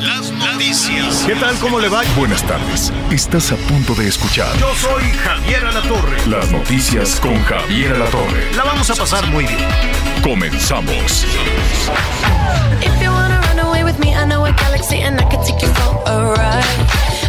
[0.00, 1.24] Las noticias.
[1.26, 1.54] ¿Qué tal?
[1.58, 2.02] ¿Cómo le va?
[2.16, 2.92] Buenas tardes.
[3.10, 6.16] Estás a punto de escuchar Yo soy Javier Alatorre.
[6.26, 8.52] las noticias con Javier Alatorre.
[8.56, 9.58] La vamos a pasar muy bien.
[10.22, 11.24] Comenzamos.
[12.80, 15.60] If you wanna run away with me, I know a galaxy and I can take
[15.64, 16.64] you for a ride.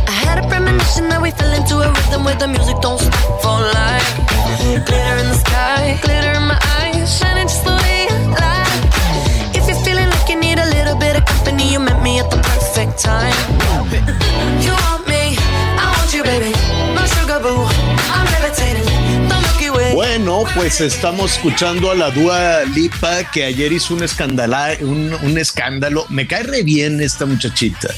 [0.07, 3.41] I had a premonition that we fell into a rhythm where the music don't stop
[3.41, 4.15] for life.
[4.85, 9.55] Glitter in the sky, glitter in my eyes, shining just the way you like.
[9.55, 12.37] If you're feeling like you need a little bit of company, you met at the
[12.37, 13.33] perfect time.
[14.61, 15.35] You want me,
[15.77, 16.51] I want you, baby.
[16.93, 17.65] My sugar boo,
[18.11, 18.85] I'm levitating.
[19.93, 26.05] Bueno, pues estamos escuchando a la Dua Lipa que ayer hizo un, un, un escándalo.
[26.09, 27.89] Me cae re bien esta muchachita.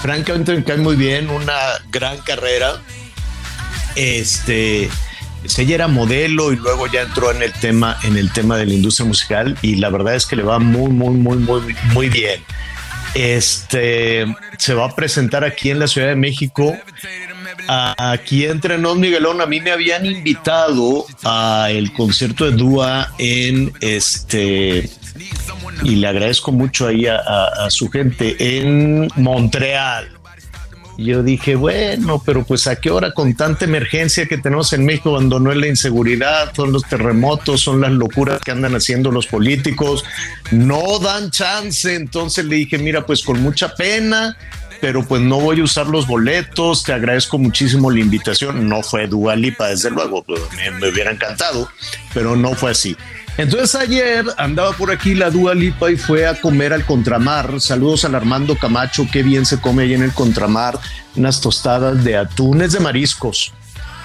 [0.00, 1.54] Francamente me cae muy bien, una
[1.90, 2.80] gran carrera.
[3.94, 4.88] Este,
[5.42, 8.66] pues ella era modelo y luego ya entró en el tema, en el tema de
[8.66, 12.08] la industria musical y la verdad es que le va muy, muy, muy, muy, muy
[12.08, 12.42] bien.
[13.14, 14.26] Este
[14.58, 16.76] se va a presentar aquí en la Ciudad de México.
[17.68, 23.72] Aquí entre nos, Miguelón, a mí me habían invitado a el concierto de Dúa en
[23.80, 24.90] este
[25.84, 30.08] y le agradezco mucho ahí a- a su gente en Montreal.
[30.96, 35.10] Yo dije, bueno, pero pues a qué hora con tanta emergencia que tenemos en México,
[35.10, 39.26] cuando no es la inseguridad, son los terremotos, son las locuras que andan haciendo los
[39.26, 40.04] políticos,
[40.52, 41.94] no dan chance.
[41.94, 44.36] Entonces le dije, mira, pues con mucha pena,
[44.80, 48.68] pero pues no voy a usar los boletos, te agradezco muchísimo la invitación.
[48.68, 50.40] No fue Dua Lipa, desde luego, pues,
[50.78, 51.68] me hubiera encantado,
[52.12, 52.96] pero no fue así.
[53.36, 57.60] Entonces ayer andaba por aquí la Dua Lipa y fue a comer al Contramar.
[57.60, 60.78] Saludos al Armando Camacho, qué bien se come ahí en el Contramar,
[61.16, 63.52] unas tostadas de atunes de mariscos.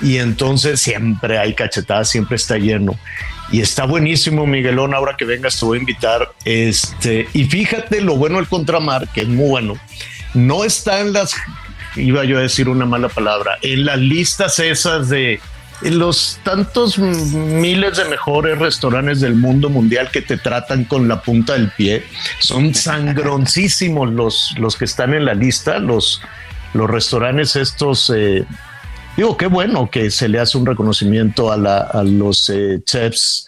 [0.01, 2.97] Y entonces siempre hay cachetadas, siempre está lleno.
[3.51, 6.31] Y está buenísimo, Miguelón, ahora que vengas te voy a invitar.
[6.45, 9.75] Este, y fíjate lo bueno del Contramar, que es muy bueno.
[10.33, 11.35] No está en las,
[11.95, 15.39] iba yo a decir una mala palabra, en las listas esas de
[15.81, 21.21] en los tantos miles de mejores restaurantes del mundo mundial que te tratan con la
[21.21, 22.03] punta del pie.
[22.39, 22.73] Son
[23.29, 26.21] sangroncísimos los, los que están en la lista, los,
[26.73, 28.11] los restaurantes estos.
[28.15, 28.43] eh,
[29.15, 33.47] digo, qué bueno que se le hace un reconocimiento a, la- a los eh, chefs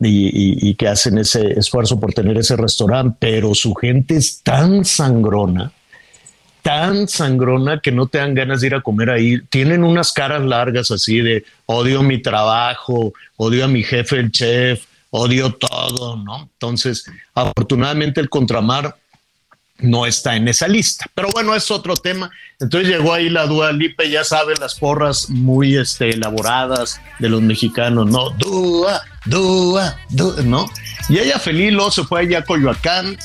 [0.00, 4.40] y, y- y que hacen ese esfuerzo por tener ese restaurante, pero su gente es
[4.42, 5.72] tan sangrona
[6.62, 9.40] tan sangrona que no te dan ganas de ir a comer ahí.
[9.50, 14.84] Tienen unas caras largas así de odio mi trabajo, odio a mi jefe, el chef,
[15.10, 16.48] odio todo, ¿no?
[16.52, 18.96] Entonces, afortunadamente el contramar
[19.82, 21.06] no está en esa lista.
[21.14, 22.30] Pero bueno, es otro tema.
[22.60, 27.42] Entonces llegó ahí la Dua Lipa, ya saben, las porras muy este, elaboradas de los
[27.42, 28.30] mexicanos, ¿no?
[28.30, 30.66] Dua, Dua, Dua, ¿no?
[31.08, 33.18] Y ella feliz, luego se fue allá a Coyoacán,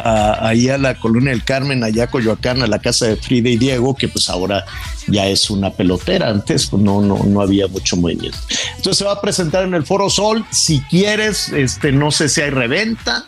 [0.00, 3.48] a- ahí a la Colonia del Carmen, allá a Coyoacán, a la casa de Frida
[3.50, 4.64] y Diego, que pues ahora
[5.06, 6.28] ya es una pelotera.
[6.28, 8.38] Antes pues, no, no, no había mucho movimiento.
[8.76, 10.44] Entonces se va a presentar en el Foro Sol.
[10.50, 13.24] Si quieres, este, no sé si hay reventa,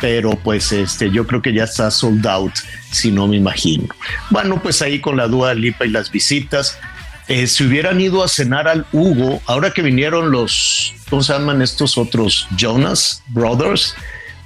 [0.00, 2.52] pero pues este, yo creo que ya está sold out,
[2.90, 3.88] si no me imagino.
[4.30, 6.78] Bueno, pues ahí con la Dua Lipa y las visitas.
[7.26, 11.62] eh, si hubieran ido a cenar al Hugo, ahora que vinieron los, ¿cómo se llaman
[11.62, 12.46] estos otros?
[12.54, 13.94] Jonas Brothers,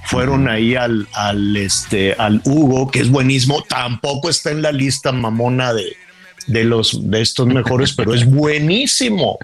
[0.09, 5.11] fueron ahí al, al, este, al Hugo, que es buenísimo, tampoco está en la lista
[5.11, 5.95] mamona de,
[6.47, 9.37] de los de estos mejores, pero es buenísimo,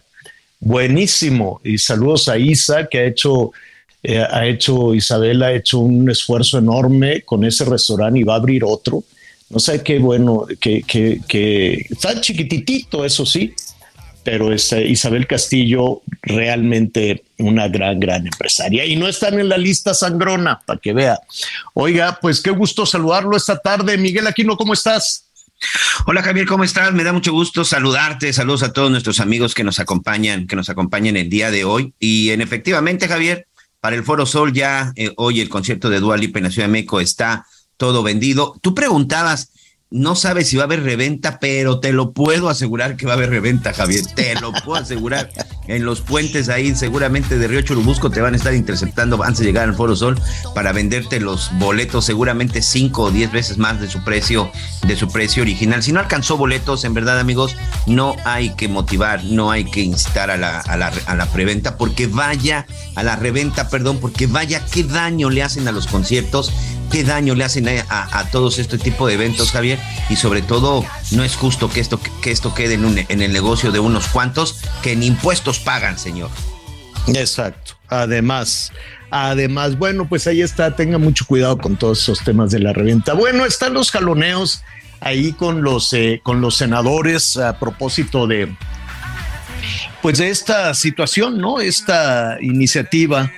[0.59, 1.61] buenísimo.
[1.63, 3.51] Y saludos a Isa, que ha hecho,
[4.01, 8.37] eh, ha hecho, Isabel ha hecho un esfuerzo enorme con ese restaurante y va a
[8.37, 9.03] abrir otro.
[9.51, 13.53] No sé qué bueno, que, que, que está chiquititito, eso sí,
[14.25, 18.83] pero es eh, Isabel Castillo realmente una gran, gran empresaria.
[18.83, 21.19] Y no están en la lista sangrona, para que vea.
[21.75, 23.97] Oiga, pues qué gusto saludarlo esta tarde.
[23.97, 25.27] Miguel Aquino, ¿cómo estás?
[26.07, 26.91] Hola Javier, ¿cómo estás?
[26.91, 28.33] Me da mucho gusto saludarte.
[28.33, 31.93] Saludos a todos nuestros amigos que nos acompañan, que nos acompañan el día de hoy.
[31.99, 33.47] Y en efectivamente, Javier,
[33.79, 36.67] para el Foro Sol ya eh, hoy el concierto de Dua Lipa en la Ciudad
[36.67, 37.45] de México está
[37.77, 38.55] todo vendido.
[38.61, 39.51] Tú preguntabas
[39.91, 43.15] no sabe si va a haber reventa, pero te lo puedo asegurar que va a
[43.15, 44.03] haber reventa, Javier.
[44.15, 45.29] Te lo puedo asegurar.
[45.67, 49.45] En los puentes ahí, seguramente de Río Churubusco, te van a estar interceptando antes de
[49.45, 50.19] llegar al Foro Sol
[50.53, 54.51] para venderte los boletos, seguramente cinco o diez veces más de su precio,
[54.87, 55.83] de su precio original.
[55.83, 57.55] Si no alcanzó boletos, en verdad, amigos,
[57.85, 61.77] no hay que motivar, no hay que instar a la, a la, a la preventa,
[61.77, 62.65] porque vaya,
[62.95, 66.51] a la reventa, perdón, porque vaya qué daño le hacen a los conciertos
[66.91, 69.74] qué daño le hacen a, todos este tipo de eventos, Javier,
[70.09, 73.79] y sobre todo no es justo que esto, que esto quede en, el negocio de
[73.79, 76.29] unos cuantos que en impuestos pagan, señor.
[77.07, 77.73] Exacto.
[77.87, 78.71] Además,
[79.11, 83.13] además, bueno, pues ahí está, tenga mucho cuidado con todos esos temas de la reventa.
[83.13, 84.63] Bueno, están los jaloneos
[85.01, 88.55] ahí con los, eh, con los senadores a propósito de,
[90.01, 91.59] pues de esta situación, ¿no?
[91.59, 93.31] Esta iniciativa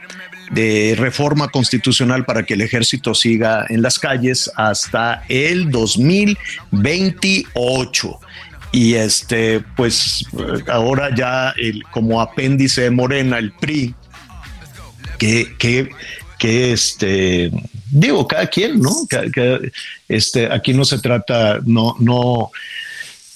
[0.52, 8.20] de reforma constitucional para que el ejército siga en las calles hasta el 2028
[8.72, 10.26] y este pues
[10.68, 11.54] ahora ya
[11.92, 13.94] como apéndice de Morena el PRI
[15.18, 15.90] que que
[16.38, 17.52] que este
[17.90, 18.92] digo cada quien no
[20.08, 22.52] este aquí no se trata no no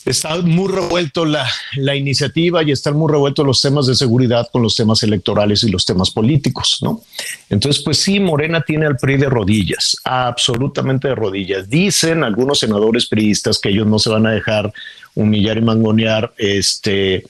[0.05, 1.47] está muy revuelto la,
[1.95, 5.85] iniciativa y están muy revueltos los temas de seguridad con los temas electorales y los
[5.85, 7.01] temas políticos, ¿no?
[7.49, 11.69] Entonces, pues sí, Morena tiene al PRI de rodillas, absolutamente de rodillas.
[11.69, 14.73] Dicen algunos senadores priistas que ellos no se van a dejar
[15.13, 17.25] humillar y mangonear, este,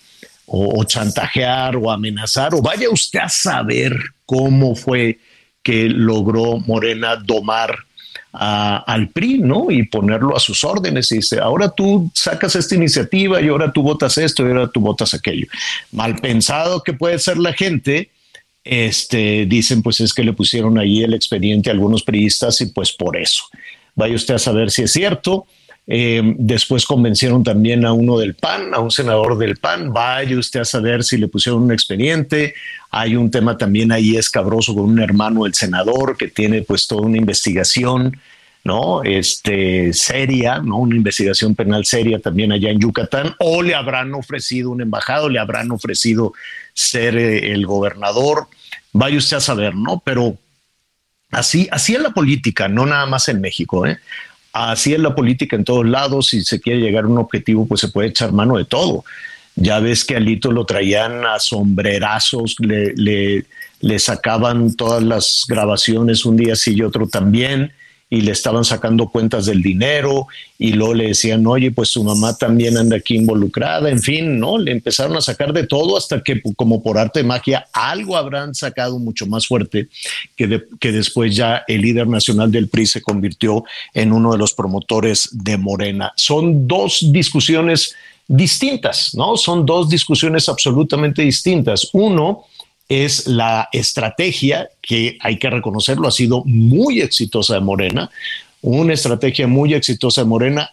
[0.45, 3.95] o chantajear o amenazar, o vaya usted a saber
[4.25, 5.19] cómo fue
[5.63, 7.85] que logró Morena domar
[8.33, 9.69] al PRI, ¿no?
[9.71, 13.83] Y ponerlo a sus órdenes y dice, ahora tú sacas esta iniciativa y ahora tú
[13.83, 15.47] votas esto y ahora tú votas aquello.
[15.91, 18.09] Mal pensado que puede ser la gente,
[18.63, 22.91] este, dicen pues es que le pusieron ahí el expediente a algunos priistas y pues
[22.91, 23.43] por eso.
[23.95, 25.45] Vaya usted a saber si es cierto.
[25.87, 29.91] Eh, después convencieron también a uno del PAN, a un senador del PAN.
[29.91, 32.53] Vaya usted a saber si le pusieron un expediente.
[32.91, 37.01] Hay un tema también ahí escabroso con un hermano del senador que tiene pues toda
[37.01, 38.17] una investigación,
[38.63, 39.03] ¿no?
[39.03, 40.77] Este, seria, ¿no?
[40.77, 43.35] Una investigación penal seria también allá en Yucatán.
[43.39, 46.33] O le habrán ofrecido un embajado, le habrán ofrecido
[46.73, 48.47] ser eh, el gobernador.
[48.93, 50.01] Vaya usted a saber, ¿no?
[50.05, 50.37] Pero
[51.31, 53.97] así, así es la política, no nada más en México, ¿eh?
[54.53, 56.27] Así es la política en todos lados.
[56.27, 59.05] Si se quiere llegar a un objetivo, pues se puede echar mano de todo.
[59.55, 63.45] Ya ves que Alito lo traían a sombrerazos, le, le,
[63.81, 67.73] le sacaban todas las grabaciones un día sí y otro también
[68.11, 70.27] y le estaban sacando cuentas del dinero
[70.59, 74.57] y luego le decían, oye, pues su mamá también anda aquí involucrada, en fin, ¿no?
[74.57, 78.53] Le empezaron a sacar de todo hasta que como por arte de magia algo habrán
[78.53, 79.87] sacado mucho más fuerte
[80.35, 83.63] que, que después ya el líder nacional del PRI se convirtió
[83.93, 86.11] en uno de los promotores de Morena.
[86.17, 87.95] Son dos discusiones
[88.27, 89.37] distintas, ¿no?
[89.37, 91.87] Son dos discusiones absolutamente distintas.
[91.93, 92.43] Uno,
[92.91, 98.11] es la estrategia que hay que reconocerlo, ha sido muy exitosa de Morena,
[98.61, 100.69] una estrategia muy exitosa de Morena.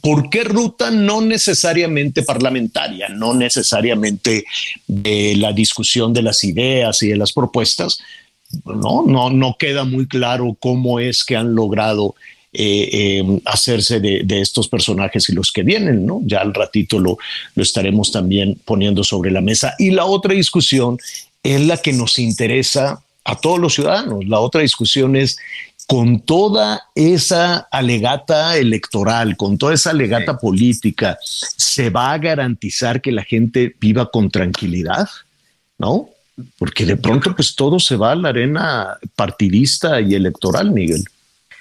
[0.00, 0.90] ¿Por qué ruta?
[0.90, 4.44] No necesariamente parlamentaria, no necesariamente
[4.88, 8.00] de la discusión de las ideas y de las propuestas.
[8.64, 12.16] No, no, no queda muy claro cómo es que han logrado
[12.52, 16.20] eh, eh, hacerse de, de, estos personajes y los que vienen, ¿no?
[16.24, 17.16] Ya al ratito lo,
[17.54, 19.74] lo estaremos también poniendo sobre la mesa.
[19.78, 20.98] Y la otra discusión
[21.42, 24.26] es la que nos interesa a todos los ciudadanos.
[24.26, 25.38] La otra discusión es
[25.86, 33.12] con toda esa alegata electoral, con toda esa alegata política, ¿se va a garantizar que
[33.12, 35.08] la gente viva con tranquilidad?
[35.78, 36.08] ¿No?
[36.58, 41.04] Porque de pronto pues todo se va a la arena partidista y electoral, Miguel.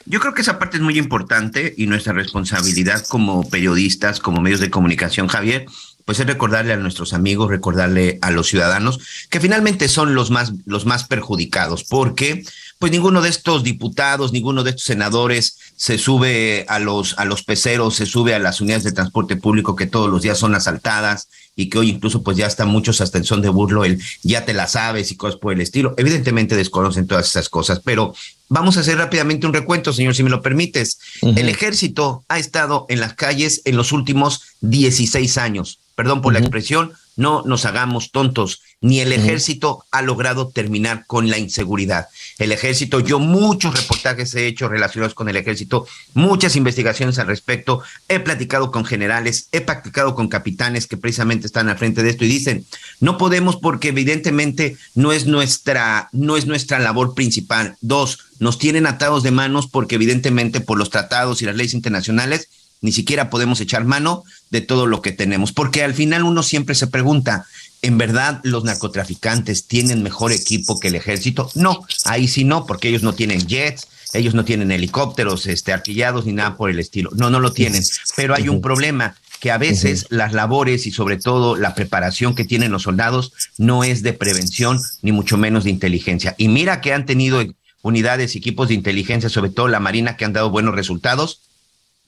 [0.06, 4.60] Yo creo que esa parte es muy importante y nuestra responsabilidad como periodistas, como medios
[4.60, 5.66] de comunicación, Javier,
[6.06, 10.54] pues es recordarle a nuestros amigos, recordarle a los ciudadanos que finalmente son los más,
[10.66, 12.44] los más perjudicados, porque
[12.82, 17.44] pues ninguno de estos diputados, ninguno de estos senadores se sube a los, a los
[17.44, 21.28] peceros, se sube a las unidades de transporte público que todos los días son asaltadas
[21.56, 24.46] y que hoy incluso pues ya están muchos hasta en son de burlo, el ya
[24.46, 25.94] te la sabes y cosas por el estilo.
[25.98, 28.16] Evidentemente desconocen todas esas cosas, pero
[28.50, 30.98] vamos a hacer rápidamente un recuento, señor, si me lo permites.
[31.22, 36.40] El ejército ha estado en las calles en los últimos 16 años perdón por la
[36.40, 42.08] expresión, no nos hagamos tontos, ni el ejército ha logrado terminar con la inseguridad.
[42.40, 47.84] El ejército, yo muchos reportajes he hecho relacionados con el ejército, muchas investigaciones al respecto,
[48.08, 52.26] he platicado con generales, he platicado con capitanes que precisamente están al frente de esto
[52.26, 52.66] y dicen,
[53.00, 57.76] no podemos porque evidentemente no es nuestra, no es nuestra labor principal.
[57.82, 62.50] Dos, nos tienen atados de manos porque evidentemente por los tratados y las leyes internacionales
[62.82, 66.76] ni siquiera podemos echar mano de todo lo que tenemos, porque al final uno siempre
[66.76, 67.46] se pregunta,
[67.82, 71.50] ¿en verdad los narcotraficantes tienen mejor equipo que el ejército?
[71.56, 76.26] No, ahí sí no, porque ellos no tienen jets, ellos no tienen helicópteros este, artillados
[76.26, 77.10] ni nada por el estilo.
[77.16, 77.84] No, no lo tienen,
[78.16, 82.46] pero hay un problema que a veces las labores y sobre todo la preparación que
[82.46, 86.36] tienen los soldados no es de prevención ni mucho menos de inteligencia.
[86.38, 87.42] Y mira que han tenido
[87.82, 91.42] unidades, equipos de inteligencia, sobre todo la Marina, que han dado buenos resultados,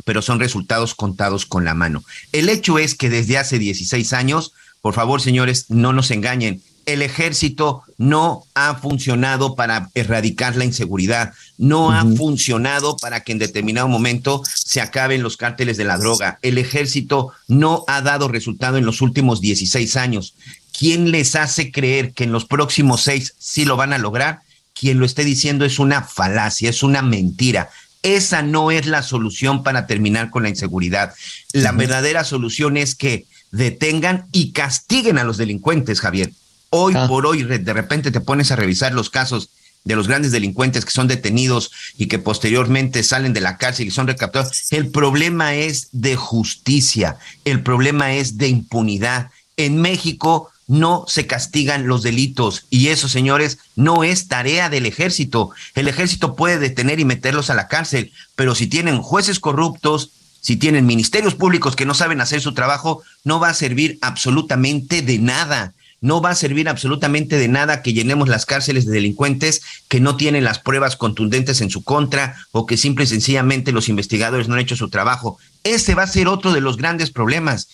[0.05, 2.03] pero son resultados contados con la mano.
[2.31, 7.01] El hecho es que desde hace 16 años, por favor, señores, no nos engañen, el
[7.01, 13.87] ejército no ha funcionado para erradicar la inseguridad, no ha funcionado para que en determinado
[13.87, 16.39] momento se acaben los cárteles de la droga.
[16.41, 20.35] El ejército no ha dado resultado en los últimos 16 años.
[20.77, 24.39] ¿Quién les hace creer que en los próximos seis sí lo van a lograr?
[24.73, 27.69] Quien lo esté diciendo es una falacia, es una mentira.
[28.03, 31.13] Esa no es la solución para terminar con la inseguridad.
[31.53, 36.31] La verdadera solución es que detengan y castiguen a los delincuentes, Javier.
[36.69, 37.07] Hoy ah.
[37.07, 39.49] por hoy, de repente te pones a revisar los casos
[39.83, 43.91] de los grandes delincuentes que son detenidos y que posteriormente salen de la cárcel y
[43.91, 44.71] son recapturados.
[44.71, 49.29] El problema es de justicia, el problema es de impunidad.
[49.57, 55.51] En México no se castigan los delitos y eso, señores, no es tarea del ejército.
[55.75, 60.09] El ejército puede detener y meterlos a la cárcel, pero si tienen jueces corruptos,
[60.41, 65.03] si tienen ministerios públicos que no saben hacer su trabajo, no va a servir absolutamente
[65.03, 69.61] de nada no va a servir absolutamente de nada que llenemos las cárceles de delincuentes
[69.87, 73.87] que no tienen las pruebas contundentes en su contra o que simple y sencillamente los
[73.87, 75.37] investigadores no han hecho su trabajo.
[75.63, 77.69] Ese va a ser otro de los grandes problemas.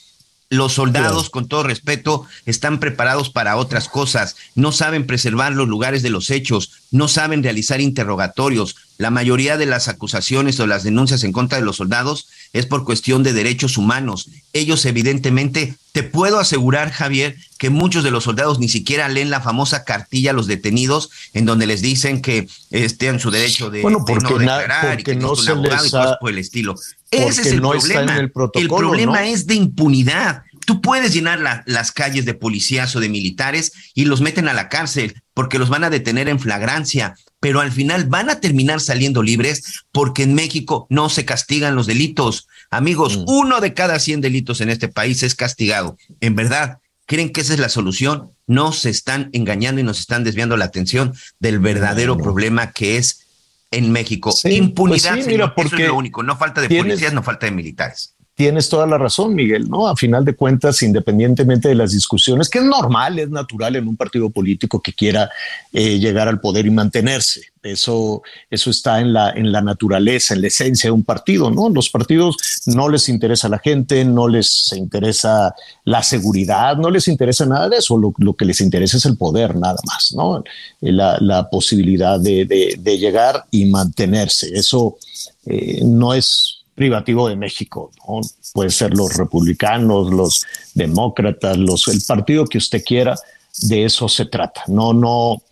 [0.51, 6.01] Los soldados, con todo respeto, están preparados para otras cosas, no saben preservar los lugares
[6.01, 8.75] de los hechos, no saben realizar interrogatorios.
[8.97, 12.83] La mayoría de las acusaciones o las denuncias en contra de los soldados es por
[12.83, 14.29] cuestión de derechos humanos.
[14.53, 19.41] Ellos evidentemente, te puedo asegurar, Javier, que muchos de los soldados ni siquiera leen la
[19.41, 24.03] famosa cartilla a los detenidos en donde les dicen que estén su derecho de, bueno,
[24.07, 26.75] no declarar y que no se les y cosas por el estilo.
[27.11, 28.17] Ese es el problema.
[28.17, 30.43] el, problema es de impunidad.
[30.65, 34.69] Tú puedes llenar las calles de policías o de militares y los meten a la
[34.69, 39.23] cárcel porque los van a detener en flagrancia, pero al final van a terminar saliendo
[39.23, 42.47] libres porque en México no se castigan los delitos.
[42.69, 43.23] Amigos, mm.
[43.27, 45.97] uno de cada 100 delitos en este país es castigado.
[46.19, 48.31] En verdad, ¿creen que esa es la solución?
[48.47, 53.25] No se están engañando y nos están desviando la atención del verdadero problema que es
[53.71, 54.35] en México.
[54.41, 56.23] Pues Impunidad, mira, porque eso es lo único.
[56.23, 58.15] No falta de policías, no falta de militares.
[58.39, 59.89] Tienes toda la razón, Miguel, ¿no?
[59.89, 63.97] A final de cuentas, independientemente de las discusiones, que es normal, es natural en un
[63.97, 65.29] partido político que quiera
[65.73, 67.41] eh, llegar al poder y mantenerse.
[67.61, 71.67] Eso, eso está en la, en la naturaleza, en la esencia de un partido, ¿no?
[71.67, 75.53] Los partidos no les interesa la gente, no les interesa
[75.83, 77.97] la seguridad, no les interesa nada de eso.
[77.97, 80.45] Lo, que les interesa es el poder, nada más, ¿no?
[80.79, 84.49] La, la posibilidad de, de, llegar y mantenerse.
[84.53, 84.97] Eso
[85.45, 87.91] eh, no es privativo de México.
[88.07, 88.21] ¿no?
[88.53, 93.15] Puede ser los republicanos, los demócratas, los, el partido que usted quiera,
[93.63, 94.63] de eso se trata.
[94.67, 95.43] No, no,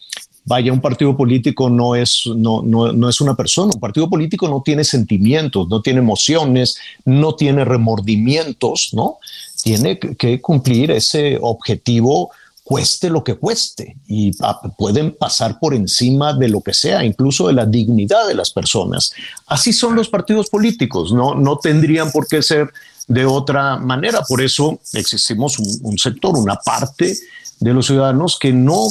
[0.46, 4.48] vaya, un partido político no es, no, no, no, es una persona, un partido político
[4.48, 9.18] no tiene sentimientos, no tiene emociones, no tiene remordimientos, ¿no?
[9.62, 12.32] Tiene que cumplir ese objetivo
[12.68, 14.34] cueste lo que cueste y
[14.78, 19.14] pueden pasar por encima de lo que sea, incluso de la dignidad de las personas.
[19.46, 22.70] Así son los partidos políticos, no, no tendrían por qué ser
[23.08, 24.22] de otra manera.
[24.28, 27.18] Por eso existimos un, sector, una parte
[27.62, 28.90] de los ciudadanos que no,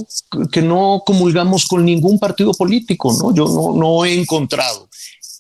[0.51, 3.35] que no comulgamos con ningún partido político, ¿no?
[3.35, 4.89] Yo no he encontrado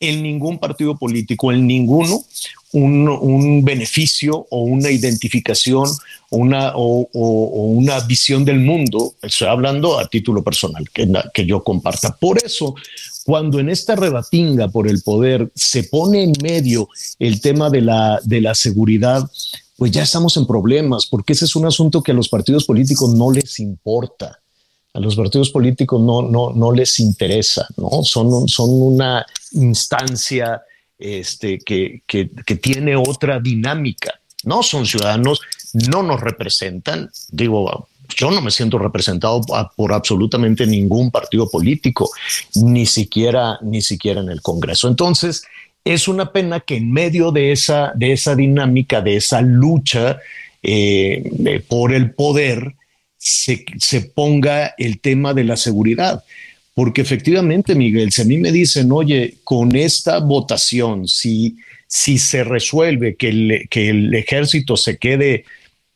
[0.01, 2.25] en ningún partido político, en ninguno,
[2.73, 5.89] un, beneficio o una identificación
[6.31, 11.63] o una, o, una visión del mundo, estoy hablando a título personal, que, que yo
[11.63, 12.15] comparta.
[12.17, 12.75] Por eso,
[13.25, 16.89] cuando en esta rebatinga por el poder se pone en medio
[17.19, 19.29] el tema de la, de la seguridad,
[19.77, 23.15] pues ya estamos en problemas, porque ese es un asunto que a los partidos políticos
[23.15, 24.41] no les importa
[24.97, 28.03] a los partidos políticos no, no, no les interesa, ¿no?
[28.03, 30.63] Son, son una instancia
[30.99, 34.19] este, que, que, que tiene otra dinámica.
[34.45, 35.43] No son ciudadanos,
[35.75, 37.11] no nos representan.
[37.31, 39.43] Digo, yo no me siento representado
[39.77, 42.11] por absolutamente ningún partido político,
[42.55, 44.89] ni siquiera, ni siquiera en el Congreso.
[44.89, 45.45] Entonces,
[45.85, 50.21] es una pena que en medio de esa, de esa dinámica, de esa lucha
[50.63, 52.76] eh, por el poder,
[53.27, 56.23] se, ponga el tema de la seguridad.
[56.75, 61.57] Porque efectivamente, Miguel, si a mí me dicen, oye, con esta votación, si,
[61.87, 65.45] si se resuelve que el, que el ejército se quede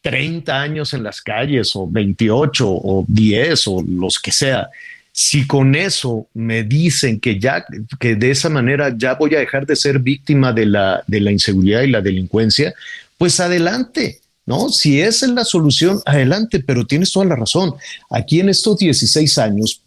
[0.00, 4.68] 30 años en las calles o 28 o 10 o los que sea,
[5.12, 7.64] si con eso me dicen que ya,
[7.98, 11.30] que de esa manera ya voy a dejar de ser víctima de la, de la
[11.30, 12.72] inseguridad y la delincuencia,
[13.18, 14.19] pues adelante.
[14.50, 14.68] ¿No?
[14.68, 17.72] Si esa es la solución, adelante, pero tienes toda la razón.
[18.10, 19.80] Aquí en estos 16 años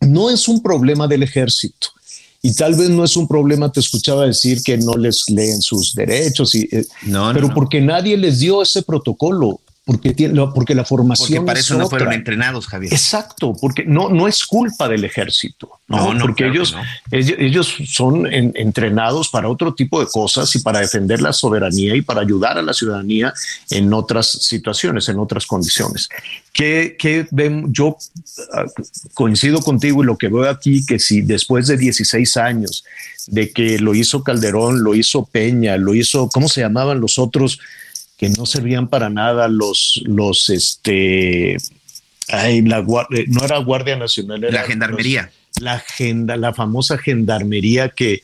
[0.00, 1.86] no es un problema del ejército.
[2.42, 5.94] Y tal vez no es un problema, te escuchaba decir que no les leen sus
[5.94, 10.84] derechos, y, eh, no, pero porque nadie les dio ese protocolo porque, tiene, porque la
[10.84, 11.28] formación.
[11.28, 12.92] Porque para eso no fueron entrenados, Javier.
[12.92, 16.76] Exacto, porque no, no es culpa del ejército, no, porque ellos,
[17.10, 22.20] ellos, son entrenados para otro tipo de cosas y para defender la soberanía y para
[22.20, 23.34] ayudar a la ciudadanía
[23.70, 26.08] en otras situaciones, en otras condiciones.
[26.52, 27.26] Que, que
[27.68, 27.96] yo
[28.52, 28.66] ah,
[29.14, 32.84] coincido contigo y lo que veo aquí, que si después de 16 años
[33.26, 37.58] de que lo hizo Calderón, lo hizo Peña, lo hizo, ¿cómo se llamaban los otros?
[38.22, 41.56] Que no servían para nada los, los, este,
[42.28, 45.32] ay, la, eh, no era Guardia Nacional, era la Gendarmería.
[45.58, 48.22] la agenda, la famosa gendarmería que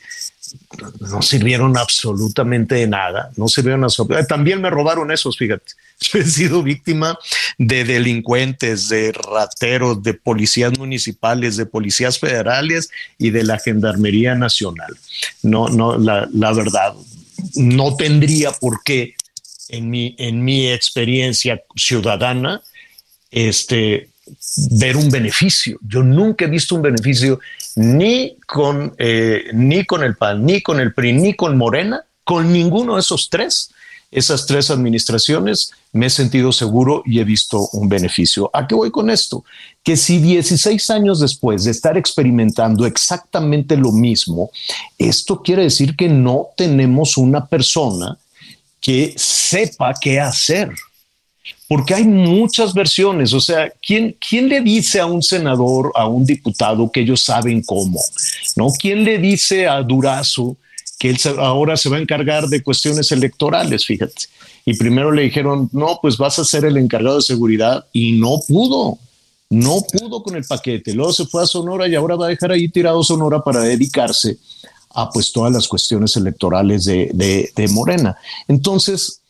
[1.00, 4.28] no sirvieron absolutamente de nada, no sirvieron absolutamente.
[4.28, 5.72] También me robaron esos, fíjate.
[6.14, 7.18] he sido víctima
[7.58, 12.88] de delincuentes, de rateros, de policías municipales, de policías federales
[13.18, 14.96] y de la Gendarmería Nacional.
[15.42, 16.94] No, no, la, la verdad,
[17.56, 19.14] no tendría por qué
[19.68, 22.62] en mi, en mi experiencia ciudadana,
[23.30, 24.10] este,
[24.72, 25.78] ver un beneficio.
[25.82, 27.40] Yo nunca he visto un beneficio
[27.76, 32.52] ni con, eh, ni con el PAN, ni con el PRI, ni con Morena, con
[32.52, 33.70] ninguno de esos tres.
[34.10, 38.50] Esas tres administraciones me he sentido seguro y he visto un beneficio.
[38.54, 39.44] ¿A qué voy con esto?
[39.82, 44.50] Que si 16 años después de estar experimentando exactamente lo mismo,
[44.96, 48.16] esto quiere decir que no tenemos una persona
[48.80, 50.70] que sepa qué hacer.
[51.66, 56.24] Porque hay muchas versiones, o sea, ¿quién, ¿quién le dice a un senador, a un
[56.24, 58.00] diputado que ellos saben cómo?
[58.56, 58.68] ¿No?
[58.78, 60.56] ¿Quién le dice a Durazo
[60.98, 64.22] que él ahora se va a encargar de cuestiones electorales, fíjate?
[64.64, 68.40] Y primero le dijeron, no, pues vas a ser el encargado de seguridad y no
[68.48, 68.98] pudo,
[69.50, 70.94] no pudo con el paquete.
[70.94, 74.38] Luego se fue a Sonora y ahora va a dejar ahí tirado Sonora para dedicarse
[74.90, 78.16] a pues todas las cuestiones electorales de, de, Morena.
[78.46, 79.20] Entonces,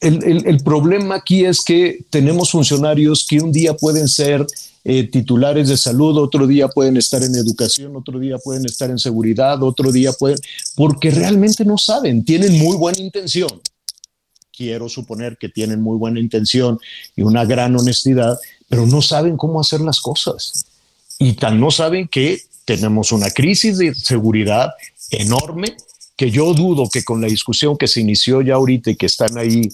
[0.00, 4.46] el, el, problema aquí es que tenemos funcionarios que un día pueden ser
[4.86, 8.98] eh, titulares de salud, otro día pueden estar en educación, otro día pueden estar en
[8.98, 10.38] seguridad, otro día pueden,
[10.76, 13.48] porque realmente no saben, tienen muy buena intención.
[14.54, 16.78] Quiero suponer que tienen muy buena intención
[17.16, 20.66] y una gran honestidad, pero no saben cómo hacer las cosas.
[21.18, 24.72] Y tan no saben que tenemos una crisis de seguridad
[25.10, 25.76] enorme
[26.16, 29.36] que yo dudo que con la discusión que se inició ya ahorita y que están
[29.36, 29.68] ahí,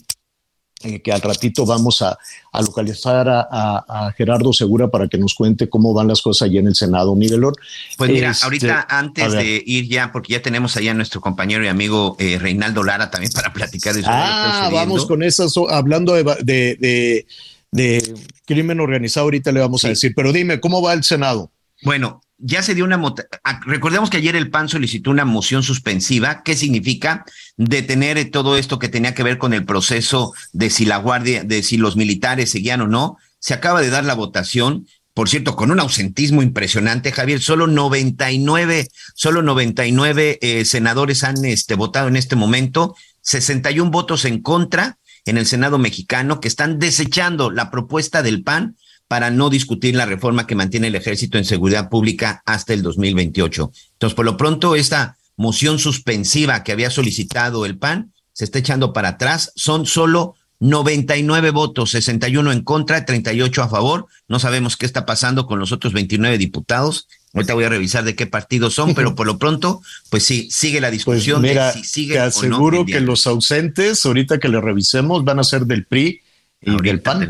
[0.82, 2.18] eh, que al ratito vamos a,
[2.58, 6.74] localizar a, Gerardo Segura para que nos cuente cómo van las cosas allí en el
[6.74, 7.54] Senado, Miguelón.
[7.98, 11.64] Pues mira, este, ahorita antes de ir ya, porque ya tenemos allá a nuestro compañero
[11.64, 14.08] y amigo eh, Reinaldo Lara también para platicar de eso.
[14.10, 17.26] Ah, vamos con eso, hablando de,
[17.70, 18.14] de,
[18.46, 21.50] crimen organizado, ahorita le vamos a decir, pero dime, ¿cómo va el Senado?
[21.82, 23.00] Bueno, ya se dio una.
[23.44, 26.42] Ah, recordemos que ayer el PAN solicitó una moción suspensiva.
[26.42, 27.24] ¿Qué significa?
[27.56, 31.62] Detener todo esto que tenía que ver con el proceso de si la guardia, de
[31.62, 33.18] si los militares seguían o no.
[33.38, 34.86] Se acaba de dar la votación.
[35.14, 41.74] Por cierto, con un ausentismo impresionante, Javier, solo 99, solo 99 eh, senadores han este,
[41.74, 47.50] votado en este momento, 61 votos en contra en el Senado mexicano que están desechando
[47.50, 48.76] la propuesta del PAN
[49.10, 53.72] para no discutir la reforma que mantiene el ejército en seguridad pública hasta el 2028.
[53.94, 58.92] Entonces, por lo pronto, esta moción suspensiva que había solicitado el PAN se está echando
[58.92, 59.50] para atrás.
[59.56, 64.06] Son solo 99 votos, 61 en contra, 38 a favor.
[64.28, 67.08] No sabemos qué está pasando con los otros 29 diputados.
[67.34, 70.80] Ahorita voy a revisar de qué partidos son, pero por lo pronto, pues sí, sigue
[70.80, 75.24] la pues discusión de si sigue te aseguro que los ausentes, ahorita que le revisemos,
[75.24, 76.20] van a ser del PRI
[76.60, 77.28] y del PAN.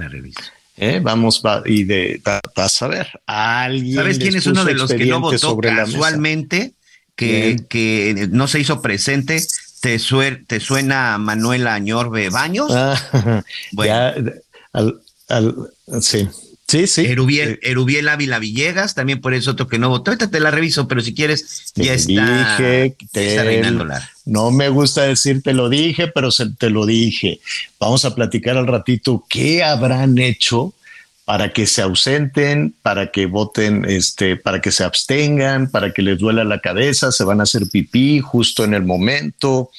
[0.83, 0.99] ¿Eh?
[1.03, 2.23] Vamos y de
[2.57, 3.07] vas a ver.
[3.27, 6.73] Alguien ¿Sabes quién es uno de los que no votó casualmente?
[7.15, 9.45] Que, que no se hizo presente.
[9.81, 9.99] ¿Te,
[10.47, 12.71] te suena Manuela Añorbe Baños?
[12.75, 14.35] Ah, bueno.
[16.01, 16.29] sí.
[16.67, 17.05] Sí, sí.
[17.05, 20.13] Erubiel, Erubiel, Ávila Villegas, también por eso otro que no votó.
[20.13, 22.97] Ahorita te la reviso, pero si quieres, ya está, dije,
[24.31, 27.41] No me gusta decir te lo dije, pero se, te lo dije.
[27.81, 30.73] Vamos a platicar al ratito qué habrán hecho
[31.25, 36.17] para que se ausenten, para que voten, este, para que se abstengan, para que les
[36.17, 39.73] duela la cabeza, se van a hacer pipí justo en el momento.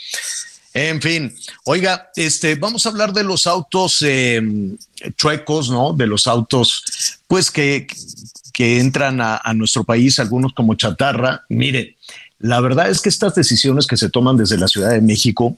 [0.73, 1.33] En fin,
[1.63, 4.75] oiga, este, vamos a hablar de los autos em,
[5.15, 5.93] chuecos, ¿no?
[5.93, 6.83] De los autos,
[7.25, 7.87] pues que,
[8.51, 11.45] que entran a, nuestro país, algunos como chatarra.
[11.47, 11.95] Mire,
[12.41, 15.57] la verdad es que estas decisiones que se toman desde la Ciudad de México,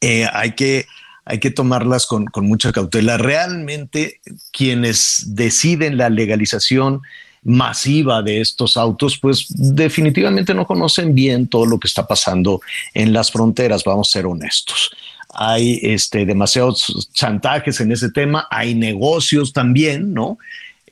[0.00, 0.86] eh, hay que
[1.26, 3.18] hay que tomarlas con, mucha cautela.
[3.18, 4.20] Realmente
[4.52, 7.02] quienes deciden la legalización
[7.42, 12.60] masiva de estos autos, pues definitivamente no conocen bien todo lo que está pasando
[12.94, 14.90] en las fronteras, vamos a ser honestos.
[15.34, 20.38] Hay este, demasiados chantajes en ese tema, hay negocios también, ¿no?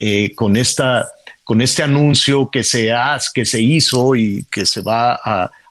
[0.00, 1.09] Eh, con, esta,
[1.44, 5.14] con este anuncio que se, hace, que se hizo y que se va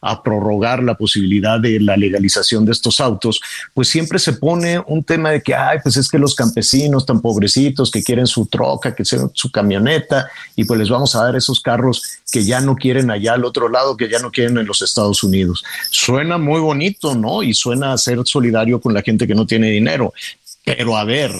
[0.06, 3.42] a prorrogar la posibilidad de la legalización de estos autos,
[3.74, 7.22] pues siempre se pone un tema de que, ay, pues es que los campesinos tan
[7.22, 11.36] pobrecitos que quieren su troca, que sea su camioneta, y pues les vamos a dar
[11.38, 14.68] esos carros que ya no quieren allá al otro lado, que ya no quieren en
[14.68, 15.64] los Estados Unidos.
[15.90, 17.42] Suena muy bonito, ¿no?
[17.42, 20.14] Y suena a ser solidario con la gente que no tiene dinero.
[20.66, 21.32] Pero a ver,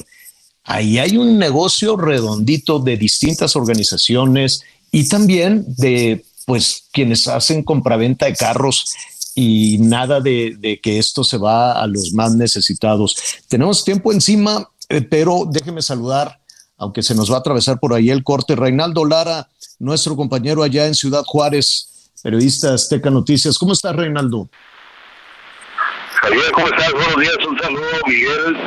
[0.64, 8.26] ahí hay un negocio redondito de distintas organizaciones y también de pues quienes hacen compraventa
[8.26, 8.94] de carros
[9.36, 13.16] y nada de, que esto se va a los más necesitados.
[13.48, 16.40] Tenemos tiempo encima, eh, pero déjeme saludar,
[16.78, 19.50] aunque se nos va a atravesar por ahí el corte, Reinaldo Lara,
[19.80, 23.58] nuestro compañero allá en Ciudad Juárez, periodista Azteca Noticias.
[23.58, 24.48] ¿Cómo estás, Reinaldo?
[26.22, 26.92] Javier, ¿cómo estás?
[26.94, 28.58] Buenos días, un saludo, Miguel,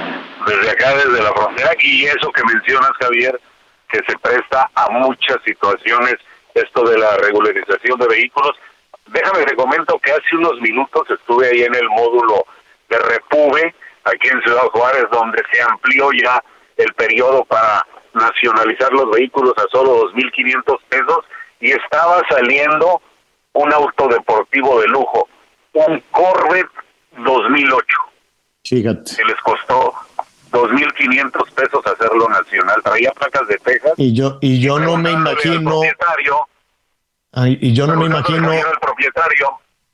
[0.47, 1.71] desde acá, desde la frontera.
[1.81, 3.41] Y eso que mencionas, Javier,
[3.89, 6.17] que se presta a muchas situaciones
[6.55, 8.53] esto de la regularización de vehículos.
[9.07, 12.45] Déjame te comento que hace unos minutos estuve ahí en el módulo
[12.89, 16.43] de Repube, aquí en Ciudad Juárez, donde se amplió ya
[16.77, 21.25] el periodo para nacionalizar los vehículos a solo 2.500 pesos
[21.61, 23.01] y estaba saliendo
[23.53, 25.29] un auto deportivo de lujo,
[25.73, 26.71] un Corvette
[27.19, 27.85] 2008.
[28.65, 29.17] Fíjate.
[29.17, 29.95] Que les costó
[30.57, 32.81] 2.500 pesos hacerlo nacional.
[32.83, 33.93] Traía placas de Texas.
[33.97, 35.83] Y yo, y yo no me imagino.
[37.45, 38.53] y yo no me imagino.
[38.53, 39.49] El propietario.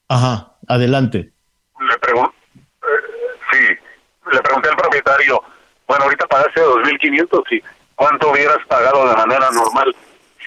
[0.09, 1.33] Ajá, adelante.
[1.81, 2.37] Le pregunté.
[2.55, 5.43] Eh, sí, le pregunté al propietario.
[5.89, 7.63] Bueno, ahorita pagaste 2.500, sí.
[7.97, 9.95] ¿Cuánto hubieras pagado de manera normal?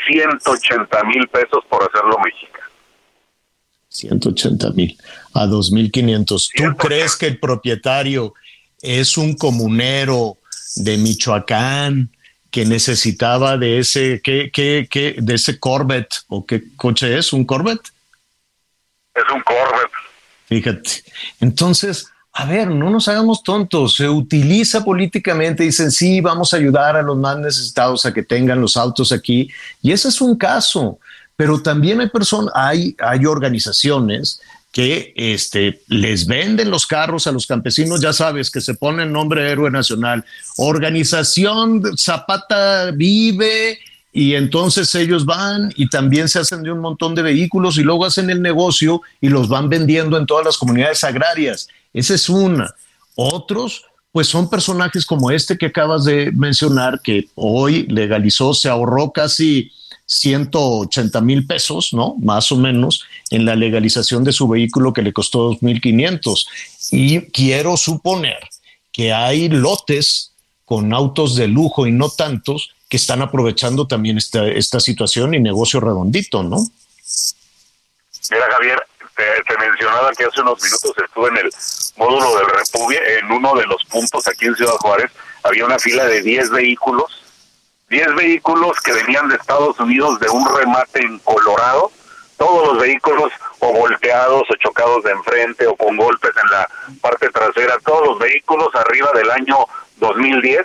[0.08, 2.66] 180 mil pesos por hacerlo mexicano.
[3.90, 4.98] 180 mil
[5.34, 6.50] a 2.500.
[6.56, 8.34] ¿Tú crees que el propietario
[8.86, 10.38] es un comunero
[10.76, 12.10] de Michoacán
[12.52, 17.34] que necesitaba de ese, ¿qué, qué, qué, de ese Corvette o qué coche es?
[17.34, 17.90] ¿Un Corvette?
[19.14, 19.92] Es un Corvette.
[20.48, 21.04] Fíjate.
[21.42, 23.96] Entonces, a ver, no nos hagamos tontos.
[23.96, 28.62] Se utiliza políticamente, dicen, sí, vamos a ayudar a los más necesitados a que tengan
[28.62, 29.50] los autos aquí.
[29.82, 31.00] Y ese es un caso.
[31.38, 34.42] Pero también hay personas, hay, hay organizaciones
[34.76, 39.12] que este, les venden los carros a los campesinos, ya sabes, que se pone el
[39.14, 40.26] nombre de héroe nacional.
[40.58, 43.80] Organización Zapata Vive,
[44.12, 48.04] y entonces ellos van y también se hacen de un montón de vehículos y luego
[48.04, 51.70] hacen el negocio y los van vendiendo en todas las comunidades agrarias.
[51.94, 52.76] Esa es una.
[53.16, 59.14] Otros, pues son personajes como este que acabas de mencionar, que hoy legalizó, se ahorró
[59.14, 59.72] casi
[60.06, 62.16] 180 mil pesos, ¿no?
[62.22, 66.46] Más o menos, en la legalización de su vehículo que le costó 2.500.
[66.92, 68.40] Y quiero suponer
[68.92, 70.32] que hay lotes
[70.64, 75.40] con autos de lujo y no tantos que están aprovechando también esta, esta situación y
[75.40, 76.58] negocio redondito, ¿no?
[78.32, 78.80] Mira, Javier,
[79.16, 81.50] te, mencionaba que hace unos minutos estuve en el
[81.98, 85.12] módulo del Repubia, en uno de los puntos aquí en Ciudad Juárez,
[85.44, 87.25] había una fila de 10 vehículos
[87.90, 91.92] 10 vehículos que venían de Estados Unidos de un remate en Colorado,
[92.38, 96.68] todos los vehículos o volteados o chocados de enfrente o con golpes en la
[97.02, 99.58] parte trasera, todos los vehículos arriba del año
[99.98, 100.62] 2010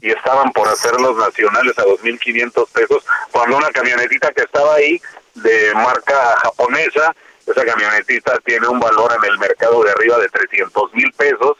[0.00, 5.00] y estaban por hacerlos nacionales a 2.500 pesos, cuando una camionetita que estaba ahí
[5.34, 7.14] de marca japonesa,
[7.46, 11.56] esa camionetita tiene un valor en el mercado de arriba de 300 mil pesos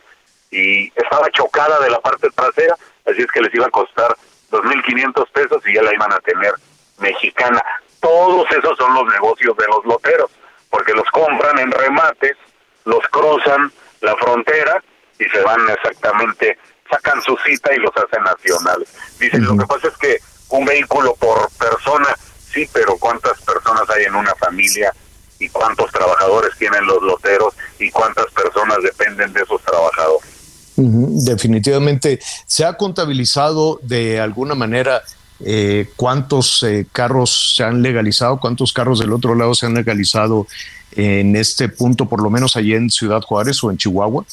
[0.50, 4.14] y estaba chocada de la parte trasera, así es que les iba a costar
[4.54, 6.54] 2.500 pesos y ya la iban a tener
[6.98, 7.62] mexicana.
[8.00, 10.30] Todos esos son los negocios de los loteros,
[10.70, 12.36] porque los compran en remates,
[12.84, 14.82] los cruzan la frontera
[15.18, 16.58] y se van exactamente,
[16.90, 18.88] sacan su cita y los hacen nacionales.
[19.18, 20.18] Dicen, lo que pasa es que
[20.50, 22.14] un vehículo por persona,
[22.52, 24.92] sí, pero ¿cuántas personas hay en una familia?
[25.38, 30.33] y cuántos trabajadores tienen los loteros y cuántas personas dependen de esos trabajadores.
[30.76, 32.20] Definitivamente.
[32.46, 35.02] ¿Se ha contabilizado de alguna manera
[35.44, 40.46] eh, cuántos eh, carros se han legalizado, cuántos carros del otro lado se han legalizado
[40.92, 44.24] en este punto, por lo menos allí en Ciudad Juárez o en Chihuahua?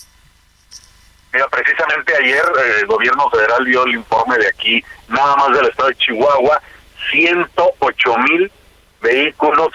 [1.34, 5.68] Mira, precisamente ayer eh, el gobierno federal dio el informe de aquí, nada más del
[5.68, 6.62] estado de Chihuahua,
[7.12, 8.52] 108 mil
[9.02, 9.70] vehículos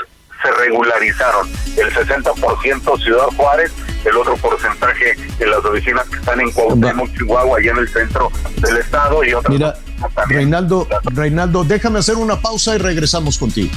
[0.46, 1.48] se regularizaron.
[1.76, 3.72] El 60% Ciudad Juárez,
[4.04, 8.30] el otro porcentaje en las oficinas que están en Cuauhtémoc, Chihuahua, allá en el centro
[8.60, 9.52] del estado y otras.
[9.52, 9.74] Mira,
[10.28, 13.70] Reinaldo, Reinaldo, déjame hacer una pausa y regresamos contigo.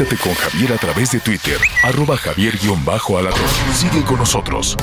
[0.00, 3.40] Conéctate con Javier a través de Twitter, arroba javier-alatón.
[3.74, 4.74] Sigue con nosotros.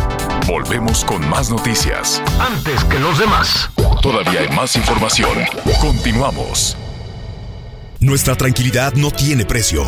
[0.45, 2.21] Volvemos con más noticias.
[2.39, 3.71] Antes que los demás.
[4.03, 5.39] Todavía hay más información.
[5.81, 6.77] Continuamos.
[7.99, 9.87] Nuestra tranquilidad no tiene precio.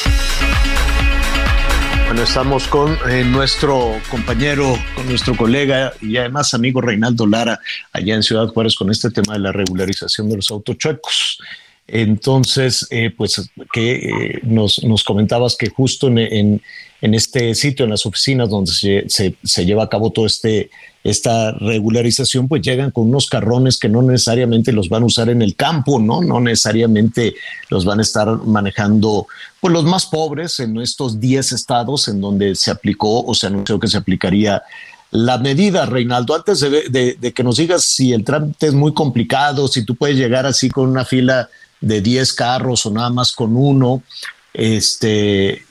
[2.11, 7.61] Bueno, estamos con eh, nuestro compañero, con nuestro colega y además amigo Reinaldo Lara,
[7.93, 11.39] allá en Ciudad Juárez, con este tema de la regularización de los autochuecos.
[11.87, 16.61] Entonces, eh, pues que eh, nos, comentabas que justo en,
[16.99, 20.69] este sitio, en las oficinas donde se, se, se, lleva a cabo todo este
[21.03, 25.41] esta regularización, pues llegan con unos carrones que no necesariamente los van a usar en
[25.41, 26.21] el campo, ¿no?
[26.21, 27.33] No necesariamente
[27.69, 29.27] los van a estar manejando,
[29.61, 33.79] pues los más pobres en estos 10 estados en donde se aplicó o se anunció
[33.79, 34.63] que se aplicaría
[35.11, 39.67] la medida, Reinaldo, antes de, de, que nos digas si el trámite es muy complicado,
[39.67, 41.49] si tú puedes llegar así con una fila
[41.81, 44.03] de 10 carros o nada más con uno,
[44.53, 45.65] este,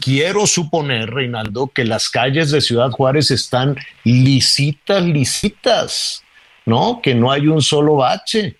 [0.00, 6.22] quiero suponer, Reinaldo, que las calles de Ciudad Juárez están lisitas, lisitas,
[6.66, 7.00] ¿no?
[7.00, 8.56] Que no hay un solo bache,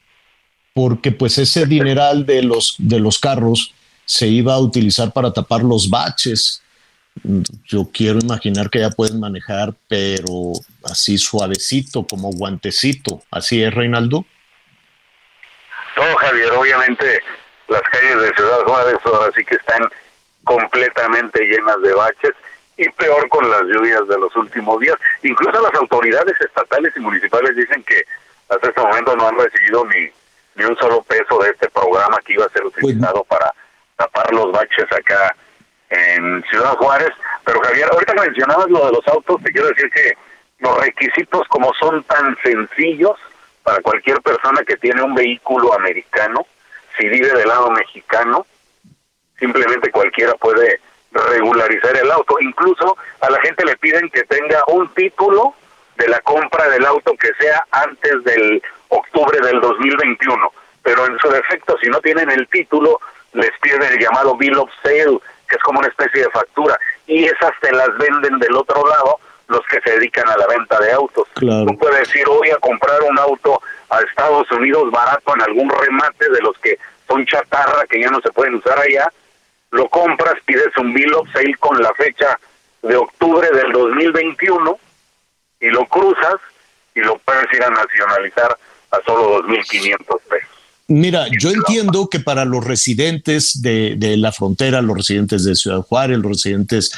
[0.73, 3.75] porque pues ese dineral de los, de los carros
[4.11, 6.65] se iba a utilizar para tapar los baches.
[7.65, 10.51] Yo quiero imaginar que ya pueden manejar, pero
[10.83, 13.23] así suavecito, como guantecito.
[13.31, 14.25] ¿Así es, Reinaldo?
[15.97, 17.23] No, Javier, obviamente
[17.69, 19.89] las calles de Ciudad Juárez ahora sí que están
[20.43, 22.33] completamente llenas de baches
[22.79, 24.97] y peor con las lluvias de los últimos días.
[25.23, 28.03] Incluso las autoridades estatales y municipales dicen que
[28.49, 30.11] hasta este momento no han recibido ni,
[30.57, 33.55] ni un solo peso de este programa que iba a ser utilizado para
[34.01, 35.37] tapar los baches acá
[35.91, 37.11] en Ciudad Juárez.
[37.45, 40.17] Pero Javier, ahorita mencionabas lo de los autos, te quiero decir que
[40.61, 43.19] los requisitos como son tan sencillos
[43.63, 46.47] para cualquier persona que tiene un vehículo americano,
[46.99, 48.47] si vive del lado mexicano,
[49.39, 50.81] simplemente cualquiera puede
[51.13, 52.37] regularizar el auto.
[52.41, 55.55] Incluso a la gente le piden que tenga un título
[55.97, 60.53] de la compra del auto que sea antes del octubre del 2021.
[60.83, 62.99] Pero en su defecto, si no tienen el título,
[63.33, 66.79] les piden el llamado bill of sale, que es como una especie de factura.
[67.07, 70.79] Y esas te las venden del otro lado los que se dedican a la venta
[70.79, 71.27] de autos.
[71.35, 71.67] Claro.
[71.67, 76.31] Tú puedes decir, voy a comprar un auto a Estados Unidos barato en algún remate
[76.31, 79.11] de los que son chatarra que ya no se pueden usar allá,
[79.73, 82.39] lo compras, pides un bill of sale con la fecha
[82.83, 84.79] de octubre del 2021
[85.61, 86.37] y lo cruzas
[86.95, 88.57] y lo puedes ir a nacionalizar
[88.93, 90.30] a solo 2.500 pesos.
[90.91, 96.19] Mira, yo entiendo que para los residentes de, la frontera, los residentes de Ciudad Juárez,
[96.19, 96.91] los residentes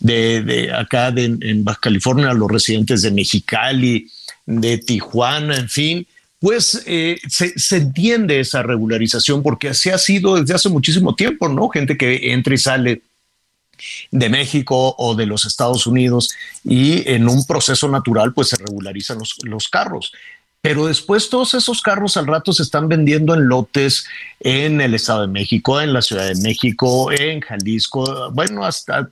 [0.00, 4.10] de, acá en Baja California, los residentes de Mexicali,
[4.46, 6.06] de Tijuana, en fin,
[6.40, 11.48] pues eh, se, se, entiende esa regularización porque así ha sido desde hace muchísimo tiempo,
[11.48, 11.68] ¿no?
[11.68, 13.02] Gente que entra y sale
[14.10, 16.30] de México o de los Estados Unidos
[16.64, 20.12] y en un proceso natural pues se regularizan los, los carros.
[20.66, 24.04] Pero después todos esos carros al rato se están vendiendo en lotes
[24.40, 29.08] en el Estado de México, en la Ciudad de México, en Jalisco, bueno, hasta,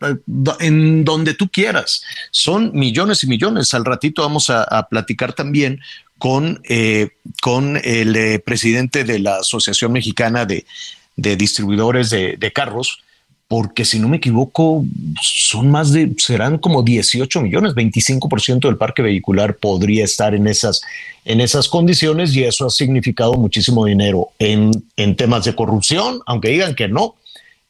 [0.59, 2.03] en donde tú quieras.
[2.33, 3.73] Son millones y millones.
[3.73, 5.79] Al ratito vamos a, platicar también
[6.19, 10.67] con, eh, con el eh, presidente de la Asociación Mexicana de,
[11.15, 13.01] Distribuidores de, Carros
[13.49, 14.85] porque si no me equivoco,
[15.21, 20.81] son más de, serán como 18 millones, 25% del parque vehicular podría estar en esas,
[21.25, 26.49] en esas condiciones y eso ha significado muchísimo dinero en, en temas de corrupción, aunque
[26.49, 27.17] digan que no,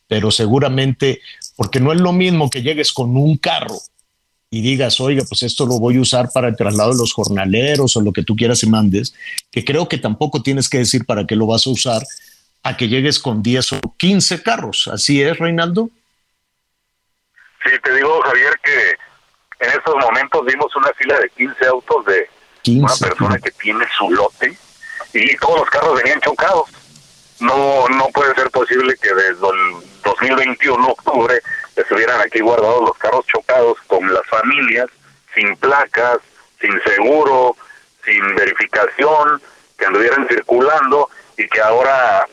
[0.06, 1.20] pero seguramente,
[1.56, 3.76] porque no es lo mismo que llegues con un carro
[4.50, 7.96] y digas, oiga, pues esto lo voy a usar para el traslado de los jornaleros
[7.96, 9.12] o lo que tú quieras y mandes,
[9.50, 12.04] que creo que tampoco tienes que decir para qué lo vas a usar,
[12.64, 14.88] a que llegues con 10 o 15 carros.
[14.92, 15.90] ¿Así es, Reinaldo?
[17.62, 18.90] Sí, te digo, Javier, que
[19.60, 22.30] en estos momentos vimos una fila de 15 autos de
[22.78, 24.56] una persona que tiene su lote
[25.12, 26.70] y todos los carros venían chocados.
[27.40, 29.38] No, no puede ser posible que desde el
[30.02, 31.40] 2021, octubre,
[31.76, 34.86] estuvieran aquí guardados los carros chocados con las familias,
[35.34, 36.18] sin placas,
[36.60, 37.56] sin seguro,
[38.04, 39.42] sin verificación,
[39.76, 42.26] que anduvieran circulando y que ahora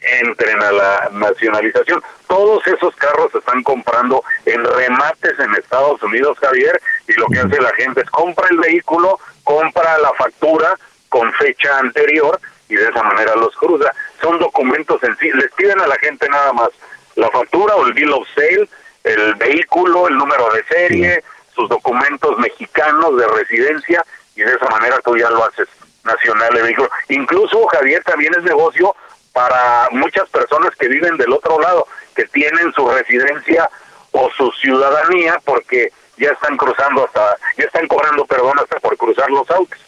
[0.00, 2.02] entren a la nacionalización.
[2.26, 7.40] Todos esos carros se están comprando en remates en Estados Unidos, Javier, y lo que
[7.40, 10.76] hace la gente es compra el vehículo, compra la factura
[11.08, 13.92] con fecha anterior y de esa manera los cruza.
[14.20, 16.70] Son documentos en sí, les piden a la gente nada más
[17.16, 18.68] la factura o el bill of sale,
[19.04, 24.04] el vehículo, el número de serie, sus documentos mexicanos de residencia
[24.36, 25.68] y de esa manera tú ya lo haces
[26.04, 26.90] nacional de vehículo.
[27.08, 28.94] Incluso, Javier, también es negocio
[29.32, 33.68] para muchas personas que viven del otro lado, que tienen su residencia
[34.12, 39.30] o su ciudadanía porque ya están cruzando hasta, ya están cobrando perdón hasta por cruzar
[39.30, 39.78] los autos.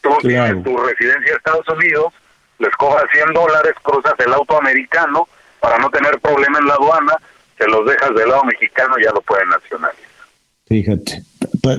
[0.00, 2.12] Tú tienes tu residencia en Estados Unidos,
[2.58, 5.28] les cobras 100 dólares, cruzas el auto americano
[5.60, 7.16] para no tener problema en la aduana,
[7.58, 10.12] se los dejas del lado mexicano y ya lo pueden nacionalizar.
[10.66, 11.22] Fíjate,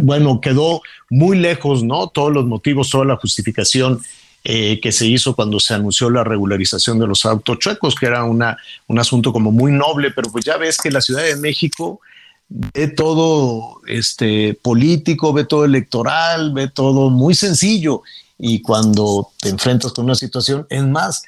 [0.02, 2.10] bueno, quedó muy lejos, ¿no?
[2.10, 4.00] Todos los motivos, toda la justificación
[4.43, 8.58] eh, que se hizo cuando se anunció la regularización de los autochuecos, que era una,
[8.88, 12.01] un asunto como muy noble, pero pues ya ves que la Ciudad de México
[12.49, 18.03] ve todo este político, ve todo electoral, ve todo muy sencillo
[18.38, 21.23] y cuando te enfrentas con una situación, es más,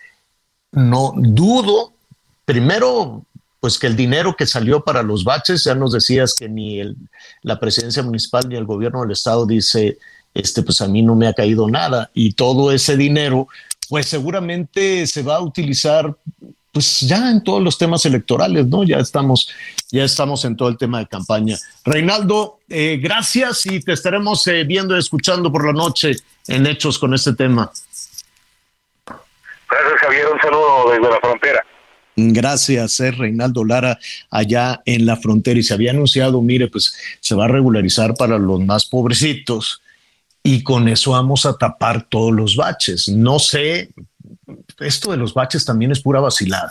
[0.71, 1.93] no dudo,
[2.43, 3.23] primero,
[3.59, 6.97] pues que el dinero que salió para los baches, ya nos decías que ni el,
[7.41, 9.97] la presidencia municipal ni el gobierno del estado dice
[10.35, 13.47] este, pues a mí no me ha caído nada y todo ese dinero,
[13.89, 16.13] pues seguramente se va a utilizar
[16.71, 18.83] pues ya en todos los temas electorales, ¿no?
[18.83, 19.49] Ya estamos,
[19.91, 21.57] ya estamos en todo el tema de campaña.
[21.85, 26.17] Reinaldo, eh, gracias y te estaremos eh, viendo y escuchando por la noche
[26.49, 27.71] en Hechos con este tema.
[29.05, 30.25] Gracias, Javier.
[30.33, 31.65] Un saludo desde la frontera.
[32.17, 33.97] Gracias, es Reinaldo Lara,
[34.29, 35.57] allá en la frontera.
[35.57, 39.81] Y se había anunciado, mire, pues se va a regularizar para los más pobrecitos
[40.45, 43.09] y con eso vamos a tapar todos los baches.
[43.09, 43.89] No sé,
[44.79, 46.69] esto de los baches también es pura vacilada,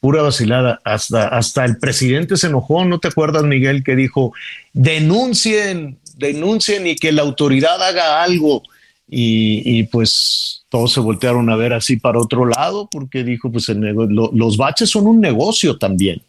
[0.00, 0.82] pura vacilada.
[0.84, 4.34] Hasta, hasta el presidente se enojó, ¿no te acuerdas, Miguel, que dijo,
[4.74, 8.64] denuncien, denuncien y que la autoridad haga algo?
[9.08, 14.56] Y, pues todos se voltearon a ver así para otro lado porque dijo, pues los
[14.58, 16.22] baches son un negocio también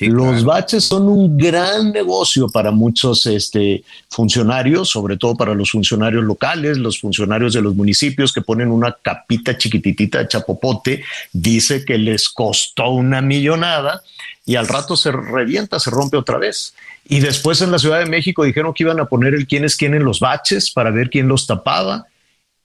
[0.00, 6.24] los baches son un gran negocio para muchos este, funcionarios, sobre todo para los funcionarios
[6.24, 11.98] locales, los funcionarios de los municipios que ponen una capita chiquititita de chapopote, dice que
[11.98, 14.02] les costó una millonada
[14.44, 16.74] y al rato se revienta, se rompe otra vez.
[17.08, 19.76] Y después en la Ciudad de México dijeron que iban a poner el quién es
[19.76, 22.06] quién en los baches para ver quién los tapaba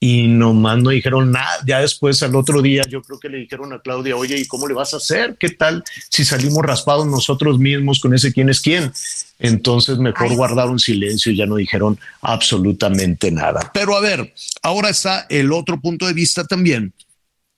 [0.04, 1.60] y nomás no dijeron nada.
[1.64, 4.68] Ya después, al otro día, yo creo que le dijeron a Claudia, oye, ¿y cómo
[4.68, 5.38] le vas a hacer?
[5.40, 8.92] ¿Qué tal si salimos raspados nosotros mismos con ese quién es quién?
[9.38, 13.70] Entonces, mejor guardaron silencio y ya no dijeron absolutamente nada.
[13.76, 14.34] Pero a ver,
[14.64, 16.92] ahora está el otro punto de vista también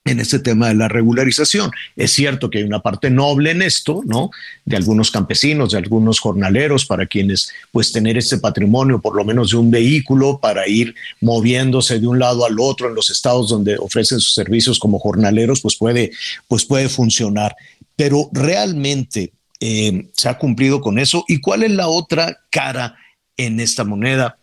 [0.04, 1.70] en este tema de la regularización.
[1.96, 4.30] Es cierto que hay una parte noble en esto, ¿no?
[4.64, 9.50] De algunos campesinos, de algunos jornaleros, para quienes pues tener este patrimonio, por lo menos
[9.50, 13.78] de un vehículo, para ir moviéndose de un lado al otro en los estados donde
[13.78, 16.12] ofrecen sus servicios como jornaleros, pues puede,
[16.48, 17.56] pues puede funcionar.
[17.96, 21.24] Pero realmente eh, se ha cumplido con eso.
[21.28, 22.96] ¿Y cuál es la otra cara
[23.36, 24.38] en esta moneda?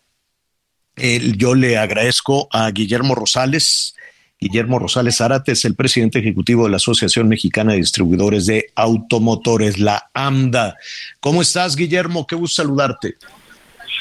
[1.37, 3.95] yo le agradezco a Guillermo Rosales,
[4.43, 9.77] Guillermo Rosales Zárate es el presidente ejecutivo de la Asociación Mexicana de Distribuidores de Automotores,
[9.77, 10.77] la AMDA.
[11.19, 12.25] ¿Cómo estás, Guillermo?
[12.25, 13.17] Qué gusto saludarte.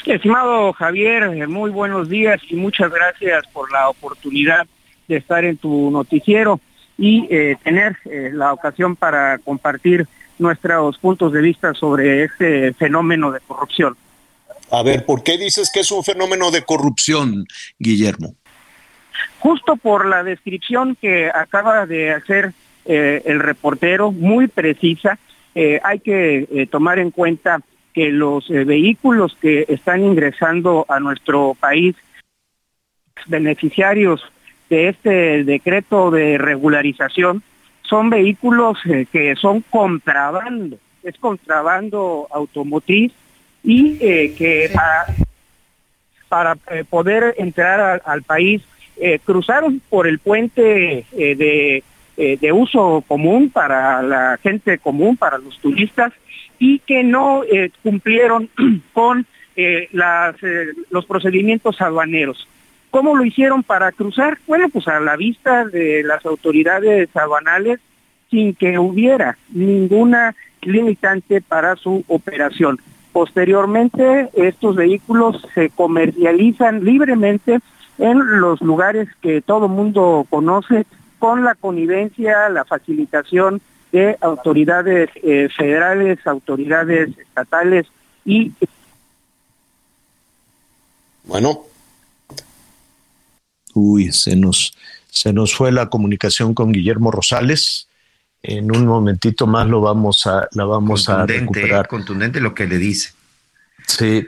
[0.03, 4.65] Estimado Javier, muy buenos días y muchas gracias por la oportunidad
[5.07, 6.59] de estar en tu noticiero
[6.97, 10.07] y eh, tener eh, la ocasión para compartir
[10.39, 13.95] nuestros puntos de vista sobre este fenómeno de corrupción.
[14.71, 17.45] A ver, ¿por qué dices que es un fenómeno de corrupción,
[17.77, 18.33] Guillermo?
[19.39, 22.53] Justo por la descripción que acaba de hacer
[22.85, 25.17] eh, el reportero, muy precisa,
[25.83, 27.59] hay que tomar en cuenta
[27.93, 31.93] que los vehículos que están ingresando a nuestro país,
[33.27, 34.23] beneficiarios
[34.69, 37.43] de este decreto de regularización,
[37.81, 38.77] son vehículos
[39.11, 43.11] que son contrabando, es contrabando automotriz
[43.63, 44.71] y que
[46.29, 46.55] para,
[46.89, 48.61] poder entrar al país
[49.03, 51.83] eh, cruzaron por el puente eh,
[52.17, 56.13] eh, de, uso común para la gente común, para los turistas,
[56.59, 57.41] y que no
[57.81, 58.47] cumplieron
[58.93, 59.25] con
[60.91, 62.47] los procedimientos aduaneros.
[62.91, 64.37] ¿Cómo lo hicieron para cruzar?
[64.45, 67.79] Bueno, pues a la vista de las autoridades aduanales,
[68.29, 72.79] sin que hubiera ninguna limitante para su operación.
[73.13, 77.61] Posteriormente, estos vehículos se comercializan libremente
[78.01, 80.87] en los lugares que todo mundo conoce
[81.19, 87.85] con la connivencia, la facilitación de autoridades eh, federales, autoridades estatales
[88.25, 88.51] y...
[91.25, 91.61] Bueno,
[93.75, 94.75] uy, se nos,
[95.07, 97.87] se nos fue la comunicación con Guillermo Rosales.
[98.41, 101.87] En un momentito más lo vamos a, la vamos a recuperar.
[101.87, 103.13] Contundente lo que le dice.
[103.85, 104.25] Sí,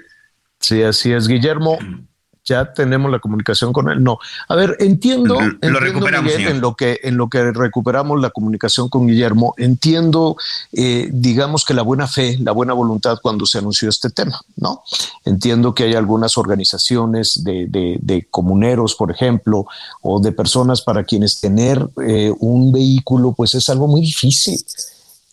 [0.59, 1.27] sí, así es.
[1.27, 1.79] Guillermo,
[2.45, 4.03] ya tenemos la comunicación con él.
[4.03, 9.53] No, a ver, entiendo, en lo que en lo que recuperamos la comunicación con Guillermo,
[9.57, 10.35] entiendo,
[10.71, 14.83] eh, digamos que la buena fe, la buena voluntad cuando se anunció este tema, ¿no?
[15.25, 19.65] Entiendo que hay algunas organizaciones de, de, comuneros, por ejemplo,
[20.01, 24.63] o de personas para quienes tener eh, un vehículo, pues es algo muy difícil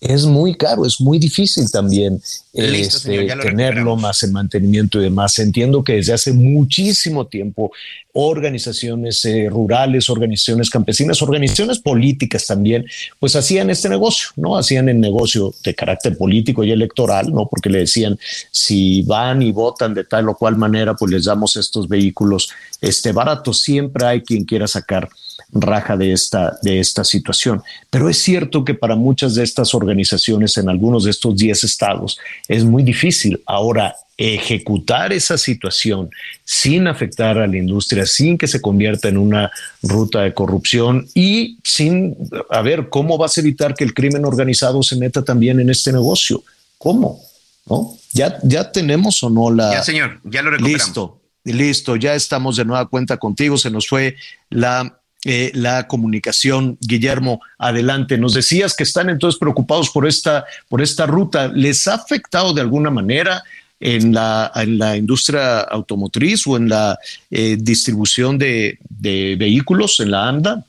[0.00, 2.22] es muy caro, es muy difícil también
[2.52, 5.38] este, tenerlo más en mantenimiento y demás.
[5.38, 7.70] Entiendo que desde hace muchísimo tiempo
[8.12, 12.84] organizaciones eh, rurales, organizaciones campesinas, organizaciones políticas también,
[13.20, 14.58] pues hacían este negocio, ¿no?
[14.58, 17.46] Hacían el negocio de carácter político y electoral, ¿no?
[17.46, 18.18] Porque le decían,
[18.50, 23.12] si van y votan de tal o cual manera, pues les damos estos vehículos este,
[23.12, 23.60] baratos.
[23.60, 25.08] Siempre hay quien quiera sacar
[25.52, 27.62] raja de esta, de esta situación.
[27.90, 32.18] Pero es cierto que para muchas de estas organizaciones en algunos de estos 10 estados
[32.50, 36.10] es muy difícil ahora ejecutar esa situación
[36.44, 39.52] sin afectar a la industria, sin que se convierta en una
[39.84, 42.16] ruta de corrupción y sin,
[42.50, 45.92] a ver, ¿cómo vas a evitar que el crimen organizado se meta también en este
[45.92, 46.42] negocio?
[46.76, 47.22] ¿Cómo?
[47.66, 47.96] ¿No?
[48.12, 49.72] ¿Ya, ya tenemos o no la...
[49.72, 50.86] Ya, señor, ya lo recuperamos.
[50.86, 53.56] Listo, listo, ya estamos de nueva cuenta contigo.
[53.56, 54.16] Se nos fue
[54.48, 56.78] la eh, la comunicación.
[56.80, 58.16] Guillermo, adelante.
[58.16, 61.48] Nos decías que están entonces preocupados por esta, por esta ruta.
[61.48, 63.42] ¿Les ha afectado de alguna manera
[63.78, 66.98] en la, en la industria automotriz o en la
[67.30, 70.64] eh, distribución de, vehículos en la ANDA?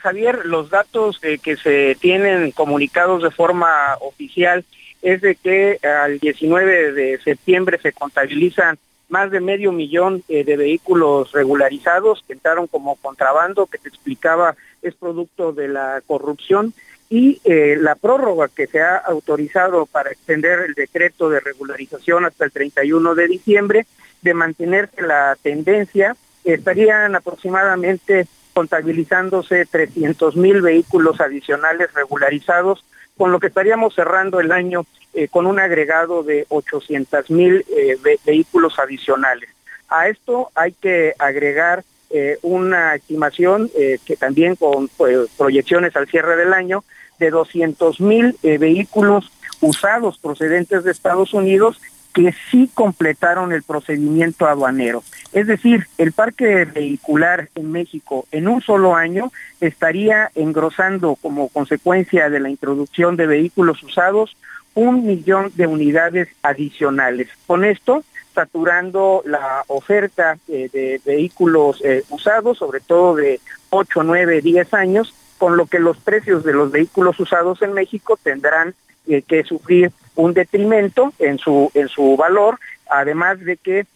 [0.00, 4.64] Javier, los datos que se tienen comunicados de forma oficial
[5.02, 8.78] es de que al 19 de septiembre se contabilizan
[9.14, 14.56] más de medio millón eh, de vehículos regularizados que entraron como contrabando, que te explicaba
[14.82, 16.74] es producto de la corrupción.
[17.08, 22.44] Y eh, la prórroga que se ha autorizado para extender el decreto de regularización hasta
[22.44, 23.86] el 31 de diciembre,
[24.20, 32.84] de mantenerse la tendencia, estarían aproximadamente contabilizándose 300 mil vehículos adicionales regularizados,
[33.16, 37.96] con lo que estaríamos cerrando el año eh, con un agregado de 800 mil eh,
[38.24, 39.48] vehículos adicionales.
[39.88, 43.70] A esto hay que agregar eh, una estimación
[44.04, 46.84] que también con pues, proyecciones al cierre del año
[47.18, 51.80] de 200 mil vehículos usados procedentes de Estados Unidos
[52.14, 55.02] que sí completaron el procedimiento aduanero.
[55.32, 62.30] Es decir, el parque vehicular en México en un solo año estaría engrosando como consecuencia
[62.30, 64.36] de la introducción de vehículos usados
[64.74, 67.28] un millón de unidades adicionales.
[67.46, 68.04] Con esto,
[68.34, 73.40] saturando la oferta eh, de vehículos eh, usados, sobre todo de
[73.70, 78.18] 8, 9, 10 años, con lo que los precios de los vehículos usados en México
[78.22, 78.74] tendrán
[79.06, 82.58] eh, que sufrir un detrimento en su, en su valor,
[82.88, 83.86] además de que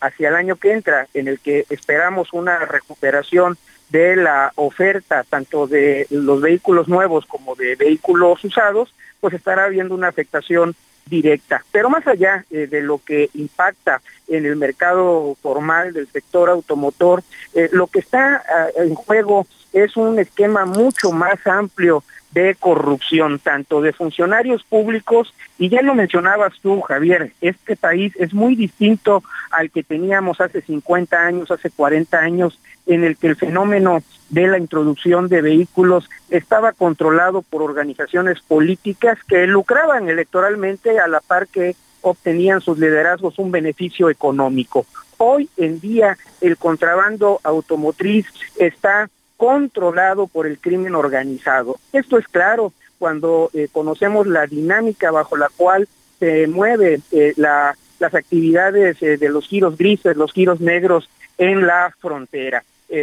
[0.00, 3.56] hacia el año que entra, en el que esperamos una recuperación
[3.90, 9.94] de la oferta tanto de los vehículos nuevos como de vehículos usados, pues estará habiendo
[9.94, 10.74] una afectación
[11.06, 11.64] directa.
[11.72, 17.22] Pero más allá eh, de lo que impacta en el mercado formal del sector automotor,
[17.54, 23.38] eh, lo que está ah, en juego es un esquema mucho más amplio de corrupción,
[23.38, 29.22] tanto de funcionarios públicos, y ya lo mencionabas tú, Javier, este país es muy distinto
[29.50, 34.46] al que teníamos hace 50 años, hace 40 años, en el que el fenómeno de
[34.46, 41.48] la introducción de vehículos estaba controlado por organizaciones políticas que lucraban electoralmente a la par
[41.48, 44.86] que obtenían sus liderazgos un beneficio económico.
[45.18, 48.26] Hoy en día el contrabando automotriz
[48.58, 49.10] está
[49.40, 51.76] controlado por el crimen organizado.
[51.94, 55.88] Esto es claro cuando eh, conocemos la dinámica bajo la cual
[56.18, 61.66] se mueve eh, la, las actividades eh, de los giros grises, los giros negros en
[61.66, 62.62] la frontera.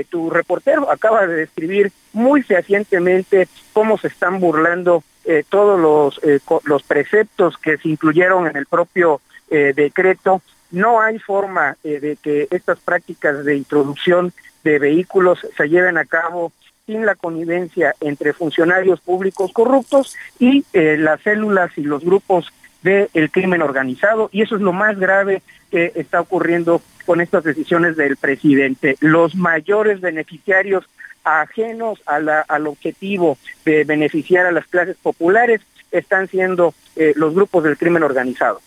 [0.10, 5.04] tu reportero acaba de describir muy fehacientemente cómo se están burlando
[5.50, 6.22] todos los,
[6.66, 10.42] los preceptos que se incluyeron en el propio decreto.
[10.70, 14.34] No hay forma de que estas prácticas de introducción
[14.68, 16.52] de vehículos se lleven a cabo
[16.86, 22.52] sin la connivencia entre funcionarios públicos corruptos y eh, las células y los grupos
[22.84, 24.30] del crimen organizado.
[24.32, 25.42] Y eso es lo más grave
[25.72, 28.96] que está ocurriendo con estas decisiones del presidente.
[29.02, 30.86] Los mayores beneficiarios
[31.24, 35.62] ajenos al objetivo de beneficiar a las clases populares
[35.92, 38.62] están siendo eh, los grupos del crimen organizado.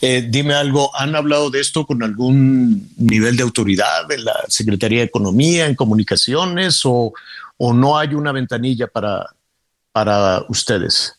[0.00, 5.00] Eh, dime algo, ¿han hablado de esto con algún nivel de autoridad de la Secretaría
[5.00, 7.12] de Economía, en comunicaciones, o,
[7.58, 9.26] no hay una ventanilla para,
[9.92, 11.14] para ustedes?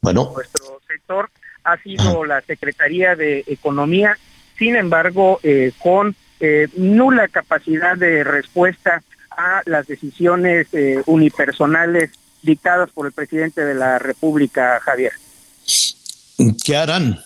[0.00, 0.32] Bueno.
[0.34, 1.30] Nuestro sector
[1.62, 4.18] ha sido la Secretaría de Economía,
[4.58, 10.66] sin embargo, eh, con eh, nula capacidad de respuesta a las decisiones
[11.06, 12.10] unipersonales
[12.42, 15.12] dictadas por el presidente de la República, Javier.
[16.64, 17.18] ¿Qué harán?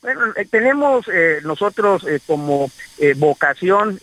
[0.00, 2.70] Bueno, eh, tenemos eh, nosotros eh, como
[3.16, 3.98] vocación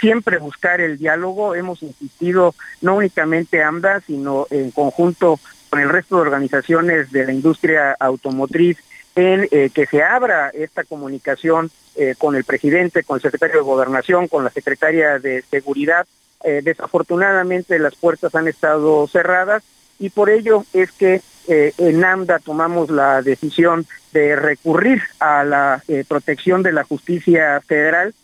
[0.00, 1.54] siempre buscar el diálogo.
[1.54, 5.38] Hemos insistido no únicamente AMDA, sino en conjunto
[5.70, 8.78] con el resto de organizaciones de la industria automotriz
[9.16, 11.70] en que se abra esta comunicación
[12.18, 16.06] con el presidente, con el secretario de Gobernación, con la secretaria de Seguridad,
[16.44, 19.62] eh, desafortunadamente las puertas han estado cerradas
[19.98, 25.82] y por ello es que eh, en AMDA tomamos la decisión de recurrir a la
[25.88, 28.14] eh, protección de la justicia federal.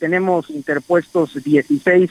[0.00, 2.10] tenemos interpuestos 16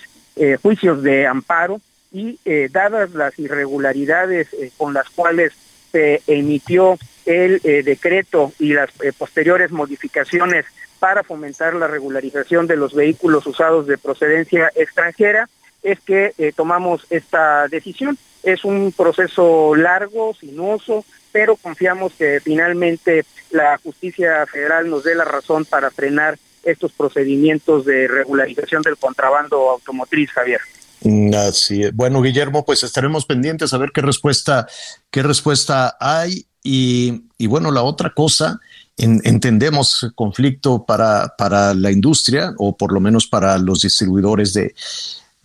[0.62, 1.82] juicios de amparo
[2.14, 2.40] y
[2.70, 4.48] dadas las irregularidades
[4.78, 5.52] con las cuales
[5.92, 10.66] se emitió el decreto y las posteriores modificaciones
[11.00, 15.50] para fomentar la regularización de los vehículos usados de procedencia extranjera,
[15.88, 18.18] es que eh, tomamos esta decisión.
[18.44, 25.24] Es un proceso largo, sinuoso, pero confiamos que finalmente la justicia federal nos dé la
[25.24, 30.60] razón para frenar estos procedimientos de regularización del contrabando automotriz, Javier.
[31.02, 31.96] Mm, así es.
[31.96, 34.68] Bueno, Guillermo, pues estaremos pendientes a ver qué respuesta,
[35.10, 36.46] qué respuesta hay.
[36.64, 38.60] Y, y bueno, la otra cosa,
[38.98, 44.74] entendemos conflicto para, para la industria, o por lo menos para los distribuidores de,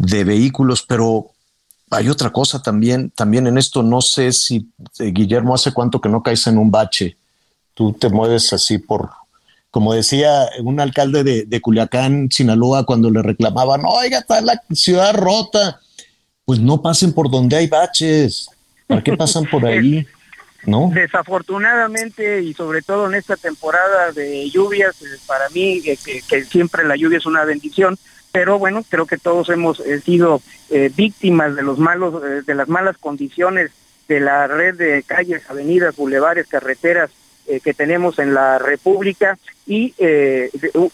[0.03, 1.30] de vehículos, pero
[1.90, 6.09] hay otra cosa también, también en esto, no sé si, eh, Guillermo, hace cuánto que
[6.09, 7.16] no caes en un bache,
[7.74, 9.11] tú te mueves así por,
[9.70, 15.14] como decía un alcalde de, de Culiacán, Sinaloa, cuando le reclamaban, oiga, está la ciudad
[15.14, 15.80] rota,
[16.44, 18.50] pues no pasen por donde hay baches,
[18.88, 20.05] ¿para qué pasan por ahí?
[20.66, 20.90] ¿No?
[20.92, 25.96] Desafortunadamente y sobre todo en esta temporada de lluvias, eh, para mí que,
[26.28, 27.98] que, siempre la lluvia es una bendición,
[28.33, 32.55] pero bueno, creo que todos hemos eh, sido eh, víctimas de los malos, eh, de
[32.55, 33.70] las malas condiciones
[34.09, 37.11] de la red de calles, avenidas, bulevares, carreteras
[37.64, 39.93] que tenemos en la República y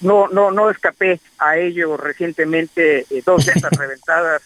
[0.00, 4.42] no no no escapé a ello recientemente dos de estas reventadas.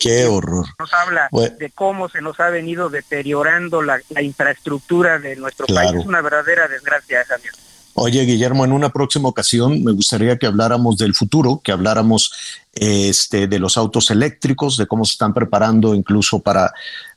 [0.00, 0.66] Qué horror.
[0.78, 5.92] Nos habla de cómo se nos ha venido deteriorando la, infraestructura de nuestro país.
[6.00, 7.54] Es una verdadera desgracia, Javier.
[7.94, 12.32] Oye, Guillermo, en una próxima ocasión me gustaría que habláramos del futuro, que habláramos
[12.72, 16.72] este, de los autos eléctricos, de cómo se están preparando incluso para,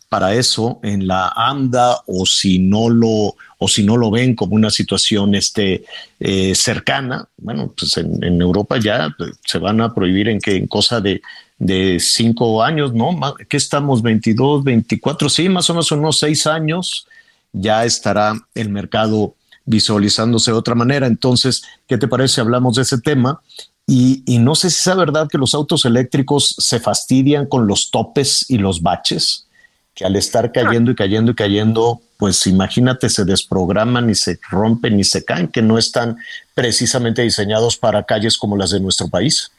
[0.10, 4.56] para eso en la AMDA o si no lo o si no lo ven como
[4.56, 5.86] una situación este,
[6.20, 7.28] eh, cercana.
[7.38, 9.16] Bueno, pues en, Europa ya
[9.46, 11.22] se van a prohibir en que en cosa de,
[11.58, 13.18] de cinco años, ¿no?
[13.48, 14.02] ¿Qué estamos?
[14.02, 17.08] 22, 24, sí, más o menos unos seis años
[17.54, 19.36] ya estará el mercado
[19.66, 21.08] visualizándose de otra manera.
[21.08, 22.42] Entonces, ¿qué te parece?
[22.42, 23.42] Hablamos de ese tema.
[23.86, 28.46] Y, no sé si es verdad que los autos eléctricos se fastidian con los topes
[28.50, 29.48] y los baches,
[29.94, 35.00] que al estar cayendo y cayendo y cayendo, pues imagínate, se desprograman y se rompen
[35.00, 36.18] y se caen, que no están
[36.56, 39.52] precisamente diseñados para calles como las de nuestro país.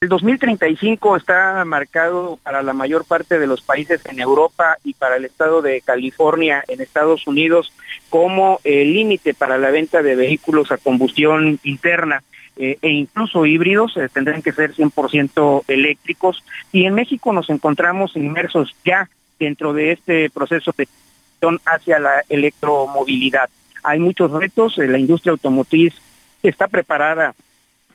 [0.00, 5.16] El 2035 está marcado para la mayor parte de los países en Europa y para
[5.16, 7.72] el estado de California en Estados Unidos
[8.08, 12.22] como el límite para la venta de vehículos a combustión interna
[12.56, 16.44] eh, e incluso híbridos, eh, tendrán que ser 100% eléctricos.
[16.70, 20.86] Y en México nos encontramos inmersos ya dentro de este proceso de
[21.64, 23.50] hacia la electromovilidad.
[23.82, 25.94] Hay muchos retos, eh, la industria automotriz
[26.44, 27.34] está preparada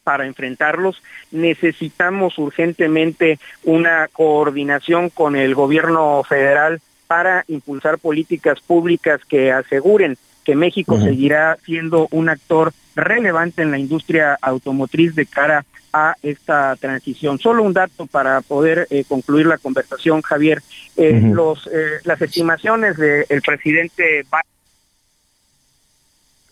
[0.03, 1.01] para enfrentarlos.
[1.31, 10.55] Necesitamos urgentemente una coordinación con el gobierno federal para impulsar políticas públicas que aseguren que
[10.55, 17.39] México seguirá siendo un actor relevante en la industria automotriz de cara a esta transición.
[17.39, 20.61] Solo un dato para poder eh, concluir la conversación, Javier.
[20.97, 24.25] Eh, los, eh, las estimaciones del presidente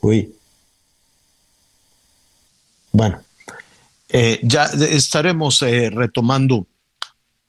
[0.01, 0.35] Uy.
[2.91, 3.21] Bueno,
[4.11, 6.67] eh, ya estaremos eh, retomando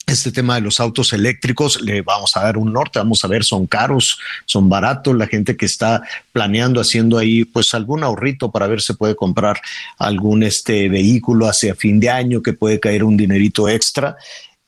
[0.06, 3.44] este tema de los autos eléctricos, le vamos a dar un norte, vamos a ver,
[3.44, 6.02] son caros, son baratos, la gente que está
[6.32, 9.60] planeando, haciendo ahí pues algún ahorrito para ver si puede comprar
[9.98, 14.16] algún este vehículo hacia fin de año que puede caer un dinerito extra.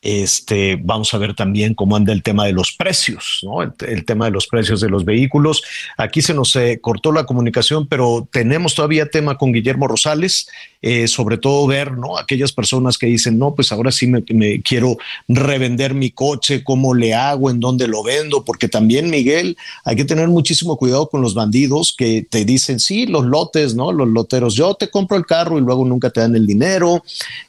[0.05, 3.63] Este, vamos a ver también cómo anda el tema de los precios, ¿no?
[3.63, 5.63] El, tema de los precios de los vehículos.
[5.97, 10.47] Aquí se nos eh, cortó la comunicación, pero tenemos todavía tema con Guillermo Rosales,
[10.83, 12.19] eh, sobre todo ver, ¿no?
[12.19, 14.23] Aquellas personas que dicen, no, pues ahora sí me,
[14.61, 19.97] quiero revender mi coche, cómo le hago, en dónde lo vendo, porque también, Miguel, hay
[19.97, 23.91] que tener muchísimo cuidado con los bandidos que te dicen, sí, los lotes, ¿no?
[23.91, 27.03] Los loteros, yo te compro el carro y luego nunca te dan el dinero.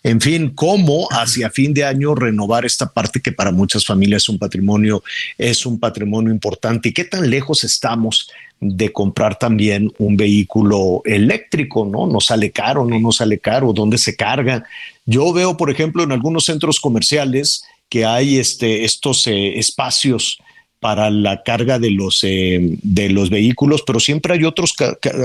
[0.03, 4.30] En fin, cómo hacia fin de año renovar esta parte que para muchas familias es
[4.30, 5.04] un patrimonio,
[5.38, 8.30] es un patrimonio importante y qué tan lejos estamos
[8.60, 12.08] de comprar también un vehículo eléctrico, ¿no?
[12.08, 14.64] No sale caro, no nos sale caro, ¿dónde se carga?
[15.06, 20.39] Yo veo, por ejemplo, en algunos centros comerciales que hay este, estos eh, espacios
[20.80, 24.74] para la carga de los, eh, de los vehículos, pero siempre hay otros,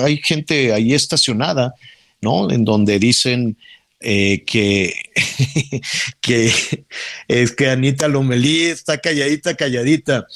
[0.02, 1.74] hay gente ahí estacionada,
[2.20, 2.50] ¿no?
[2.50, 3.56] En donde dicen,
[4.00, 4.94] eh, que,
[6.20, 6.86] que
[7.28, 10.26] es que Anita Lomelí está calladita, calladita.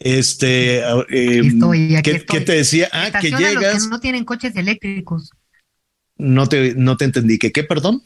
[0.00, 2.88] Este, eh, ¿qué, te decía?
[2.92, 3.84] Ah, que llegas.
[3.84, 5.30] que no tienen coches eléctricos.
[6.16, 7.38] No te, no te entendí.
[7.38, 8.02] ¿Que qué, perdón?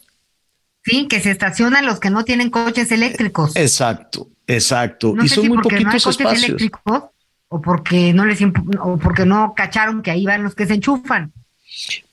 [0.85, 3.57] Sí, que se estacionan los que no tienen coches eléctricos.
[3.57, 5.15] Exacto, exacto.
[5.23, 6.45] y son muy poquitos no espacios.
[6.45, 7.05] Eléctricos,
[7.49, 11.33] o porque no les o porque no cacharon que ahí van los que se enchufan.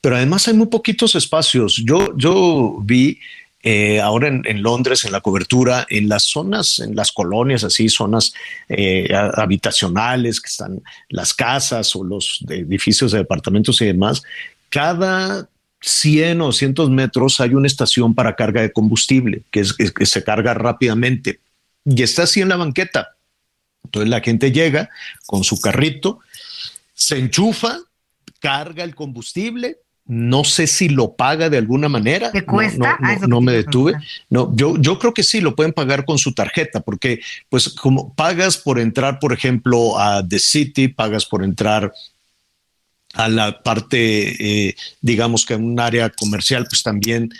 [0.00, 1.82] Pero además hay muy poquitos espacios.
[1.84, 3.18] Yo, yo vi
[3.62, 8.34] eh, ahora en, Londres, en la cobertura, en las zonas, en las colonias, así, zonas
[8.68, 14.22] eh, habitacionales, que están las casas o los edificios de departamentos y demás,
[14.68, 15.48] cada
[15.80, 20.24] 100 o 200 metros hay una estación para carga de combustible que, es, que se
[20.24, 21.40] carga rápidamente
[21.84, 23.16] y está así en la banqueta.
[23.84, 24.90] Entonces la gente llega
[25.26, 26.20] con su carrito,
[26.94, 27.78] se enchufa,
[28.44, 32.30] carga el combustible, no sé si lo paga de alguna manera.
[32.30, 32.98] ¿Te cuesta?
[33.26, 33.94] No, me detuve.
[34.28, 38.12] No, yo, yo creo que sí lo pueden pagar con su tarjeta, porque pues como
[38.12, 41.90] pagas por entrar, por ejemplo, a The City, pagas por entrar
[43.14, 47.30] a la parte, eh, digamos que en un área comercial, pues también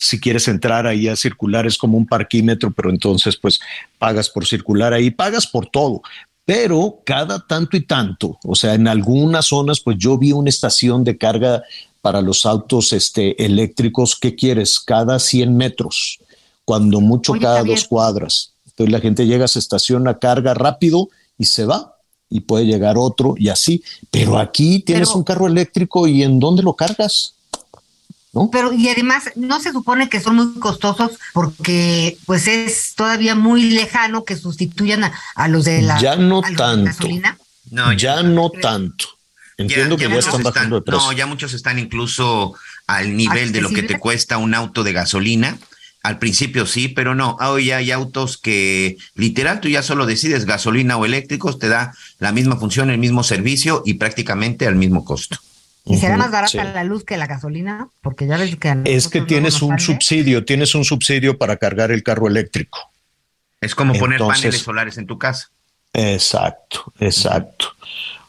[0.00, 3.60] si quieres entrar ahí a circular es como un parquímetro, pero entonces pues
[3.98, 6.02] pagas por circular ahí, pagas por todo
[6.44, 11.04] pero cada tanto y tanto, o sea, en algunas zonas, pues yo vi una estación
[11.04, 11.62] de carga
[12.00, 14.80] para los autos este, eléctricos, ¿qué quieres?
[14.80, 16.18] Cada 100 metros,
[16.64, 18.52] cuando mucho cada dos cuadras.
[18.66, 21.96] Entonces la gente llega, se estaciona, carga rápido y se va
[22.28, 23.84] y puede llegar otro y así.
[24.10, 27.34] Pero aquí tienes un carro eléctrico y ¿en dónde lo cargas?
[28.50, 33.70] Pero y además no se supone que son muy costosos porque pues es todavía muy
[33.70, 35.04] lejano que sustituyan
[35.34, 36.84] a, los de la ya no tanto.
[36.84, 37.38] gasolina.
[37.70, 39.06] No, ya, no tanto.
[39.58, 41.06] Entiendo que ya están bajando de precio.
[41.06, 42.54] No, ya muchos están incluso
[42.86, 45.58] al nivel de lo que te cuesta un auto de gasolina.
[46.02, 47.36] Al principio sí, pero no.
[47.38, 52.32] Hoy hay autos que literal tú ya solo decides gasolina o eléctricos, te da la
[52.32, 55.38] misma función, el mismo servicio y prácticamente al mismo costo.
[55.84, 57.88] ¿Y será más barata la luz que la gasolina?
[58.02, 58.82] Porque ya ves que...
[58.84, 62.78] Es que tienes un subsidio, tienes un subsidio para cargar el carro eléctrico.
[63.60, 65.50] Es como poner paneles solares en tu casa.
[65.92, 67.74] Exacto, exacto.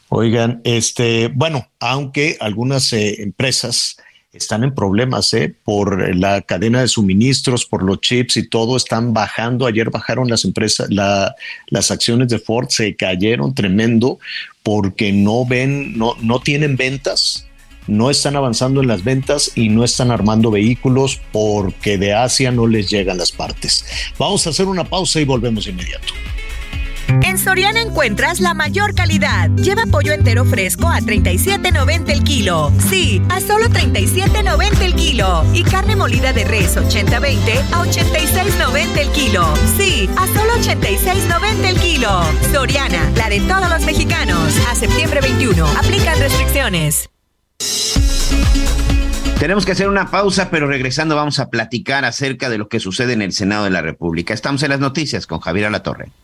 [0.08, 3.96] Oigan, este, bueno, aunque algunas eh, empresas
[4.34, 5.54] están en problemas ¿eh?
[5.64, 9.66] por la cadena de suministros, por los chips y todo, están bajando.
[9.66, 14.18] Ayer bajaron las empresas, las acciones de Ford se cayeron tremendo
[14.62, 17.46] porque no ven, no, no tienen ventas
[17.86, 22.66] no están avanzando en las ventas y no están armando vehículos porque de Asia no
[22.66, 23.84] les llegan las partes.
[24.18, 26.14] Vamos a hacer una pausa y volvemos inmediato.
[27.08, 29.50] En Soriana encuentras la mayor calidad.
[29.50, 32.72] Lleva pollo entero fresco a 37.90 el kilo.
[32.90, 35.44] Sí, a solo 37.90 el kilo.
[35.52, 39.54] Y carne molida de res 80-20 a 86.90 el kilo.
[39.76, 42.22] Sí, a solo 86.90 el kilo.
[42.52, 44.54] Soriana, la de todos los mexicanos.
[44.70, 45.66] A septiembre 21.
[45.66, 47.10] Aplican restricciones.
[49.38, 53.12] Tenemos que hacer una pausa, pero regresando vamos a platicar acerca de lo que sucede
[53.12, 54.32] en el Senado de la República.
[54.32, 56.06] Estamos en las noticias con Javier Alatorre.
[56.06, 56.23] My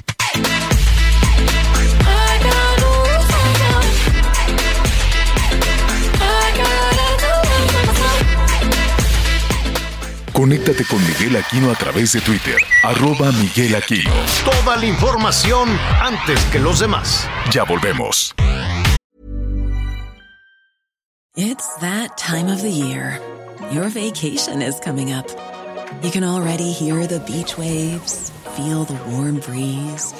[10.41, 14.09] Conéctate con Miguel Aquino a través de Twitter, arroba Miguel Aquino.
[14.43, 15.69] Toda la información
[16.01, 17.29] antes que los demás.
[17.51, 18.33] Ya volvemos.
[21.35, 23.19] It's that time of the year.
[23.71, 25.27] Your vacation is coming up.
[26.01, 30.11] You can already hear the beach waves, feel the warm breeze,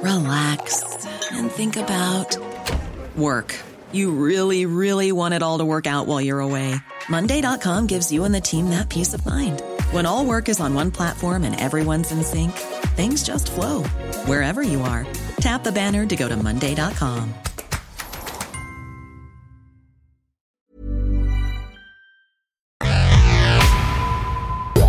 [0.00, 0.84] relax,
[1.32, 2.38] and think about
[3.16, 3.52] work.
[3.90, 6.76] You really, really want it all to work out while you're away.
[7.08, 9.62] Monday.com gives you and the team that peace of mind.
[9.92, 12.52] When all work is on one platform and everyone's in sync,
[12.96, 13.82] things just flow
[14.24, 15.06] wherever you are.
[15.40, 17.34] Tap the banner to go to Monday.com.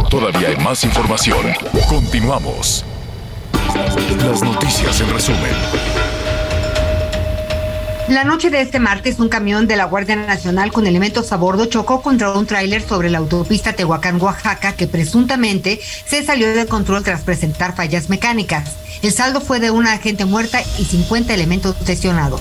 [0.10, 1.46] Todavía hay más información.
[1.90, 2.84] Continuamos.
[4.26, 6.17] Las noticias en resumen.
[8.08, 11.66] La noche de este martes, un camión de la Guardia Nacional con elementos a bordo
[11.66, 17.04] chocó contra un tráiler sobre la autopista Tehuacán, Oaxaca, que presuntamente se salió de control
[17.04, 18.76] tras presentar fallas mecánicas.
[19.02, 22.40] El saldo fue de una agente muerta y 50 elementos lesionados.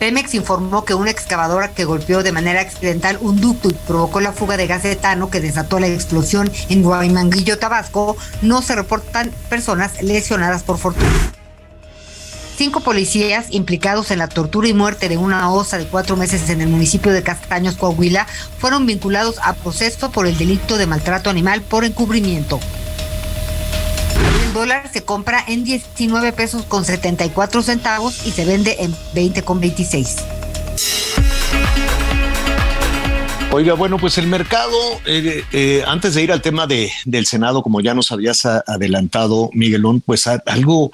[0.00, 4.32] Pemex informó que una excavadora que golpeó de manera accidental un ducto y provocó la
[4.32, 10.02] fuga de gas etano que desató la explosión en Guaymanguillo, Tabasco, no se reportan personas
[10.02, 11.35] lesionadas por fortuna.
[12.56, 16.62] Cinco policías implicados en la tortura y muerte de una osa de cuatro meses en
[16.62, 18.26] el municipio de Castaños, Coahuila,
[18.58, 22.58] fueron vinculados a proceso por el delito de maltrato animal por encubrimiento.
[24.46, 29.42] El dólar se compra en 19 pesos con 74 centavos y se vende en 20
[29.42, 30.16] con 26.
[33.56, 34.76] Oiga, bueno, pues el mercado,
[35.06, 39.48] eh, eh, antes de ir al tema de, del Senado, como ya nos habías adelantado,
[39.54, 40.92] Miguelón, pues algo,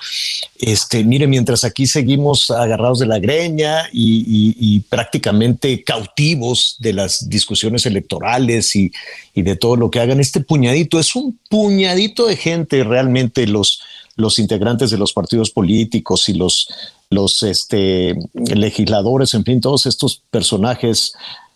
[0.61, 6.93] este, mire, mientras aquí seguimos agarrados de la greña y, y- y prácticamente cautivos de
[6.93, 8.93] las discusiones electorales y,
[9.35, 13.81] y de todo lo que hagan, este puñadito es un puñadito de gente realmente los,
[14.15, 16.69] los integrantes de los partidos políticos y los,
[17.11, 21.13] los este, legisladores, en fin, todos estos personajes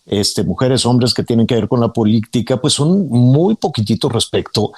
[0.07, 4.71] este, mujeres, hombres que tienen que ver con la política, pues son muy poquititos respecto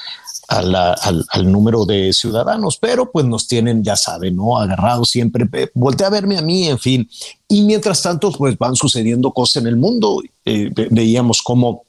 [0.49, 4.57] al, número de ciudadanos, pero pues nos tienen, ya saben, ¿no?
[4.57, 7.09] Agarrados siempre, eh, voltea a verme a mí, en fin.
[7.47, 10.21] Y mientras tanto, pues van sucediendo cosas en el mundo.
[10.45, 11.83] Eh, ve- veíamos cómo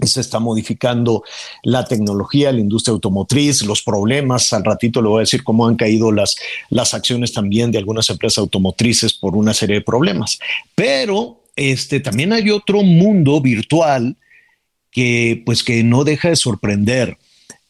[0.00, 1.24] se está modificando
[1.64, 4.52] la tecnología, la industria automotriz, los problemas.
[4.52, 6.36] Al ratito le voy a decir cómo han caído las,
[6.70, 10.38] las acciones también de algunas empresas automotrices por una serie de problemas.
[10.76, 14.16] Pero este, también hay otro mundo virtual
[14.92, 17.18] que pues que no deja de sorprender.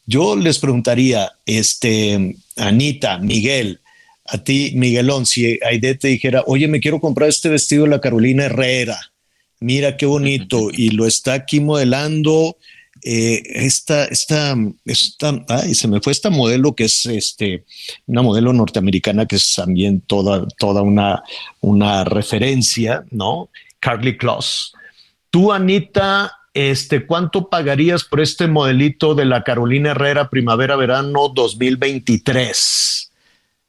[0.05, 3.79] Yo les preguntaría, este, Anita, Miguel,
[4.25, 8.01] a ti, Miguelón, si Aide te dijera, oye, me quiero comprar este vestido de la
[8.01, 9.11] Carolina Herrera,
[9.59, 12.57] mira qué bonito, y lo está aquí modelando
[13.03, 17.65] eh, esta, esta, esta, ay, se me fue esta modelo que es este,
[18.05, 21.23] una modelo norteamericana que es también toda, toda una,
[21.61, 23.49] una referencia, ¿no?
[23.79, 24.73] Carly Kloss.
[25.29, 33.11] Tú, Anita, este, ¿cuánto pagarías por este modelito de la Carolina Herrera Primavera-Verano 2023?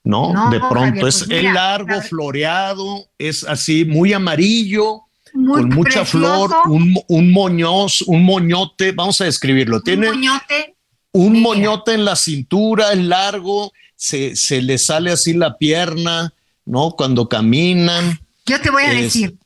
[0.04, 0.32] ¿No?
[0.32, 5.02] No, de pronto Javier, es pues el largo, la- floreado, es así, muy amarillo,
[5.34, 6.48] Muy con mucha precioso.
[6.48, 9.82] flor, un, un moñoz, un moñote, vamos a describirlo.
[9.82, 10.74] Tiene, Un moñote.
[11.12, 16.32] un moñote en la cintura, es largo, se, se le sale así la pierna,
[16.64, 16.92] ¿no?
[16.92, 18.18] Cuando caminan.
[18.46, 19.36] Yo te voy a Es- decir,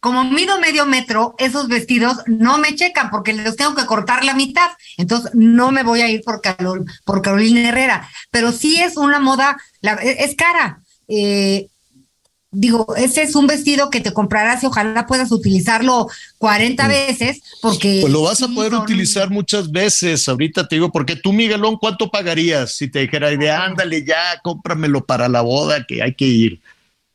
[0.00, 4.34] como mido medio metro, esos vestidos no me checan porque les tengo que cortar la
[4.34, 4.70] mitad.
[4.96, 8.08] Entonces no me voy a ir por, Carol- por Carolina Herrera.
[8.30, 10.80] Pero sí es una moda, la- e, es cara.
[11.08, 11.68] Eh,
[12.50, 17.98] digo, ese es un vestido que te comprarás y ojalá puedas utilizarlo 40 veces porque...
[18.00, 20.28] Pues lo vas a poder son- utilizar muchas veces.
[20.28, 25.04] Ahorita te digo, porque tú, Miguelón, ¿cuánto pagarías si te dijera, de ándale ya, cómpramelo
[25.04, 26.60] para la boda que hay que ir?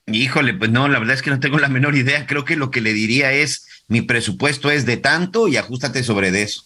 [0.08, 2.26] Híjole, pues no, la verdad es que no tengo la menor idea.
[2.28, 6.32] Creo que lo que le diría es, mi presupuesto es de tanto y ajustate sobre
[6.32, 6.64] de eso.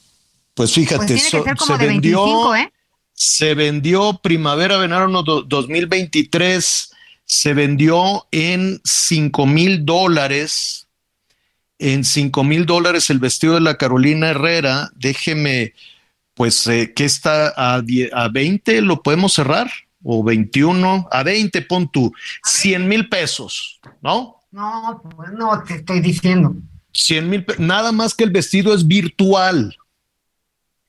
[0.56, 2.74] Pues fíjate, Pues tiene que so- ser como se de vendió, 25, ¿eh?
[3.14, 6.92] se vendió primavera, verano do- 2023,
[7.26, 10.88] se vendió en 5 mil dólares.
[11.80, 14.90] En 5 mil dólares el vestido de la Carolina Herrera.
[14.96, 15.74] Déjeme,
[16.34, 18.82] pues, eh, ¿qué está a, die- a 20?
[18.82, 19.70] ¿Lo podemos cerrar?
[20.04, 21.08] ¿O 21?
[21.12, 22.14] A 20, pon tú.
[22.43, 24.38] 100 mil pesos, ¿no?
[24.52, 26.56] No, pues no te estoy diciendo.
[26.93, 29.76] 100 mil, nada más que el vestido es virtual.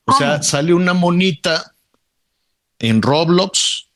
[0.04, 1.74] O sea, sale una monita
[2.78, 3.88] en Roblox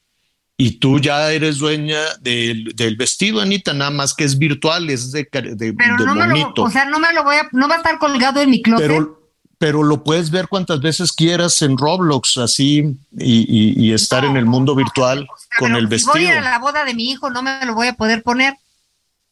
[0.59, 5.11] y tú ya eres dueña del, del vestido, Anita, nada más que es virtual, es
[5.11, 6.63] de, de, Pero de no me lo, monito.
[6.65, 8.87] o sea, no me lo voy a, no va a estar colgado en mi closet.
[8.87, 9.22] pero,
[9.63, 12.79] pero lo puedes ver cuantas veces quieras en Roblox, así,
[13.17, 16.15] y, y- y estar en el mundo virtual con el si vestido.
[16.15, 18.55] voy a la boda de mi hijo, no me lo voy a poder poner.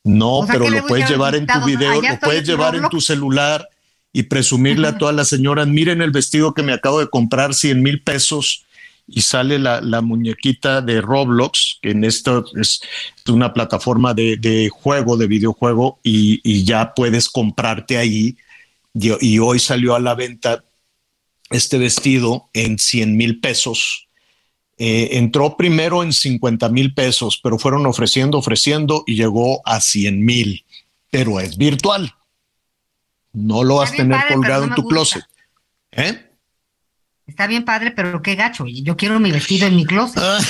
[0.05, 2.77] No, O sea, pero ¿qué le lo puedes llevar en tu video, lo puedes llevar
[2.77, 3.69] en tu celular
[4.13, 7.83] y presumirle a todas las señoras, miren el vestido que me acabo de comprar, 100
[7.83, 8.65] mil pesos,
[9.09, 12.81] y sale la, la muñequita de Roblox, que en esto es
[13.27, 18.37] una plataforma de, de juego, de videojuego, y, y ya puedes comprarte ahí.
[18.95, 20.65] Y, hoy salió a la venta
[21.51, 24.09] este vestido en 100 mil pesos.
[24.79, 30.25] Eh, entró primero en 50 mil pesos, pero fueron ofreciendo, ofreciendo y llegó a 100
[30.25, 30.65] mil,
[31.11, 32.15] pero es virtual.
[33.33, 34.95] No lo vas a tener padre, colgado no en tu gusta.
[34.95, 35.25] closet.
[35.93, 36.27] ¿Eh?
[37.27, 38.67] Está bien padre, pero qué gacho.
[38.67, 40.21] Yo quiero mi vestido en mi closet.
[40.21, 40.41] Ah,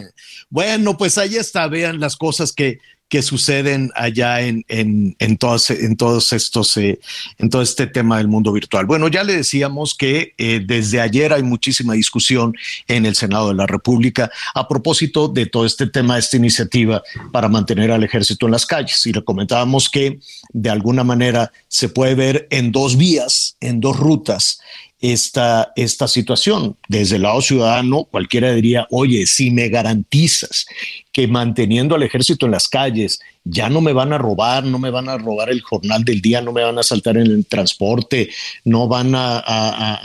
[0.50, 2.78] bueno, pues ahí está, vean las cosas que,
[3.08, 7.00] que suceden allá en, en, en, todos, en todos estos, eh,
[7.38, 8.86] en todo este tema del mundo virtual.
[8.86, 12.54] Bueno, ya le decíamos que eh, desde ayer hay muchísima discusión
[12.86, 17.02] en el Senado de la República a propósito de todo este tema, esta iniciativa
[17.32, 19.04] para mantener al ejército en las calles.
[19.06, 20.20] Y le comentábamos que
[20.52, 24.60] de alguna manera se puede ver en dos vías, en dos rutas
[25.00, 26.76] esta, esta situación.
[26.88, 30.66] Desde el lado ciudadano, cualquiera diría, oye, si me garantizas
[31.12, 34.90] que manteniendo al ejército en las calles ya no me van a robar, no me
[34.90, 38.28] van a robar el jornal del día, no me van a saltar en el transporte,
[38.64, 40.02] no van a,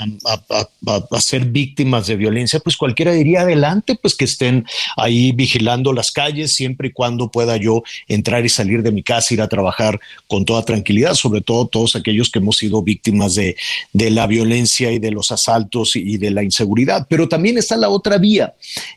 [1.20, 6.54] ser víctimas de violencia, pues cualquiera diría adelante, pues que estén ahí vigilando las calles
[6.54, 10.46] siempre y cuando pueda yo entrar y salir de mi casa, ir a trabajar con
[10.46, 13.56] toda tranquilidad, sobre todo todos aquellos que hemos sido víctimas de
[13.94, 17.08] la violencia y de los asaltos y de la inseguridad.
[17.10, 18.54] Pero también está la otra vía,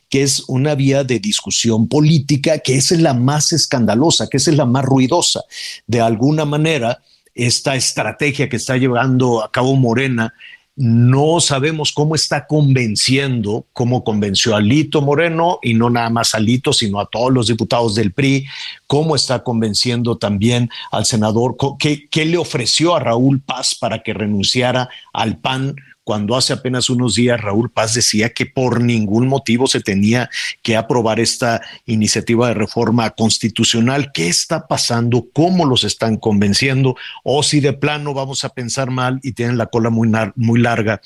[0.09, 4.51] que es una vía de discusión política, que esa es la más escandalosa, que esa
[4.51, 5.43] es la más ruidosa.
[5.87, 7.03] De alguna manera,
[7.35, 10.33] esta estrategia que está llevando a cabo Morena,
[10.77, 16.39] no sabemos cómo está convenciendo, cómo convenció a Lito Moreno y no nada más a
[16.39, 18.47] Lito, sino a todos los diputados del PRI,
[18.87, 24.13] cómo está convenciendo también al senador, qué, qué le ofreció a Raúl Paz para que
[24.13, 25.77] renunciara al PAN
[26.07, 30.31] cuando hace apenas unos días Raúl Paz decía que por ningún motivo se tenía
[30.63, 34.13] que aprobar esta iniciativa de reforma constitucional.
[34.15, 35.27] ¿Qué está pasando?
[35.33, 36.95] ¿Cómo los están convenciendo?
[37.25, 41.01] O si de plano vamos a pensar mal y tienen la cola muy, larga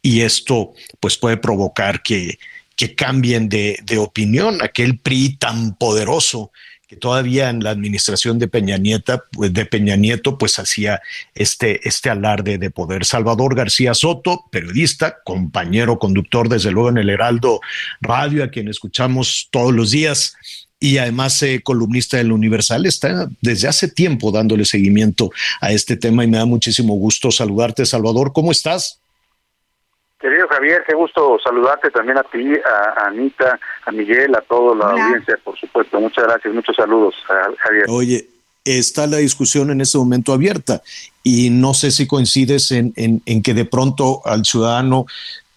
[0.00, 2.38] y esto pues puede provocar que,
[2.76, 4.62] que cambien de, de opinión.
[4.62, 6.52] Aquel PRI tan poderoso
[6.94, 11.00] todavía en la administración de Peña, Nieta, pues de Peña Nieto pues hacía
[11.34, 13.04] este, este alarde de poder.
[13.04, 17.60] Salvador García Soto, periodista, compañero conductor desde luego en el Heraldo
[18.00, 20.36] Radio, a quien escuchamos todos los días
[20.80, 25.30] y además eh, columnista del Universal, está desde hace tiempo dándole seguimiento
[25.60, 28.32] a este tema y me da muchísimo gusto saludarte, Salvador.
[28.34, 29.00] ¿Cómo estás?
[30.24, 34.94] Querido Javier, qué gusto saludarte también a ti, a Anita, a Miguel, a toda la
[34.94, 35.04] Hola.
[35.04, 36.00] audiencia, por supuesto.
[36.00, 37.14] Muchas gracias, muchos saludos,
[37.58, 37.84] Javier.
[37.90, 38.26] Oye,
[38.64, 40.80] está la discusión en este momento abierta
[41.22, 45.04] y no sé si coincides en, en, en que de pronto al ciudadano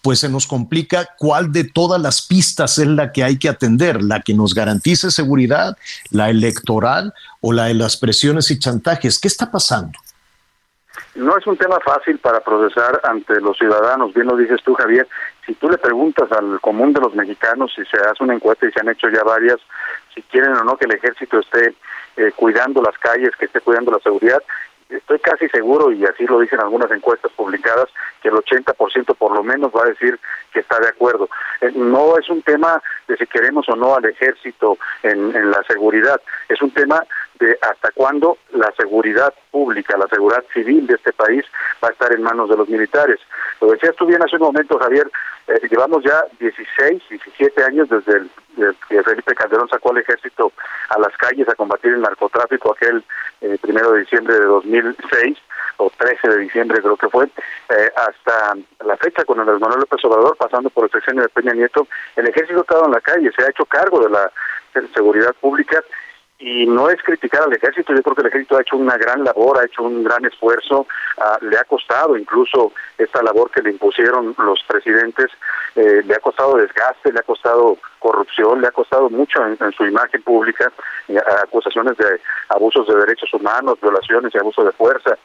[0.02, 4.02] pues se nos complica cuál de todas las pistas es la que hay que atender,
[4.02, 5.78] la que nos garantice seguridad,
[6.10, 9.18] la electoral o la de las presiones y chantajes.
[9.18, 9.98] ¿Qué está pasando?
[11.18, 15.08] No es un tema fácil para procesar ante los ciudadanos, bien lo dices tú, Javier.
[15.44, 18.70] si tú le preguntas al común de los mexicanos, si se hace una encuesta y
[18.70, 19.58] se han hecho ya varias,
[20.14, 21.74] si quieren o no que el ejército esté
[22.18, 24.40] eh, cuidando las calles, que esté cuidando la seguridad,
[24.88, 27.88] estoy casi seguro, y así lo dicen algunas encuestas publicadas,
[28.22, 30.18] que el 80% por lo menos va a decir
[30.52, 31.28] que está de acuerdo.
[31.60, 35.62] Eh, no es un tema de si queremos o no al ejército en, en la
[35.64, 37.02] seguridad, es un tema
[37.38, 41.44] de hasta cuándo la seguridad pública, la seguridad civil de este país
[41.82, 43.18] va a estar en manos de los militares.
[43.60, 45.10] Lo decías tú bien hace un momento, Javier,
[45.48, 48.26] eh, llevamos ya 16, 17 años desde
[48.88, 50.52] que Felipe Calderón sacó al ejército
[50.90, 53.02] a las calles a combatir el narcotráfico aquel
[53.40, 55.38] eh, primero de diciembre de 2006
[55.78, 60.04] o 13 de diciembre creo que fue, eh, hasta la fecha con Andrés Manuel López
[60.04, 61.86] Obrador, pasando por el sexenio de Peña Nieto,
[62.16, 64.30] el ejército ha en la calle, se ha hecho cargo de la
[64.94, 65.82] seguridad pública
[66.38, 69.24] y no es criticar al ejército, yo creo que el ejército ha hecho una gran
[69.24, 70.86] labor, ha hecho un gran esfuerzo,
[71.18, 75.26] ah, le ha costado incluso esta labor que le impusieron los presidentes,
[75.74, 79.84] eh, le ha costado desgaste, le ha costado corrupción, le ha costado mucho en, su
[79.84, 80.70] imagen pública,
[81.42, 82.20] acusaciones de
[82.50, 85.18] abusos de derechos humanos, violaciones y abuso de fuerza,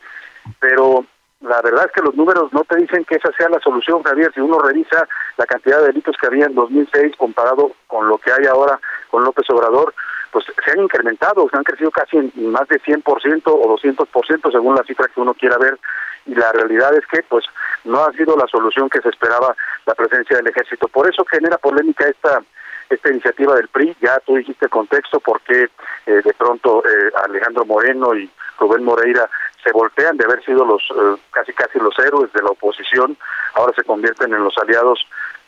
[0.59, 1.05] pero
[1.41, 4.31] la verdad es que los números no te dicen que esa sea la solución, Javier.
[4.33, 5.07] Si uno revisa
[5.37, 8.79] la cantidad de delitos que había en 2006 comparado con lo que hay ahora
[9.11, 9.93] con López Obrador,
[10.33, 14.75] pues se han incrementado, se han crecido casi en más de 100% o 200% según
[14.75, 15.77] la cifra que uno quiera ver
[16.25, 17.45] y la realidad es que pues
[17.83, 19.55] no ha sido la solución que se esperaba
[19.85, 20.87] la presencia del ejército.
[20.87, 22.41] Por eso genera polémica esta
[22.89, 25.69] esta iniciativa del PRI, ya tú dijiste contexto por qué
[26.05, 28.29] eh, de pronto eh, Alejandro Moreno y
[28.59, 29.29] Rubén Moreira
[29.63, 33.17] se voltean de haber sido los eh, casi casi los héroes de la oposición,
[33.53, 34.99] ahora se convierten en los aliados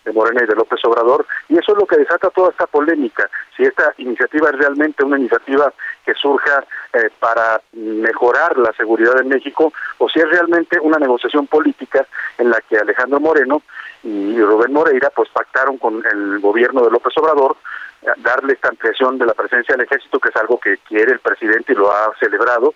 [0.05, 3.29] de Morena y de López Obrador, y eso es lo que desata toda esta polémica,
[3.57, 5.73] si esta iniciativa es realmente una iniciativa
[6.05, 11.47] que surja eh, para mejorar la seguridad en México, o si es realmente una negociación
[11.47, 12.05] política
[12.37, 13.61] en la que Alejandro Moreno
[14.03, 17.57] y Rubén Moreira pues pactaron con el gobierno de López Obrador
[18.03, 21.19] eh, darle esta ampliación de la presencia del ejército, que es algo que quiere el
[21.19, 22.73] presidente y lo ha celebrado,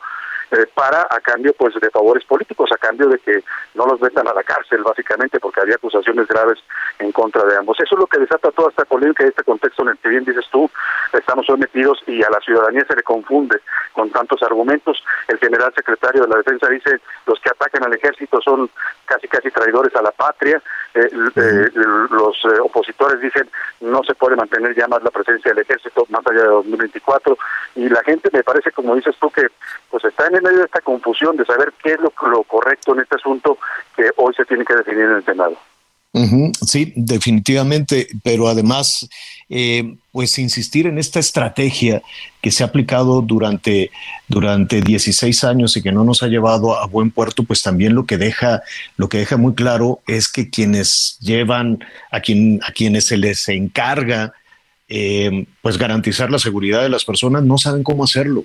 [0.52, 3.44] eh, para a cambio pues de favores políticos, a cambio de que
[3.76, 6.60] no los metan a la cárcel básicamente porque había acusaciones graves
[7.00, 7.80] en contra de ambos.
[7.80, 10.26] Eso es lo que desata toda esta polémica y este contexto en el que bien
[10.26, 10.70] dices tú,
[11.14, 13.60] estamos sometidos y a la ciudadanía se le confunde
[13.94, 15.04] con tantos argumentos.
[15.28, 18.70] El general secretario de la defensa dice los que atacan al ejército son
[19.06, 20.62] casi casi traidores a la patria,
[20.94, 23.50] eh, eh, los opositores dicen
[23.82, 27.38] no se puede mantener ya más la presencia del ejército más allá de 2024
[27.76, 29.48] y la gente me parece como dices tú que
[29.90, 32.12] pues está en medio de esta confusión de saber qué es lo,
[32.44, 33.58] correcto en este asunto
[33.96, 35.58] que hoy se tiene que definir en el Senado.
[36.66, 39.08] sí, definitivamente, pero además,
[39.50, 42.02] eh, pues insistir en esta estrategia
[42.42, 43.92] que se ha aplicado durante,
[44.28, 48.06] durante 16 años y que no nos ha llevado a buen puerto, pues también lo
[48.06, 48.62] que deja,
[48.98, 51.80] lo que deja muy claro es que quienes llevan,
[52.12, 54.34] a, quien, a quienes se les encarga,
[54.88, 58.44] eh, pues garantizar la seguridad de las personas, no saben cómo hacerlo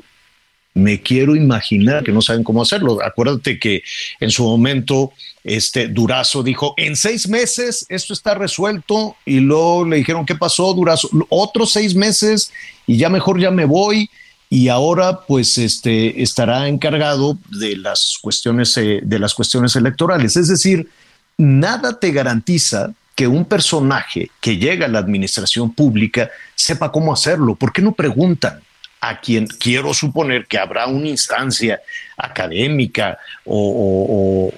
[0.75, 2.99] me quiero imaginar que no saben cómo hacerlo.
[3.03, 3.83] Acuérdate que
[4.19, 5.13] en su momento
[5.45, 10.75] este Durazo dijo, en seis meses esto está resuelto y luego le dijeron, ¿qué pasó
[10.75, 11.09] Durazo?
[11.29, 12.51] Otros seis meses
[12.87, 14.11] y ya mejor ya me voy
[14.51, 20.37] y ahora pues este estará encargado de las cuestiones eh, de las cuestiones electorales.
[20.37, 20.89] Es decir,
[21.39, 27.55] nada te garantiza que un personaje que llega a la administración pública sepa cómo hacerlo.
[27.55, 28.61] ¿Por qué no preguntan?
[29.07, 31.83] A quien quiero suponer que habrá una instancia
[32.17, 34.51] académica o,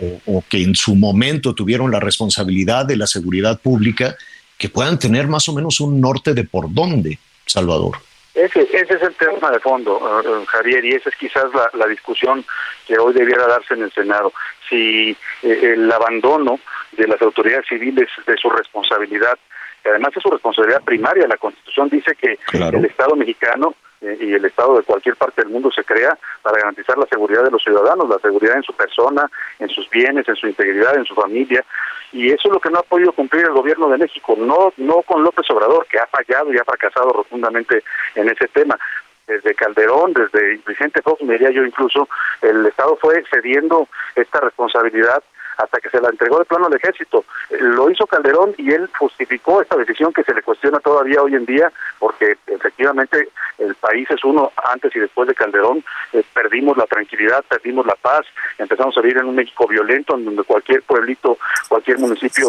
[0.49, 4.17] que en su momento tuvieron la responsabilidad de la seguridad pública,
[4.57, 7.97] que puedan tener más o menos un norte de por dónde, Salvador.
[8.35, 12.45] Ese, ese es el tema de fondo, eh, Javier, y esa es quizás la, discusión
[12.87, 14.33] que hoy debiera darse en el Senado.
[14.69, 16.61] Si eh, el abandono
[16.93, 19.39] de las autoridades civiles de su responsabilidad,
[19.83, 24.45] que además es su responsabilidad primaria, la Constitución dice que el Estado mexicano y el
[24.45, 28.09] Estado de cualquier parte del mundo se crea para garantizar la seguridad de los ciudadanos,
[28.09, 31.65] la seguridad en su persona, en sus bienes, en su integridad, en su familia.
[32.13, 35.03] Y eso es lo que no ha podido cumplir el gobierno de México, no, no
[35.03, 37.83] con López Obrador, que ha fallado y ha fracasado rotundamente
[38.15, 38.79] en ese tema
[39.27, 42.09] desde Calderón, desde Vicente Fox, me diría yo incluso,
[42.43, 45.23] el Estado fue cediendo esta responsabilidad
[45.57, 47.25] hasta que se la entregó de plano al ejército.
[47.51, 51.47] Lo hizo Calderón y él justificó esta decisión que se le cuestiona todavía hoy en
[51.47, 53.29] día, porque efectivamente
[53.59, 57.95] el país es uno antes y después de Calderón, eh, perdimos la tranquilidad, perdimos la
[57.95, 58.27] paz,
[58.59, 61.39] empezamos a vivir en un México violento, en donde cualquier pueblito,
[61.69, 62.49] cualquier municipio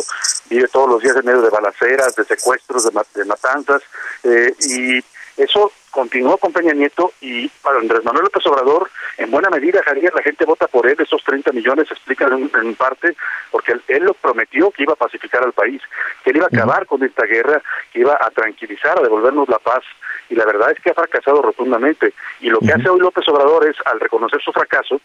[0.49, 3.81] vive todos los días en medio de balaceras, de secuestros, de, matanzas,
[4.23, 5.03] eh, y
[5.37, 10.13] Eso continuó con Peña Nieto y para Andrés Manuel López Obrador, en buena medida, Javier,
[10.15, 13.15] la gente vota por él, esos 30 millones se explican en, en parte
[13.51, 15.81] porque él, él, lo prometió que iba a pacificar al país,
[16.23, 17.61] que él iba a acabar con esta guerra,
[17.93, 19.83] que iba a tranquilizar, a devolvernos la paz,
[20.29, 22.13] y la verdad es que ha fracasado rotundamente.
[22.41, 24.99] Y lo que hace hoy López Obrador es, al reconocer su fracaso,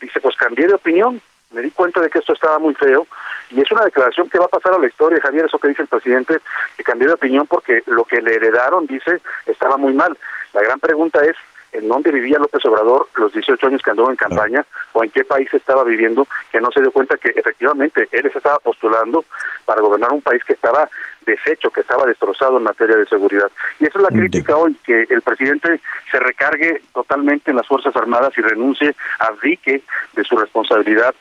[0.00, 1.20] dice, pues cambié de opinión,
[1.54, 3.06] me di cuenta de que esto estaba muy feo
[3.50, 5.82] y es una declaración que va a pasar a la historia, Javier, eso que dice
[5.82, 6.40] el presidente,
[6.76, 10.16] que cambió de opinión porque lo que le heredaron, dice, estaba muy mal.
[10.52, 11.36] La gran pregunta es,
[11.72, 15.24] ¿en dónde vivía López Obrador los 18 años que anduvo en campaña o en qué
[15.24, 19.24] país estaba viviendo que no se dio cuenta que efectivamente él se estaba postulando
[19.64, 20.88] para gobernar un país que estaba
[21.26, 23.50] deshecho, que estaba destrozado en materia de seguridad.
[23.80, 25.80] Y esa es la crítica hoy, que el presidente
[26.10, 29.82] se recargue totalmente en las Fuerzas Armadas y renuncie, abdique
[30.14, 31.14] de su responsabilidad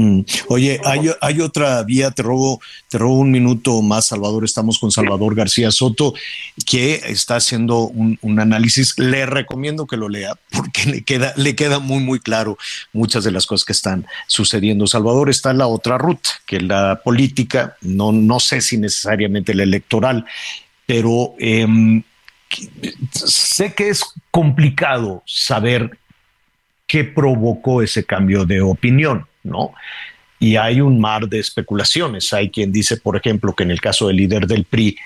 [0.00, 0.22] Mm.
[0.48, 0.80] Oye,
[1.20, 4.46] hay, otra vía, te robo, te robo un minuto más, Salvador.
[4.46, 6.14] Estamos con Salvador García Soto,
[6.64, 8.98] que está haciendo un, análisis.
[8.98, 12.56] Le recomiendo que lo lea porque le queda, le queda muy, muy claro
[12.94, 14.86] muchas de las cosas que están sucediendo.
[14.86, 19.64] Salvador está en la otra ruta, que la política, no, no sé si necesariamente la
[19.64, 20.24] electoral,
[20.86, 21.66] pero eh,
[23.12, 25.98] sé que es complicado saber
[26.86, 29.72] qué provocó ese cambio de opinión ¿no?
[30.38, 32.32] Y hay un mar de especulaciones.
[32.32, 34.96] Hay quien dice, por ejemplo, que en el caso del líder del PRI,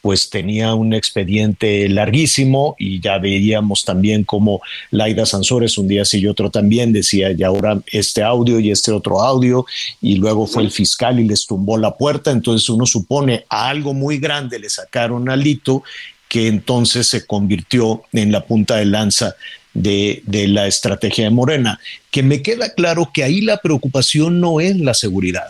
[0.00, 4.60] pues tenía un expediente larguísimo y ya veíamos también como
[4.90, 8.92] Laida Sansores un día sí y otro también decía, y ahora este audio y este
[8.92, 9.66] otro audio,
[10.00, 13.92] y luego fue el fiscal y les tumbó la puerta, entonces uno supone a algo
[13.92, 15.82] muy grande le sacaron alito
[16.28, 19.34] que entonces se convirtió en la punta de lanza
[19.74, 24.60] de, de, la estrategia de Morena, que me queda claro que ahí la preocupación no
[24.60, 25.48] es la seguridad.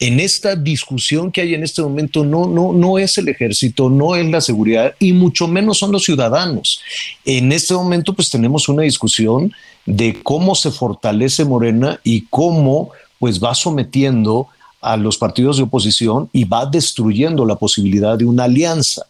[0.00, 4.16] En esta discusión que hay en este momento no, no, no es el ejército, no
[4.16, 6.80] es la seguridad y mucho menos son los ciudadanos.
[7.24, 9.52] En este momento pues tenemos una discusión
[9.86, 14.48] de cómo se fortalece Morena y cómo pues va sometiendo
[14.80, 19.06] a los partidos de oposición y va destruyendo la posibilidad de una alianza.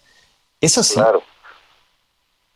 [0.61, 0.95] Es así.
[0.95, 1.23] Claro.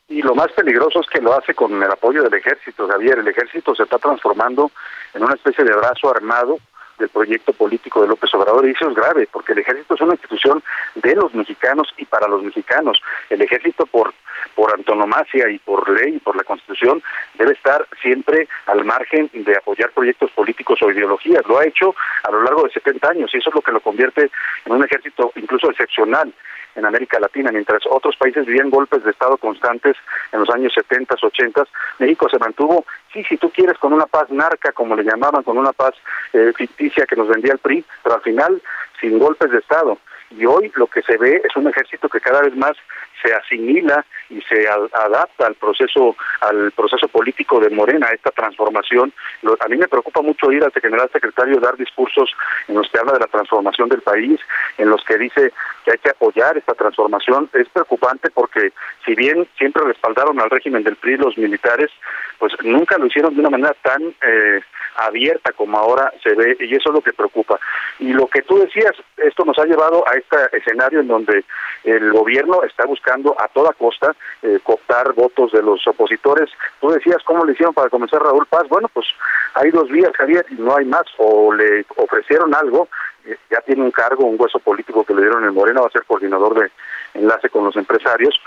[0.09, 3.18] Y lo más peligroso es que lo hace con el apoyo del ejército, Javier.
[3.18, 4.70] El ejército se está transformando
[5.12, 6.59] en una especie de brazo armado
[6.98, 10.14] del proyecto político de López Obrador y eso es grave porque el ejército es una
[10.14, 10.62] institución
[10.96, 12.98] de los mexicanos y para los mexicanos.
[13.30, 14.14] El ejército por
[14.54, 17.02] por antonomasia y por ley y por la constitución
[17.34, 21.46] debe estar siempre al margen de apoyar proyectos políticos o ideologías.
[21.46, 21.94] Lo ha hecho
[22.24, 24.30] a lo largo de 70 años y eso es lo que lo convierte
[24.64, 26.32] en un ejército incluso excepcional
[26.79, 29.97] en América Latina, mientras otros países vivían golpes de Estado constantes
[30.33, 31.64] en los años 70, 80,
[31.99, 35.59] México se mantuvo, sí, si tú quieres, con una paz narca, como le llamaban, con
[35.59, 35.95] una paz
[36.33, 38.62] eh, ficticia que nos vendía el PRI, pero al final
[39.01, 39.99] sin golpes de Estado.
[40.31, 42.76] Y hoy lo que se ve es un ejército que cada vez más
[43.22, 49.12] se asimila y se adapta al proceso al proceso político de Morena, esta transformación.
[49.60, 52.30] a mí me preocupa mucho oír al general secretario dar discursos
[52.68, 54.40] en los que habla de la transformación del país,
[54.76, 55.52] en los que dice
[55.84, 57.48] que hay que apoyar esta transformación.
[57.52, 58.72] Es preocupante porque
[59.04, 61.90] si bien siempre respaldaron al régimen del PRI los militares,
[62.38, 64.60] pues nunca lo hicieron de una manera tan eh,
[64.96, 67.58] abierta como ahora se ve y eso es lo que preocupa.
[67.98, 71.44] Y lo que tú decías, esto nos ha llevado a este escenario en donde
[71.84, 76.50] el gobierno está buscando a toda costa eh, cooptar votos de los opositores.
[76.80, 78.68] Tú decías cómo le hicieron para comenzar Raúl Paz.
[78.68, 79.06] Bueno, pues
[79.54, 81.04] hay dos vías, Javier, y no hay más.
[81.18, 82.88] O le ofrecieron algo,
[83.24, 85.90] eh, ya tiene un cargo, un hueso político que le dieron en Morena, va a
[85.90, 86.70] ser coordinador de
[87.14, 88.38] enlace con los empresarios,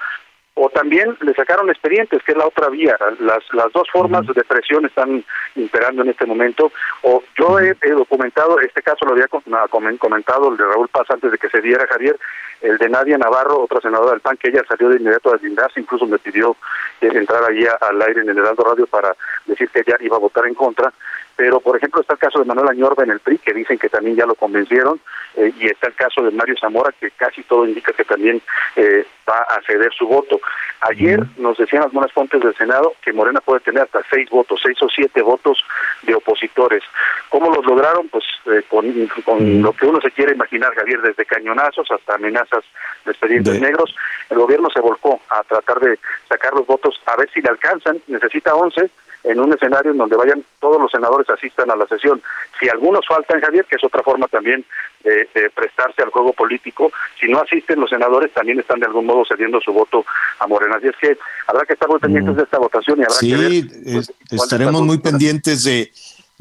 [0.53, 2.97] o también le sacaron expedientes, que es la otra vía.
[3.19, 5.23] Las, las dos formas de presión están
[5.55, 6.71] imperando en este momento.
[7.03, 11.37] O yo he, documentado, este caso lo había comentado el de Raúl Paz antes de
[11.37, 12.17] que se diera Javier,
[12.61, 15.79] el de Nadia Navarro, otra senadora del PAN, que ella salió de inmediato a deslindarse,
[15.79, 16.55] incluso me pidió
[16.99, 20.45] entrar allí al aire en el Heraldo Radio para decir que ella iba a votar
[20.45, 20.93] en contra.
[21.35, 23.89] Pero, por ejemplo, está el caso de Manuel Añorba en el PRI, que dicen que
[23.89, 24.99] también ya lo convencieron,
[25.35, 28.41] eh, y está el caso de Mario Zamora, que casi todo indica que también
[28.75, 30.39] eh, va a ceder su voto.
[30.81, 34.77] Ayer nos decían algunas fuentes del Senado que Morena puede tener hasta seis votos, seis
[34.81, 35.63] o siete votos
[36.03, 36.83] de opositores.
[37.29, 38.09] ¿Cómo los lograron?
[38.09, 38.85] Pues eh, con,
[39.23, 42.63] con lo que uno se quiere imaginar, Javier, desde cañonazos hasta amenazas
[43.05, 43.95] de expedientes negros.
[44.29, 47.99] El gobierno se volcó a tratar de sacar los votos, a ver si le alcanzan,
[48.07, 48.89] necesita once,
[49.23, 52.21] en un escenario en donde vayan todos los senadores asistan a la sesión.
[52.59, 54.65] Si algunos faltan, Javier, que es otra forma también
[55.03, 59.23] de, prestarse al juego político, si no asisten los senadores también están de algún modo
[59.25, 60.05] cediendo su voto
[60.39, 60.77] a Morena.
[60.77, 61.17] Así es que
[61.47, 63.51] habrá que estar muy pendientes de esta votación y habrá sí, que ver.
[63.51, 65.91] Sí, pues, estaremos muy pendientes de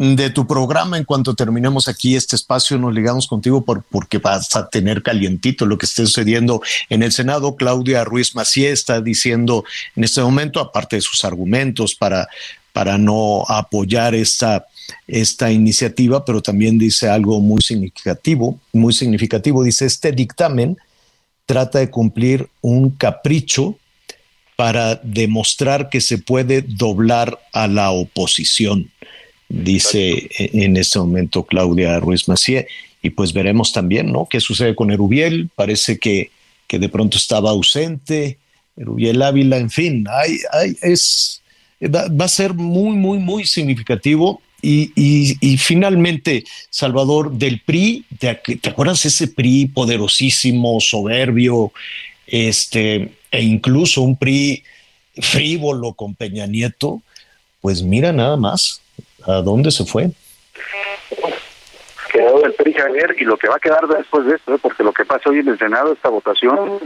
[0.01, 0.97] de tu programa.
[0.97, 5.67] En cuanto terminemos aquí este espacio, nos ligamos contigo por, porque vas a tener calientito
[5.67, 7.55] lo que esté sucediendo en el Senado.
[7.55, 9.63] Claudia Ruiz Macié está diciendo
[9.95, 12.29] en este momento, aparte de sus argumentos para,
[12.73, 14.65] para no apoyar esta,
[15.07, 19.63] esta iniciativa, pero también dice algo muy significativo, muy significativo.
[19.63, 20.79] Dice, este dictamen
[21.51, 23.77] trata de cumplir un capricho
[24.55, 28.89] para demostrar que se puede doblar a la oposición,
[29.49, 32.69] dice en este momento Claudia Ruiz Macié.
[33.03, 34.29] Y pues veremos también, ¿no?
[34.31, 35.51] ¿Qué sucede con Erubiel?
[35.57, 36.31] Parece que,
[36.69, 38.39] que de pronto estaba ausente.
[38.77, 41.43] Erubiel Ávila, en fin, hay, hay, es,
[41.83, 44.41] va, va, a ser muy, muy, muy significativo.
[44.63, 51.73] Y, y, y finalmente, Salvador, del PRI, ¿te, ¿te acuerdas ese PRI poderosísimo, soberbio,
[52.27, 54.63] este, e incluso un PRI
[55.17, 57.03] frívolo con Peña Nieto,
[57.61, 58.83] pues mira nada más.
[59.27, 60.11] A dónde se fue.
[62.11, 64.93] Quedó el PRI Javier y lo que va a quedar después de esto, porque lo
[64.93, 66.81] que pasa hoy en el Senado, esta votación,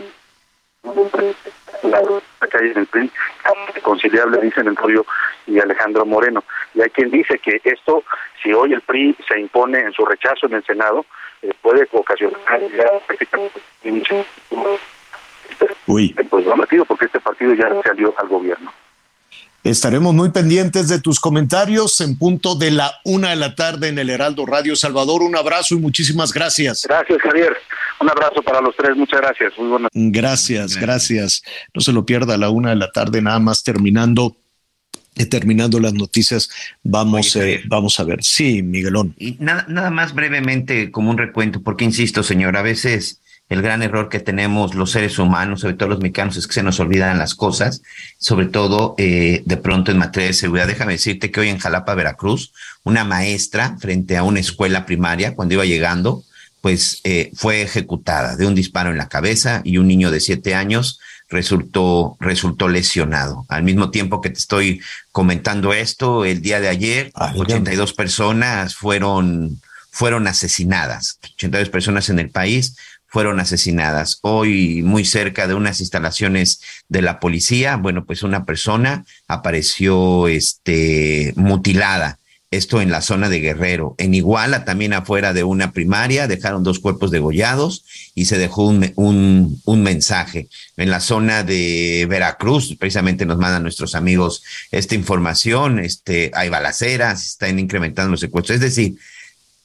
[1.83, 3.11] la, calle en el PRI,
[3.83, 5.05] conciliable, dicen Antonio
[5.47, 6.45] y Alejandro Moreno.
[6.75, 8.05] Y hay quien dice que esto,
[8.43, 11.05] si hoy el PRI se impone en su rechazo en el Senado,
[11.43, 13.61] eh, puede ocasionar ya prácticamente
[15.87, 16.15] Uy.
[16.31, 18.73] pues lo metido porque este partido ya salió al gobierno.
[19.65, 23.99] Estaremos muy pendientes de tus comentarios en punto de la una de la tarde en
[23.99, 25.23] el Heraldo Radio Salvador.
[25.23, 26.85] Un abrazo y muchísimas gracias.
[26.87, 27.57] Gracias, Javier.
[27.99, 28.95] Un abrazo para los tres.
[28.95, 29.55] Muchas gracias.
[29.57, 29.91] Muy buenas.
[29.95, 31.43] Gracias, gracias.
[31.73, 34.37] No se lo pierda a la una de la tarde, nada más terminando.
[35.17, 36.51] eh, terminando las noticias,
[36.83, 38.23] vamos, Oye, eh, vamos a ver.
[38.23, 39.15] Sí, Miguelón.
[39.17, 43.83] Y nada, nada más brevemente como un recuento, porque insisto, señor, a veces el gran
[43.83, 47.19] error que tenemos los seres humanos, sobre todo los mexicanos, es que se nos olvidan
[47.19, 47.83] las cosas,
[48.19, 50.67] sobre todo eh, de pronto en materia de seguridad.
[50.67, 52.53] Déjame decirte que hoy en Jalapa, Veracruz,
[52.85, 56.25] una maestra frente a una escuela primaria, cuando iba llegando,
[56.63, 60.55] pues eh, fue ejecutada de un disparo en la cabeza y un niño de siete
[60.55, 60.99] años
[61.29, 63.45] resultó, resultó lesionado.
[63.49, 64.81] Al mismo tiempo que te estoy
[65.13, 69.61] comentando esto, el día de ayer, 82 personas fueron,
[69.91, 72.77] fueron asesinadas, 82 personas en el país
[73.15, 74.19] fueron asesinadas.
[74.23, 81.33] Hoy, muy cerca de unas instalaciones de la policía, bueno, pues una persona apareció este,
[81.37, 82.19] mutilada.
[82.51, 83.95] Esto en la zona de Guerrero.
[83.99, 87.85] En Iguala, también afuera de una primaria, dejaron dos cuerpos degollados
[88.17, 90.49] y se dejó un, un, un mensaje.
[90.77, 94.43] En la zona de Veracruz, precisamente nos mandan nuestros amigos
[94.73, 98.57] esta información, este, hay balaceras, están incrementando los secuestros.
[98.57, 98.97] Es decir,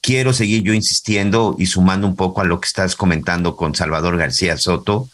[0.00, 4.16] quiero seguir yo insistiendo y sumando un poco a lo que estás comentando con Salvador
[4.16, 5.08] García Soto.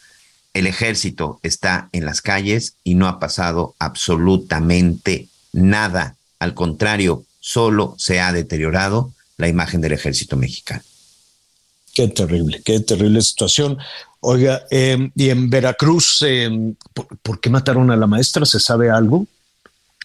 [0.54, 6.16] El ejército está en las calles y no ha pasado absolutamente nada.
[6.38, 10.82] Al contrario, solo se ha deteriorado la imagen del ejército mexicano.
[11.94, 13.78] Qué terrible, qué terrible situación.
[14.20, 18.44] Oiga, eh, y en Veracruz, eh, ¿por, ¿por qué mataron a la maestra?
[18.44, 19.26] ¿Se sabe algo?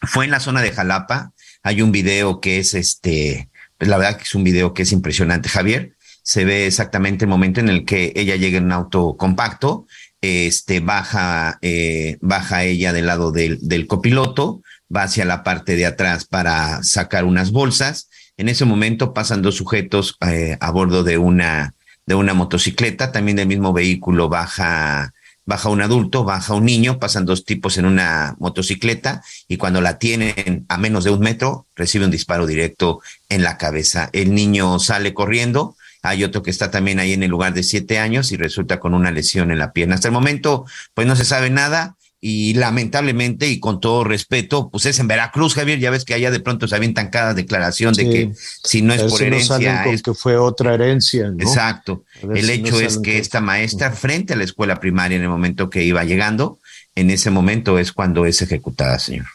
[0.04, 1.32] Fue en la zona de Jalapa.
[1.64, 3.50] Hay un video que es este,
[3.82, 5.96] la verdad que es un video que es impresionante, Javier.
[6.24, 9.88] Se ve exactamente el momento en el que ella llega en un auto compacto,
[10.22, 14.62] este, baja, eh, baja ella del lado del, copiloto,
[14.96, 18.10] va hacia la parte de atrás para sacar unas bolsas.
[18.38, 21.74] En ese momento pasan dos sujetos eh, a bordo de una,
[22.06, 25.14] de una motocicleta, también del mismo vehículo baja,
[25.46, 29.98] baja un adulto, baja un niño, pasan dos tipos en una motocicleta y cuando la
[29.98, 34.10] tienen a menos de un metro, recibe un disparo directo en la cabeza.
[34.14, 38.00] El niño sale corriendo, hay otro que está también ahí en el lugar de siete
[38.00, 39.96] años y resulta con una lesión en la pierna.
[39.96, 44.86] Hasta el momento, pues no se sabe nada y lamentablemente y con todo respeto, pues
[44.86, 48.04] es en Veracruz, Javier, ya ves que allá de pronto se avientan cada declaración de
[48.10, 48.32] que
[48.64, 51.32] si no es por no herencia, con es que fue otra herencia.
[51.32, 51.40] ¿no?
[51.40, 52.06] Exacto.
[52.22, 55.30] El si hecho no es que esta maestra, frente a la escuela primaria en el
[55.30, 56.60] momento que iba llegando,
[56.94, 59.26] en ese momento es cuando es ejecutada, señor.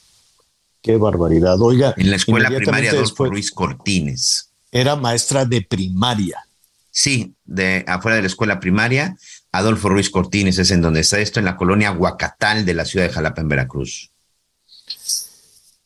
[0.81, 1.61] Qué barbaridad.
[1.61, 4.51] Oiga, En la escuela primaria después- Ruiz Cortines.
[4.71, 6.39] Era maestra de primaria.
[6.93, 9.17] Sí, de afuera de la escuela primaria,
[9.57, 13.07] Adolfo Ruiz Cortines es en donde está esto, en la colonia Huacatal de la ciudad
[13.07, 14.11] de Jalapa, en Veracruz.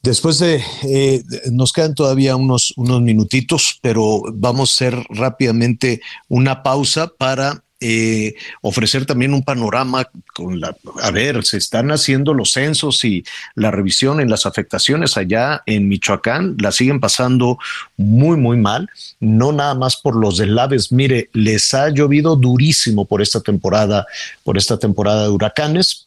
[0.03, 1.23] Después de, eh,
[1.53, 8.35] nos quedan todavía unos, unos minutitos, pero vamos a hacer rápidamente una pausa para eh,
[8.61, 13.25] ofrecer también un panorama con la, a ver, se están haciendo los censos y
[13.55, 17.59] la revisión en las afectaciones allá en Michoacán, la siguen pasando
[17.97, 23.23] muy, muy mal, no nada más por los deslaves, mire, les ha llovido durísimo por
[23.23, 24.07] esta temporada,
[24.45, 26.07] por esta temporada de huracanes,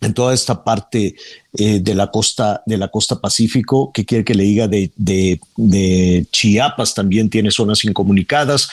[0.00, 1.16] en toda esta parte
[1.54, 6.26] eh, de la costa de la costa Pacífico, que quiere que le diga de, de,
[6.30, 8.70] Chiapas también tiene zonas incomunicadas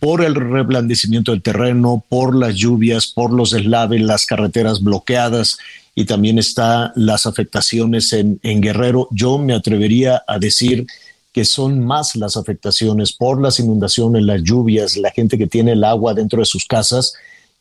[0.00, 5.58] por el reblandecimiento del terreno, por las lluvias, por los deslaves, las carreteras bloqueadas
[5.94, 9.08] y también está las afectaciones en, en Guerrero.
[9.10, 10.86] Yo me atrevería a decir
[11.34, 15.82] que son más las afectaciones por las inundaciones, las lluvias, la gente que tiene el
[15.82, 17.12] agua dentro de sus casas,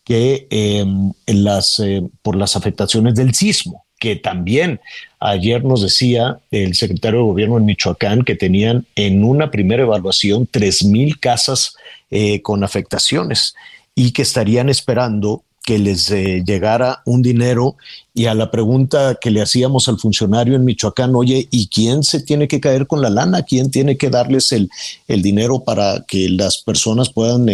[0.04, 4.80] que em, las, eh, por las afectaciones del sismo, que también
[5.20, 10.48] ayer nos decía el secretario de gobierno en Michoacán que tenían en una primera evaluación
[10.48, 11.76] 3.000 casas
[12.16, 13.56] eh, con afectaciones
[13.96, 17.76] y que estarían esperando que les eh, llegara un dinero
[18.14, 22.20] y a la pregunta que le hacíamos al funcionario en Michoacán, oye, ¿y quién se
[22.20, 23.44] tiene que caer con la lana?
[23.44, 24.70] ¿Quién tiene que darles el,
[25.08, 27.48] el dinero para que las personas puedan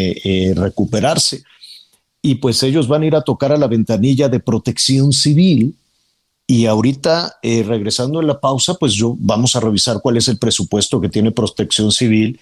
[0.56, 1.44] recuperarse?
[2.22, 5.76] y pues ellos van a ir a tocar a la ventanilla de protección civil.
[6.48, 10.38] Y ahorita, eh, regresando en la pausa, pues yo vamos a revisar cuál es el
[10.38, 12.40] presupuesto que tiene protección civil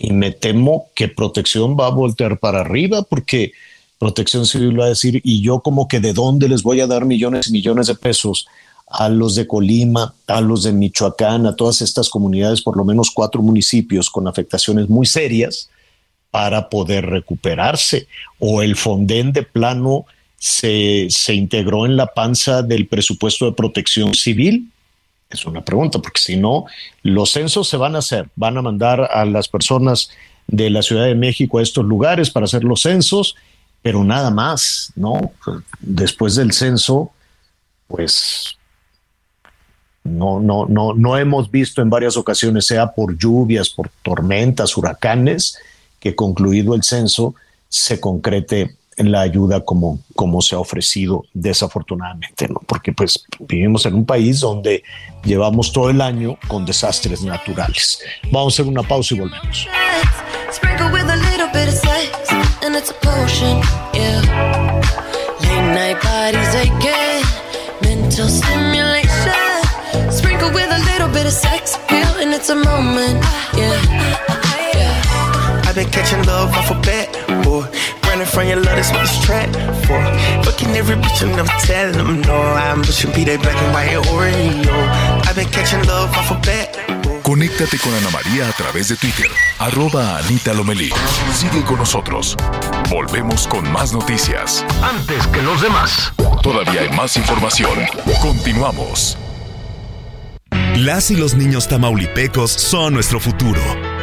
[0.00, 3.52] y me temo que protección va a voltear para arriba porque
[3.98, 7.04] protección civil va a decir, y yo como que de dónde les voy a dar
[7.04, 8.46] millones y millones de pesos
[8.88, 13.10] a los de Colima, a los de Michoacán, a todas estas comunidades, por lo menos
[13.10, 15.68] cuatro municipios con afectaciones muy serias
[16.30, 18.08] para poder recuperarse
[18.38, 20.06] o el Fonden de plano
[20.38, 24.70] se, se integró en la panza del presupuesto de protección civil?
[25.30, 26.66] Es una pregunta, porque si no,
[27.02, 30.10] los censos se van a hacer, van a mandar a las personas
[30.48, 33.36] de la Ciudad de México a estos lugares para hacer los censos,
[33.80, 35.32] pero nada más, ¿no?
[35.78, 37.12] Después del censo,
[37.86, 38.58] pues
[40.02, 45.58] no, no, no, no hemos visto en varias ocasiones, sea por lluvias, por tormentas, huracanes,
[46.00, 47.34] que concluido el censo
[47.68, 48.74] se concrete
[49.08, 52.60] la ayuda como, como se ha ofrecido desafortunadamente, ¿no?
[52.66, 54.82] Porque pues vivimos en un país donde
[55.24, 58.00] llevamos todo el año con desastres naturales.
[58.30, 59.66] Vamos a hacer una pausa y volvemos.
[75.70, 77.99] I've been catching love off a bat, boy.
[78.20, 79.48] Running from your love, that's what this trap
[79.86, 79.98] for.
[80.44, 82.36] Fucking every bitch and I'm telling them no.
[82.36, 85.24] I'm pushing be that black and white Oreo.
[85.26, 86.68] I've been catching love off a bat.
[87.22, 90.90] Conéctate con Ana María a través de Twitter, arroba Anita Lomelí.
[91.32, 92.36] Sigue con nosotros.
[92.90, 94.66] Volvemos con más noticias.
[94.82, 96.12] Antes que los demás.
[96.42, 97.72] Todavía hay más información.
[98.20, 99.16] Continuamos.
[100.76, 103.62] Las y los niños tamaulipecos son nuestro futuro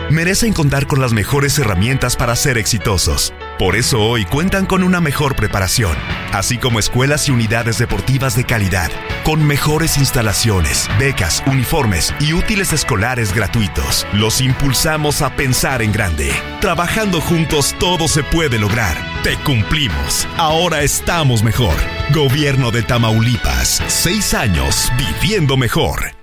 [0.10, 3.34] merecen contar con las mejores herramientas para ser exitosos.
[3.58, 5.98] Por eso hoy cuentan con una mejor preparación,
[6.32, 8.92] así como escuelas y unidades deportivas de calidad,
[9.24, 14.06] con mejores instalaciones, becas, uniformes y útiles escolares gratuitos.
[14.14, 16.32] Los impulsamos a pensar en grande.
[16.62, 18.96] Trabajando juntos todo se puede lograr.
[19.24, 20.28] Te cumplimos.
[20.38, 21.76] Ahora estamos mejor.
[22.14, 23.82] Gobierno de Tamaulipas.
[23.88, 26.16] Seis años viviendo mejor.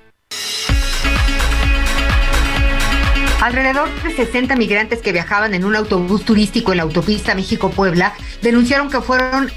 [3.45, 8.89] Alrededor de 60 migrantes que viajaban en un autobús turístico en la autopista México-Puebla denunciaron
[8.89, 9.53] que fueron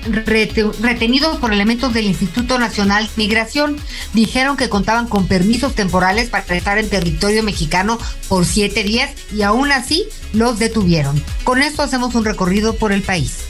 [0.81, 3.77] retenidos por elementos del Instituto Nacional Migración.
[4.13, 7.97] Dijeron que contaban con permisos temporales para estar en territorio mexicano
[8.27, 10.03] por siete días y aún así
[10.33, 11.23] los detuvieron.
[11.45, 13.45] Con esto hacemos un recorrido por el país.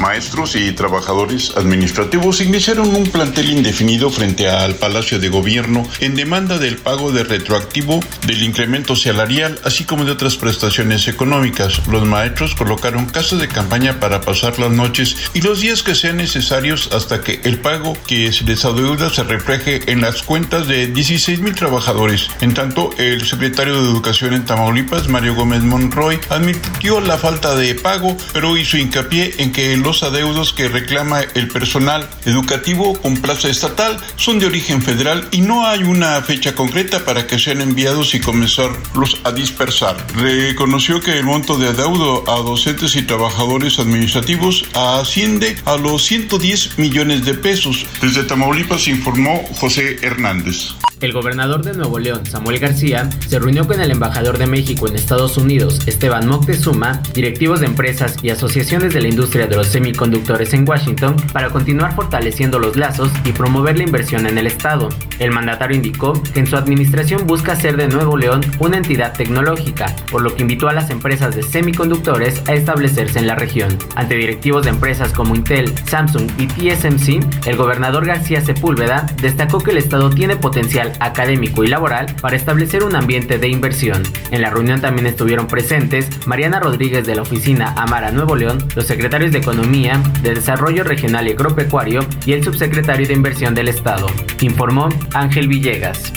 [0.00, 6.58] Maestros y trabajadores administrativos iniciaron un plantel indefinido frente al Palacio de Gobierno en demanda
[6.58, 11.86] del pago de retroactivo del incremento salarial, así como de otras prestaciones económicas.
[11.88, 16.18] Los maestros colocaron casas de campaña para pasar las noches y los días que sean
[16.18, 20.86] necesarios hasta que el pago que se les adeuda se refleje en las cuentas de
[20.86, 22.28] 16 mil trabajadores.
[22.40, 27.74] En tanto, el secretario de Educación en Tamaulipas, Mario Gómez Monroy, admitió la falta de
[27.74, 33.16] pago, pero hizo hincapié en que el los adeudos que reclama el personal educativo con
[33.16, 37.62] plaza estatal son de origen federal y no hay una fecha concreta para que sean
[37.62, 39.96] enviados y comenzarlos a dispersar.
[40.14, 46.78] Reconoció que el monto de adeudo a docentes y trabajadores administrativos asciende a los 110
[46.78, 47.86] millones de pesos.
[48.02, 50.74] Desde Tamaulipas informó José Hernández.
[51.00, 54.96] El gobernador de Nuevo León, Samuel García, se reunió con el embajador de México en
[54.96, 60.52] Estados Unidos, Esteban Moctezuma, directivos de empresas y asociaciones de la industria de los semiconductores
[60.54, 64.88] en Washington para continuar fortaleciendo los lazos y promover la inversión en el Estado.
[65.20, 69.94] El mandatario indicó que en su administración busca hacer de Nuevo León una entidad tecnológica,
[70.10, 73.78] por lo que invitó a las empresas de semiconductores a establecerse en la región.
[73.94, 79.70] Ante directivos de empresas como Intel, Samsung y TSMC, el gobernador García Sepúlveda destacó que
[79.70, 84.02] el Estado tiene potencial académico y laboral para establecer un ambiente de inversión.
[84.32, 88.86] En la reunión también estuvieron presentes Mariana Rodríguez de la oficina Amara Nuevo León, los
[88.86, 94.06] secretarios de Economía, de Desarrollo Regional y Agropecuario y el subsecretario de Inversión del Estado,
[94.40, 96.10] informó Ángel Villegas.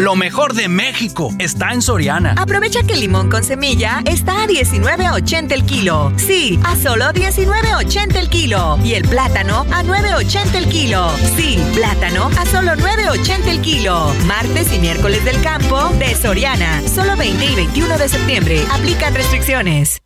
[0.00, 2.34] Lo mejor de México está en Soriana.
[2.36, 6.12] Aprovecha que el limón con semilla está a 19.80 el kilo.
[6.16, 8.78] Sí, a solo 19.80 el kilo.
[8.84, 11.08] Y el plátano a 9.80 el kilo.
[11.36, 14.12] Sí, plátano a solo 9.80 el kilo.
[14.26, 16.80] Martes y miércoles del campo de Soriana.
[16.88, 18.64] Solo 20 y 21 de septiembre.
[18.72, 20.00] Aplican restricciones.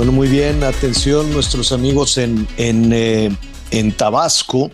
[0.00, 3.30] Bueno, muy bien, atención nuestros amigos en, en, eh,
[3.70, 4.70] en Tabasco.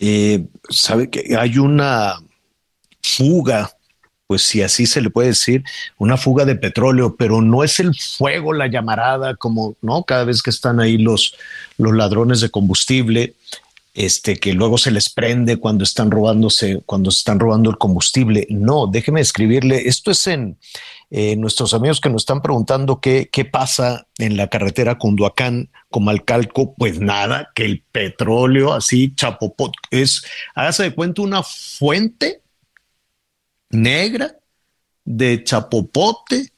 [0.00, 2.16] Eh, sabe que hay una
[3.00, 3.70] fuga,
[4.26, 5.62] pues si así se le puede decir,
[5.96, 10.42] una fuga de petróleo, pero no es el fuego, la llamarada, como no cada vez
[10.42, 11.36] que están ahí los,
[11.78, 13.36] los ladrones de combustible,
[13.94, 18.46] este que luego se les prende cuando están robándose, cuando están robando el combustible.
[18.50, 20.58] No, déjeme escribirle, esto es en
[21.10, 26.74] eh, nuestros amigos que nos están preguntando qué, qué pasa en la carretera Cunduacán, Comalcalco,
[26.74, 30.22] pues nada, que el petróleo así, chapopot, es,
[30.54, 32.42] hágase de cuenta, una fuente
[33.70, 34.36] negra
[35.04, 36.52] de chapopote,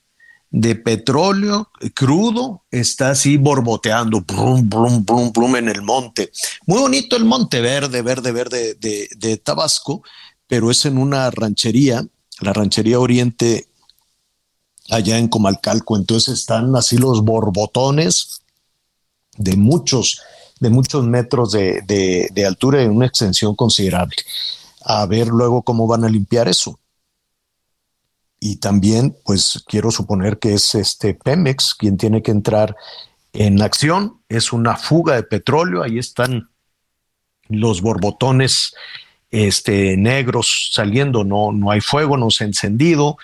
[0.52, 6.30] de petróleo crudo, está así borboteando, blum, blum, blum, blum en el monte.
[6.66, 10.02] Muy bonito el monte verde, verde, verde de, de Tabasco,
[10.46, 12.06] pero es en una ranchería,
[12.40, 13.66] la ranchería Oriente
[14.90, 15.96] allá en Comalcalco.
[15.96, 18.42] Entonces están así los borbotones
[19.36, 20.20] de muchos,
[20.60, 21.80] de muchos metros de,
[22.30, 24.16] de, altura y una extensión considerable.
[24.84, 26.78] A ver luego cómo van a limpiar eso.
[28.44, 32.74] Y también, pues quiero suponer que es este Pemex quien tiene que entrar
[33.32, 34.20] en acción.
[34.28, 35.84] Es una fuga de petróleo.
[35.84, 36.50] Ahí están
[37.46, 38.74] los borbotones
[39.30, 41.22] este, negros saliendo.
[41.22, 43.16] No, no hay fuego, no se ha encendido.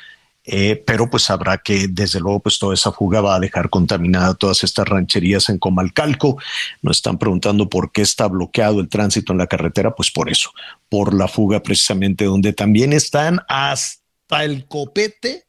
[0.44, 4.34] Eh, pero pues habrá que, desde luego, pues toda esa fuga va a dejar contaminada
[4.34, 6.38] todas estas rancherías en Comalcalco.
[6.80, 10.52] Nos están preguntando por qué está bloqueado el tránsito en la carretera, pues por eso,
[10.88, 13.97] por la fuga precisamente donde también están hasta
[14.30, 15.44] el copete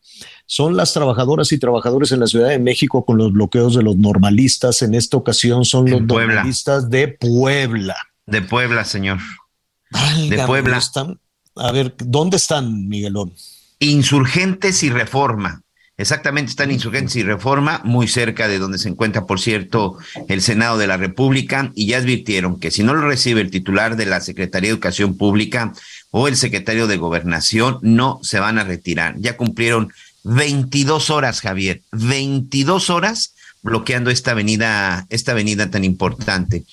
[0.45, 3.97] son las trabajadoras y trabajadores en la Ciudad de México con los bloqueos de los
[3.97, 4.81] normalistas.
[4.81, 7.95] En esta ocasión son los normalistas de Puebla.
[8.26, 9.19] De Puebla, señor.
[10.30, 10.77] de Puebla.
[10.77, 11.19] Están,
[11.56, 13.34] a ver, ¿dónde están, Miguelón?
[13.80, 15.61] Insurgentes y Reforma.
[15.99, 19.97] Exactamente, están Insurgentes y Reforma, muy cerca de donde se encuentra, por cierto,
[20.30, 23.97] el Senado de la República, y ya advirtieron que si no lo recibe el titular
[23.97, 25.73] de la Secretaría de Educación Pública
[26.11, 29.15] o el secretario de Gobernación, no se van a retirar.
[29.19, 29.91] Ya cumplieron
[30.23, 36.64] 22 horas, Javier, 22 horas bloqueando esta avenida, esta avenida tan importante.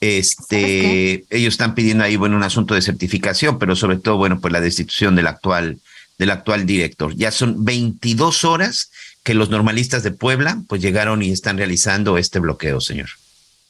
[0.00, 4.52] Este, ellos están pidiendo ahí, bueno, un asunto de certificación, pero sobre todo, bueno, pues
[4.52, 5.78] la destitución del actual
[6.18, 7.14] del actual director.
[7.16, 8.90] Ya son 22 horas
[9.24, 13.08] que los normalistas de Puebla pues llegaron y están realizando este bloqueo, señor.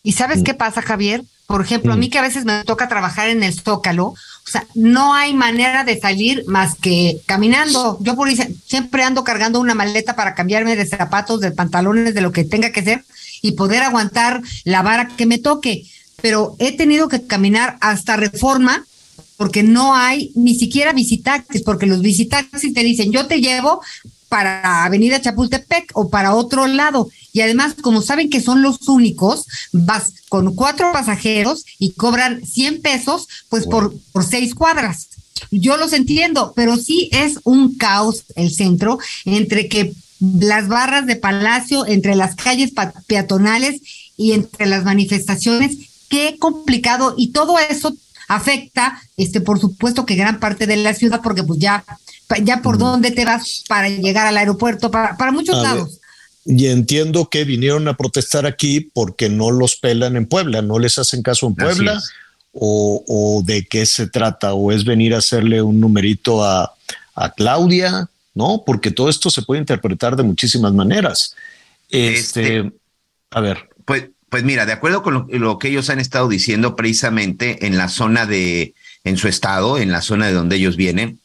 [0.03, 0.45] ¿Y sabes mm.
[0.45, 1.23] qué pasa, Javier?
[1.47, 2.11] Por ejemplo, a mí mm.
[2.11, 6.01] que a veces me toca trabajar en el Zócalo, o sea, no hay manera de
[6.01, 7.99] salir más que caminando.
[8.01, 8.29] Yo por
[8.67, 12.71] siempre ando cargando una maleta para cambiarme de zapatos, de pantalones, de lo que tenga
[12.71, 13.05] que ser
[13.41, 15.85] y poder aguantar la vara que me toque.
[16.21, 18.85] Pero he tenido que caminar hasta Reforma
[19.37, 23.83] porque no hay ni siquiera visitaxis, porque los visitaxis te dicen, yo te llevo
[24.33, 27.11] para Avenida Chapultepec o para otro lado.
[27.35, 32.81] Y además, como saben que son los únicos, vas con cuatro pasajeros y cobran 100
[32.81, 35.09] pesos, pues por, por seis cuadras.
[35.51, 41.17] Yo los entiendo, pero sí es un caos el centro entre que las barras de
[41.17, 42.73] palacio, entre las calles
[43.07, 43.83] peatonales
[44.17, 45.77] y entre las manifestaciones,
[46.09, 47.17] qué complicado.
[47.19, 47.95] Y todo eso
[48.29, 51.85] afecta, este, por supuesto que gran parte de la ciudad, porque pues ya,
[52.43, 56.01] ya por dónde te vas para llegar al aeropuerto, para, para muchos lados.
[56.45, 60.99] y entiendo que vinieron a protestar aquí porque no los pelan en Puebla, no les
[60.99, 62.01] hacen caso en Puebla,
[62.53, 66.75] o, o, de qué se trata, o es venir a hacerle un numerito a,
[67.15, 68.63] a Claudia, ¿no?
[68.65, 71.35] Porque todo esto se puede interpretar de muchísimas maneras.
[71.89, 72.73] Este, este
[73.31, 73.69] a ver.
[73.85, 77.91] Pues pues mira, de acuerdo con lo, que ellos han estado diciendo precisamente en la
[77.91, 78.73] zona de,
[79.05, 81.21] en su estado, en la zona de donde ellos vienen,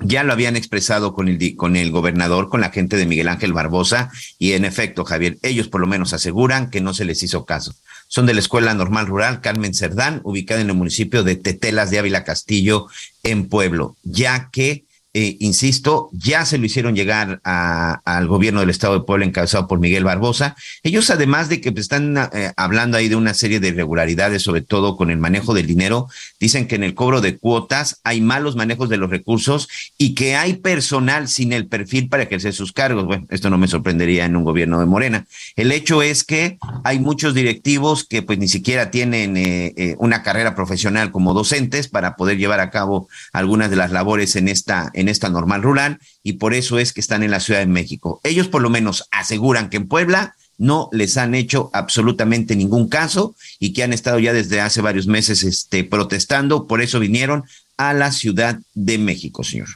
[0.00, 3.52] ya lo habían expresado con el, con el gobernador, con la gente de Miguel Ángel
[3.52, 7.44] Barbosa, y en efecto, Javier, ellos por lo menos aseguran que no se les hizo
[7.44, 7.74] caso.
[8.06, 11.98] Son de la Escuela Normal Rural Carmen Cerdán, ubicada en el municipio de Tetelas de
[11.98, 12.86] Ávila Castillo,
[13.22, 14.84] en Pueblo, ya que
[15.20, 19.80] eh, insisto, ya se lo hicieron llegar al gobierno del estado de Puebla encabezado por
[19.80, 20.54] Miguel Barbosa.
[20.84, 24.96] Ellos, además de que están eh, hablando ahí de una serie de irregularidades, sobre todo
[24.96, 26.06] con el manejo del dinero,
[26.38, 29.68] dicen que en el cobro de cuotas hay malos manejos de los recursos
[29.98, 33.04] y que hay personal sin el perfil para ejercer sus cargos.
[33.04, 35.26] Bueno, esto no me sorprendería en un gobierno de Morena.
[35.56, 40.54] El hecho es que hay muchos directivos que pues ni siquiera tienen eh, una carrera
[40.54, 45.28] profesional como docentes para poder llevar a cabo algunas de las labores en esta esta
[45.28, 48.20] normal rural y por eso es que están en la Ciudad de México.
[48.24, 53.34] Ellos por lo menos aseguran que en Puebla no les han hecho absolutamente ningún caso
[53.60, 57.44] y que han estado ya desde hace varios meses este, protestando, por eso vinieron
[57.76, 59.68] a la Ciudad de México, señor.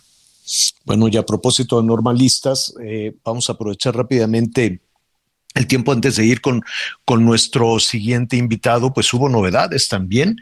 [0.85, 4.81] Bueno, y a propósito de normalistas, eh, vamos a aprovechar rápidamente
[5.55, 6.63] el tiempo antes de ir con,
[7.05, 10.39] con nuestro siguiente invitado, pues hubo novedades también.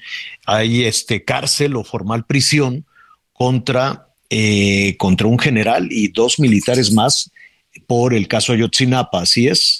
[0.46, 2.86] Hay este cárcel o formal prisión
[3.32, 7.31] contra eh, contra un general y dos militares más
[7.86, 9.80] por el caso Ayotzinapa, ¿así es?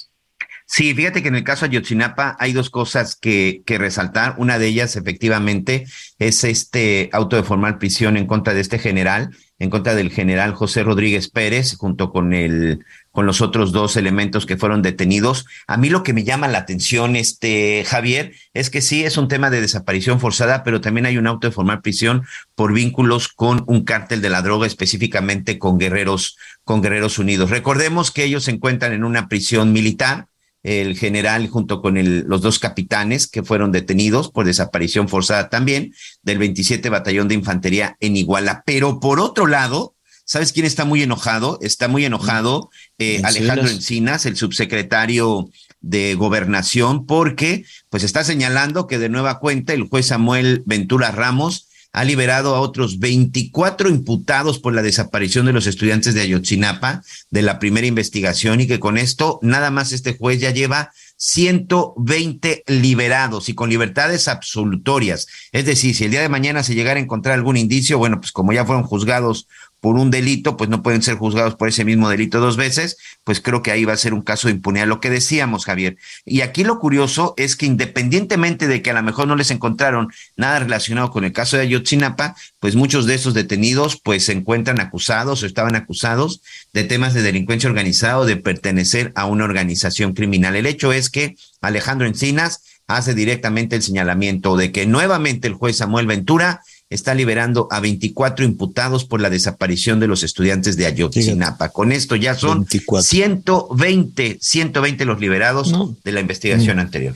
[0.73, 4.35] Sí, fíjate que en el caso Ayotzinapa hay dos cosas que, que, resaltar.
[4.37, 5.85] Una de ellas, efectivamente,
[6.17, 10.53] es este auto de formal prisión en contra de este general, en contra del general
[10.53, 15.45] José Rodríguez Pérez, junto con el con los otros dos elementos que fueron detenidos.
[15.67, 19.27] A mí lo que me llama la atención, este Javier, es que sí es un
[19.27, 22.23] tema de desaparición forzada, pero también hay un auto de formar prisión
[22.55, 27.49] por vínculos con un cártel de la droga, específicamente con guerreros, con guerreros unidos.
[27.49, 30.27] Recordemos que ellos se encuentran en una prisión militar,
[30.63, 35.93] el general junto con el, los dos capitanes que fueron detenidos por desaparición forzada también
[36.21, 38.63] del 27 Batallón de Infantería en Iguala.
[38.65, 41.59] Pero por otro lado, ¿Sabes quién está muy enojado?
[41.61, 45.49] Está muy enojado eh, Alejandro Encinas, el subsecretario
[45.81, 51.67] de Gobernación, porque pues está señalando que de nueva cuenta el juez Samuel Ventura Ramos
[51.93, 57.41] ha liberado a otros 24 imputados por la desaparición de los estudiantes de Ayotzinapa de
[57.41, 63.49] la primera investigación y que con esto nada más este juez ya lleva 120 liberados
[63.49, 65.27] y con libertades absolutorias.
[65.51, 68.31] Es decir, si el día de mañana se llegara a encontrar algún indicio, bueno, pues
[68.31, 69.47] como ya fueron juzgados
[69.81, 73.41] por un delito, pues no pueden ser juzgados por ese mismo delito dos veces, pues
[73.41, 75.97] creo que ahí va a ser un caso de impunidad, lo que decíamos, Javier.
[76.23, 80.09] Y aquí lo curioso es que independientemente de que a lo mejor no les encontraron
[80.37, 84.79] nada relacionado con el caso de Ayotzinapa, pues muchos de esos detenidos pues se encuentran
[84.79, 86.41] acusados o estaban acusados
[86.73, 90.55] de temas de delincuencia organizada o de pertenecer a una organización criminal.
[90.55, 95.77] El hecho es que Alejandro Encinas hace directamente el señalamiento de que nuevamente el juez
[95.77, 101.69] Samuel Ventura está liberando a 24 imputados por la desaparición de los estudiantes de Ayotzinapa.
[101.69, 105.73] Con esto ya son 120, 120 los liberados
[106.03, 106.79] de la investigación mm.
[106.81, 107.15] anterior.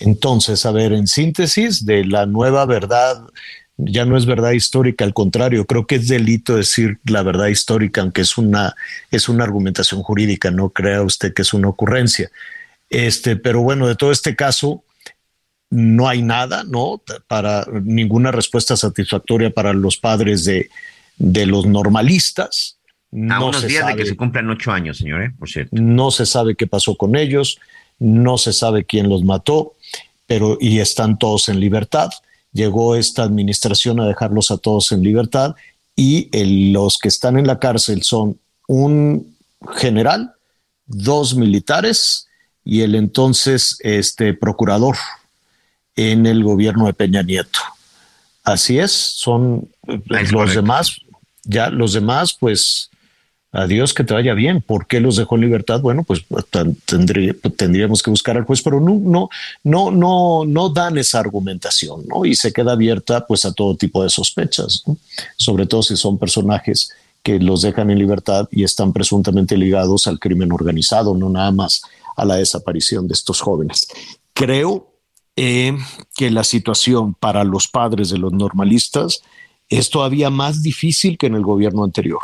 [0.00, 3.22] Entonces, a ver, en síntesis de la nueva verdad,
[3.76, 8.00] ya no es verdad histórica, al contrario, creo que es delito decir la verdad histórica,
[8.00, 8.74] aunque es una,
[9.12, 12.28] es una argumentación jurídica, no crea usted que es una ocurrencia.
[12.90, 14.82] Este, pero bueno, de todo este caso,
[15.70, 17.02] no hay nada, ¿no?
[17.26, 20.70] Para ninguna respuesta satisfactoria para los padres de,
[21.18, 22.78] de los normalistas.
[23.30, 25.34] A unos días de que se cumplan ocho años, señores, ¿eh?
[25.38, 25.74] por cierto.
[25.76, 27.58] No se sabe qué pasó con ellos,
[27.98, 29.74] no se sabe quién los mató,
[30.26, 32.10] pero y están todos en libertad.
[32.52, 35.54] Llegó esta administración a dejarlos a todos en libertad
[35.94, 36.28] y
[36.72, 38.38] los que están en la cárcel son
[38.68, 39.36] un
[39.76, 40.34] general,
[40.86, 42.28] dos militares
[42.64, 44.96] y el entonces este procurador
[45.96, 47.58] en el gobierno de Peña Nieto.
[48.44, 50.00] Así es, son eh,
[50.30, 50.98] los demás,
[51.42, 52.90] ya los demás, pues
[53.50, 54.60] adiós, que te vaya bien.
[54.60, 55.80] ¿Por qué los dejó en libertad?
[55.80, 56.24] Bueno, pues
[57.56, 59.28] tendríamos que buscar al juez, pero no, no,
[59.64, 62.24] no, no, no dan esa argumentación, ¿no?
[62.24, 64.84] Y se queda abierta pues a todo tipo de sospechas,
[65.36, 66.92] sobre todo si son personajes
[67.22, 71.82] que los dejan en libertad y están presuntamente ligados al crimen organizado, no nada más
[72.16, 73.88] a la desaparición de estos jóvenes.
[74.32, 74.95] Creo
[75.36, 75.76] eh,
[76.14, 79.22] que la situación para los padres de los normalistas
[79.68, 82.22] es todavía más difícil que en el gobierno anterior.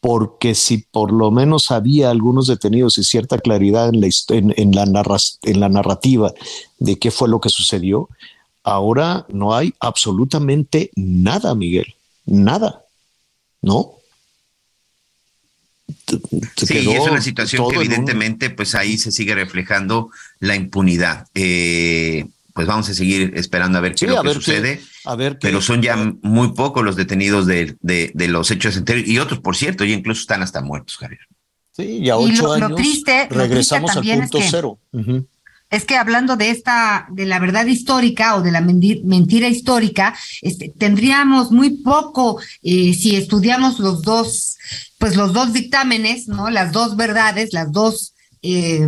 [0.00, 5.04] Porque si por lo menos había algunos detenidos y cierta claridad en la, en, la,
[5.42, 6.32] en la narrativa
[6.78, 8.08] de qué fue lo que sucedió,
[8.64, 11.94] ahora no hay absolutamente nada, Miguel.
[12.26, 12.84] Nada.
[13.60, 13.92] ¿No?
[16.56, 20.10] Sí, es una situación que evidentemente, pues ahí se sigue reflejando
[20.40, 21.26] la impunidad.
[21.34, 24.80] Eh, pues vamos a seguir esperando a ver qué es lo que sucede.
[25.04, 29.18] a ver pero son ya muy pocos los detenidos de, de, los hechos anteriores y
[29.18, 31.20] otros, por cierto, ya incluso están hasta muertos, Javier.
[31.74, 32.78] Sí, ya ocho años
[33.30, 34.78] regresamos al punto cero.
[35.72, 40.68] Es que hablando de esta, de la verdad histórica o de la mentira histórica, este,
[40.68, 44.58] tendríamos muy poco eh, si estudiamos los dos,
[44.98, 46.50] pues los dos dictámenes, ¿no?
[46.50, 48.12] Las dos verdades, las dos
[48.42, 48.86] eh,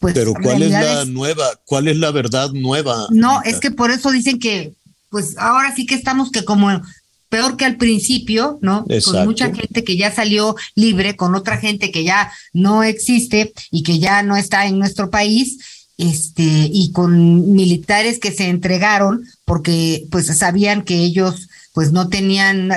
[0.00, 1.44] pues, Pero ¿cuál es la nueva?
[1.64, 3.06] ¿Cuál es la verdad nueva?
[3.10, 4.74] No, es que por eso dicen que,
[5.10, 6.82] pues ahora sí que estamos que como
[7.28, 8.84] peor que al principio, ¿no?
[9.04, 13.82] Con mucha gente que ya salió libre, con otra gente que ya no existe y
[13.82, 15.58] que ya no está en nuestro país,
[15.98, 22.70] este, y con militares que se entregaron porque pues sabían que ellos pues no tenían,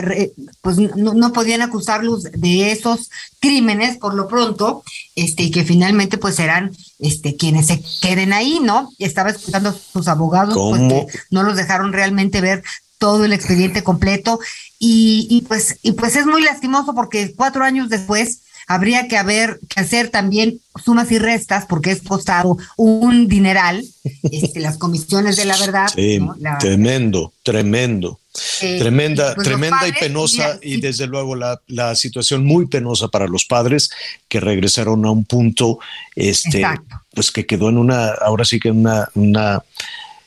[0.61, 4.83] pues no, podían acusarlos de esos crímenes por lo pronto,
[5.15, 8.89] este, y que finalmente pues serán este, quienes se queden ahí, ¿no?
[8.97, 12.63] Estaba escuchando a sus abogados, pues, no los dejaron realmente ver
[12.97, 14.39] todo el expediente completo,
[14.79, 19.59] y, y pues, y pues es muy lastimoso porque cuatro años después, habría que haber
[19.69, 23.83] que hacer también sumas y restas porque es costado un dineral
[24.23, 25.87] este, las comisiones de la verdad
[26.59, 28.19] tremendo tremendo.
[28.61, 33.25] Eh, tremenda pues tremenda y penosa y, desde luego la, la, situación muy penosa para
[33.25, 33.89] los padres
[34.27, 35.79] que regresaron a un punto
[36.15, 36.63] este
[37.15, 39.63] pues que quedó en una ahora sí que en una, una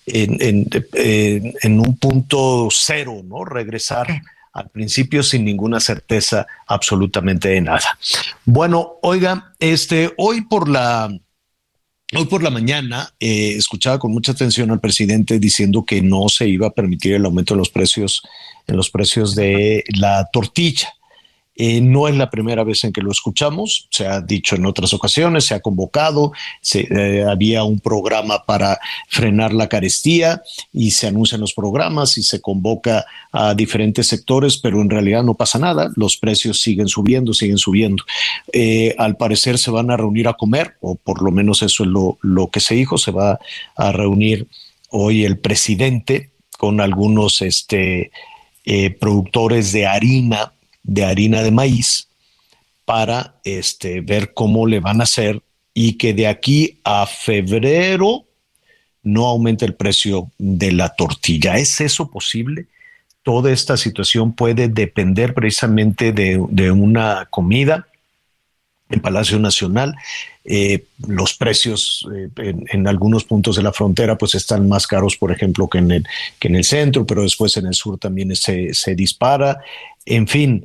[0.07, 4.09] en, en, en, un punto cero no regresar
[4.53, 7.99] al principio sin ninguna certeza absolutamente de nada.
[8.45, 11.11] Bueno, oiga, este, hoy por la
[12.13, 16.49] Hoy por la mañana eh, escuchaba con mucha atención al presidente diciendo que no se
[16.49, 18.23] iba a permitir el aumento de los precios
[18.67, 20.89] en los precios de la tortilla.
[21.63, 24.95] Eh, no es la primera vez en que lo escuchamos, se ha dicho en otras
[24.95, 26.33] ocasiones, se ha convocado,
[26.73, 28.79] eh, había un programa para
[29.09, 30.41] frenar la carestía
[30.73, 35.35] y se anuncian los programas y se convoca a diferentes sectores, pero en realidad no
[35.35, 38.05] pasa nada, los precios siguen subiendo, siguen subiendo.
[38.55, 41.91] Eh, al parecer se van a reunir a comer, o por lo menos eso es
[41.91, 43.39] lo, lo que se dijo, se va
[43.77, 44.47] a reunir
[44.89, 48.13] hoy el presidente con algunos este,
[48.99, 52.09] productores de harina de harina de maíz
[52.85, 55.43] para este, ver cómo le van a hacer
[55.75, 58.25] y que de aquí a febrero
[59.03, 61.57] no aumente el precio de la tortilla.
[61.57, 62.67] ¿Es eso posible?
[63.23, 67.87] Toda esta situación puede depender precisamente de, una comida
[68.91, 69.95] en Palacio Nacional.
[70.45, 75.33] Eh, los precios eh, en, algunos puntos de la frontera pues están más caros, por
[75.33, 76.07] ejemplo, que en el,
[76.39, 79.59] que en el centro, pero después en el sur también se, se dispara.
[80.07, 80.65] En fin,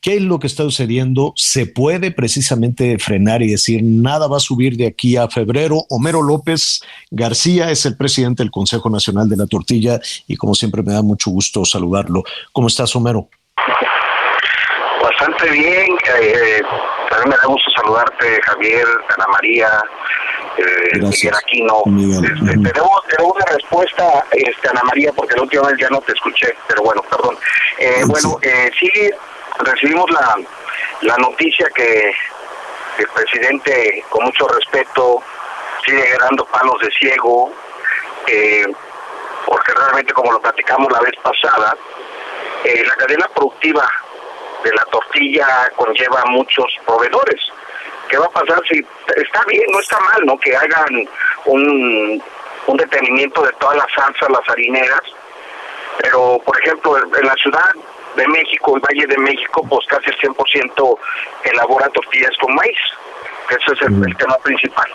[0.00, 1.32] ¿qué es lo que está sucediendo?
[1.36, 5.84] ¿Se puede precisamente frenar y decir nada va a subir de aquí a febrero?
[5.88, 10.82] Homero López García es el presidente del Consejo Nacional de la Tortilla y como siempre
[10.82, 12.22] me da mucho gusto saludarlo.
[12.52, 13.28] ¿Cómo estás, Homero?
[15.02, 15.86] Bastante bien.
[16.20, 16.60] Eh,
[17.26, 18.86] me da gusto saludarte, Javier,
[19.16, 19.82] Ana María,
[20.56, 21.82] eh, Miguel Aquino.
[21.86, 23.02] Este, te, debo,
[23.34, 27.02] una respuesta, este, Ana María, porque la última vez ya no te escuché, pero bueno,
[27.02, 27.36] perdón.
[27.78, 28.90] Eh, bueno, eh, sí,
[29.58, 30.36] recibimos la,
[31.02, 32.12] la noticia que
[32.98, 35.22] el presidente, con mucho respeto,
[35.84, 37.52] sigue dando palos de ciego,
[38.26, 38.66] eh,
[39.46, 41.76] porque realmente, como lo platicamos la vez pasada,
[42.64, 43.86] eh, la cadena productiva
[44.64, 45.46] de la tortilla
[45.76, 47.40] conlleva muchos proveedores.
[48.08, 48.84] ¿Qué va a pasar si
[49.16, 51.08] está bien, no está mal, no que hagan
[51.46, 52.22] un,
[52.66, 55.02] un detenimiento de todas las salsas, las harineras?
[55.98, 57.70] Pero, por ejemplo, en la ciudad
[58.16, 60.98] de México, el Valle de México, pues casi el 100%
[61.44, 62.78] elabora tortillas con maíz.
[63.50, 64.90] Ese es el, tema principal.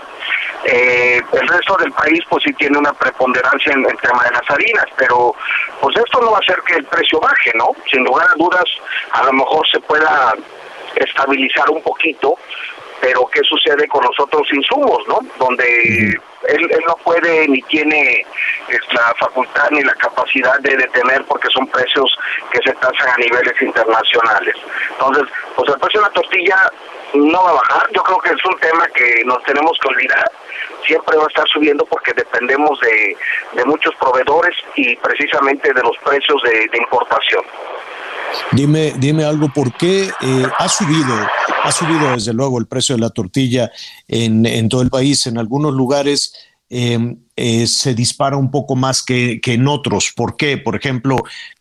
[0.66, 4.50] Eh, el resto del país pues sí tiene una preponderancia en el tema de las
[4.50, 5.36] harinas, pero
[5.80, 7.72] pues esto no va a hacer que el precio baje, ¿no?
[7.92, 8.66] Sin lugar a dudas,
[9.12, 10.34] a lo mejor se pueda
[10.96, 12.36] estabilizar un poquito,
[13.02, 15.20] pero ¿qué sucede con los otros insumos, no?
[15.38, 18.26] Donde él, no puede ni tiene
[18.92, 22.18] la facultad ni la capacidad de detener porque son precios
[22.52, 24.56] que se tasan a niveles internacionales.
[24.92, 26.72] Entonces, pues el precio de la tortilla
[27.14, 30.32] no va a bajar, yo creo que es un tema que nos tenemos que olvidar,
[30.86, 36.42] siempre va a estar subiendo porque dependemos de, muchos proveedores y precisamente de los precios
[36.44, 37.44] de importación.
[38.52, 41.16] Dime, dime algo, ¿por qué eh, ha subido,
[41.64, 43.72] ha subido desde luego el precio de la tortilla
[44.08, 45.28] en, en todo el país?
[45.28, 46.34] En algunos lugares
[46.70, 50.14] em, eh, se dispara un poco más que, que en otros.
[50.16, 50.58] ¿Por qué?
[50.58, 51.18] Por ejemplo,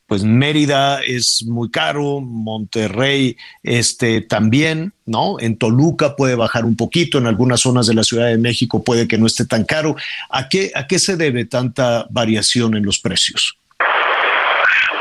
[0.09, 5.37] pues Mérida es muy caro, Monterrey este también, ¿no?
[5.39, 9.07] En Toluca puede bajar un poquito, en algunas zonas de la Ciudad de México puede
[9.07, 9.97] que no esté tan caro.
[10.31, 13.59] ¿A qué, a qué se debe tanta variación en los precios?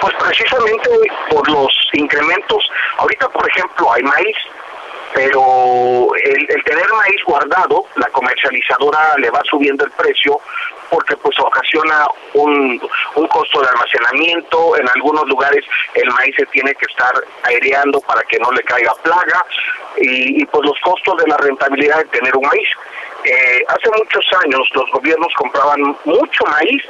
[0.02, 0.90] Pues precisamente
[1.30, 2.70] por los incrementos.
[2.98, 4.36] Ahorita, por ejemplo, hay maíz,
[5.14, 10.42] pero el, el, tener maíz guardado, la comercializadora le va subiendo el precio
[10.90, 12.82] porque pues ocasiona un,
[13.16, 15.66] un costo de almacenamiento, en algunos lugares
[15.96, 19.46] el maíz se tiene que estar aireando para que no le caiga plaga
[19.98, 22.70] y, y pues los costos de la rentabilidad de tener un maíz.
[23.24, 26.84] Eh, hace muchos años los gobiernos compraban mucho maíz,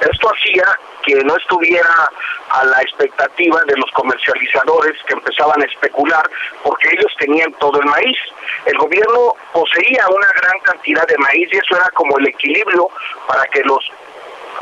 [0.00, 0.64] esto hacía
[1.04, 2.10] que no estuviera
[2.50, 6.28] a la expectativa de los comercializadores que empezaban a especular
[6.62, 8.18] porque ellos tenían todo el maíz.
[8.66, 12.88] El gobierno poseía una gran cantidad de maíz y eso era como el equilibrio
[13.28, 13.90] para que los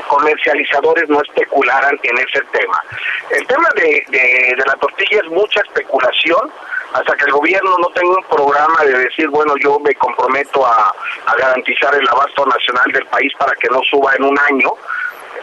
[0.08, 2.82] comercializadores no especularan en ese tema.
[3.30, 6.50] El tema de, de, de la tortilla es mucha especulación
[6.93, 10.94] hasta que el gobierno no tenga un programa de decir, bueno, yo me comprometo a,
[11.27, 14.73] a garantizar el abasto nacional del país para que no suba en un año,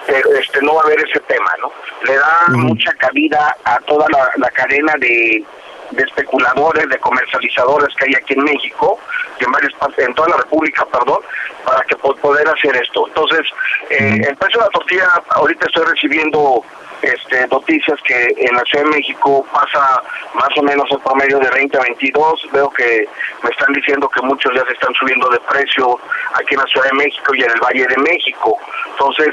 [0.06, 1.72] pero este no va a haber ese tema, ¿no?
[2.04, 5.44] Le da mucha cabida a toda la, la cadena de,
[5.92, 9.00] de, especuladores, de comercializadores que hay aquí en México,
[9.40, 11.20] en varias partes, en toda la República, perdón,
[11.66, 13.08] para que poder hacer esto.
[13.08, 13.42] Entonces,
[13.90, 16.64] eh, el precio de la tortilla, ahorita estoy recibiendo
[17.02, 20.02] este, noticias que en la Ciudad de México pasa
[20.34, 22.48] más o menos el promedio de 20 a 22.
[22.52, 23.08] Veo que
[23.44, 26.00] me están diciendo que muchos ya se están subiendo de precio
[26.34, 28.58] aquí en la Ciudad de México y en el Valle de México.
[28.92, 29.30] Entonces,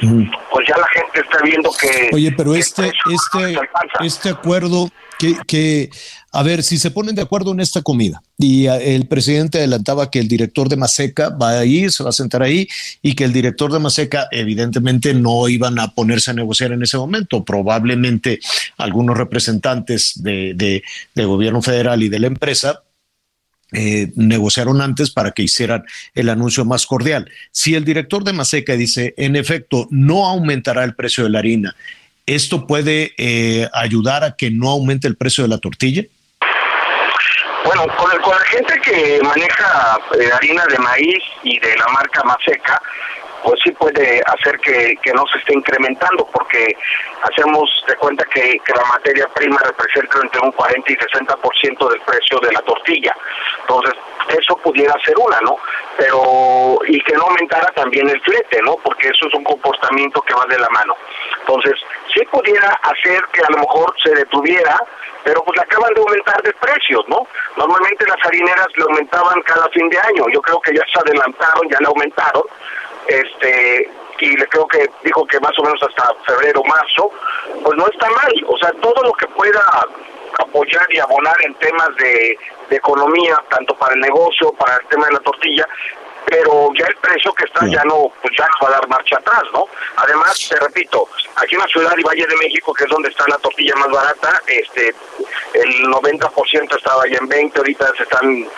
[0.51, 2.11] pues ya la gente está viendo que...
[2.13, 3.59] Oye, pero este, este,
[4.01, 4.89] este acuerdo
[5.19, 5.91] que, que,
[6.37, 10.19] a ver, si se ponen de acuerdo en esta comida y el presidente adelantaba que
[10.19, 12.69] el director de Maseca va a ir, se va a sentar ahí
[13.03, 16.99] y que el director de Maseca evidentemente no iban a ponerse a negociar en ese
[16.99, 17.45] momento.
[17.45, 18.41] Probablemente
[18.77, 20.83] algunos representantes de
[21.15, 22.83] gobierno federal y de la empresa
[23.73, 25.85] eh, negociaron antes para que hicieran
[26.15, 27.29] el anuncio más cordial.
[27.51, 31.75] Si el director de Maseca dice, en efecto, no aumentará el precio de la harina,
[32.27, 36.05] ¿esto puede eh, ayudar a que no aumente el precio de la tortilla?
[37.77, 41.87] Bueno, con, el, con la gente que maneja eh, harina de maíz y de la
[41.89, 42.81] marca Maseca,
[43.45, 46.75] pues sí puede hacer que, que, no se esté incrementando, porque
[47.23, 52.01] hacemos de cuenta que, que, la materia prima representa entre un 40 y 60% del
[52.01, 53.15] precio de la tortilla.
[53.61, 53.95] Entonces,
[54.31, 55.57] eso pudiera ser una, ¿no?
[55.99, 58.77] Pero, y que no aumentara también el flete, ¿no?
[58.83, 60.97] Porque eso es un comportamiento que va de la mano.
[61.41, 61.75] Entonces,
[62.17, 64.81] sí pudiera hacer que a lo mejor se detuviera
[65.27, 67.27] pero pues le acaban de aumentar de precios, ¿no?
[67.57, 71.69] Normalmente las harineras le aumentaban cada fin de año, yo creo que ya se adelantaron,
[71.69, 72.45] ya le aumentaron,
[73.09, 73.91] este
[74.21, 77.11] y le creo que dijo que más o menos hasta febrero, marzo,
[77.61, 79.63] pues no está mal, o sea, todo lo que pueda
[80.39, 82.39] apoyar y abonar en temas de,
[82.71, 85.67] de economía, tanto para el negocio, para el tema de la tortilla,
[86.27, 89.45] pero ya el precio que está ya no pues ya va a dar marcha atrás,
[89.53, 89.67] ¿no?
[89.97, 93.25] Además, te repito, aquí en la ciudad y Valle de México, que es donde está
[93.29, 94.95] la tortilla más barata, este
[95.55, 98.49] el 90% estaba ya en 20, ahorita se están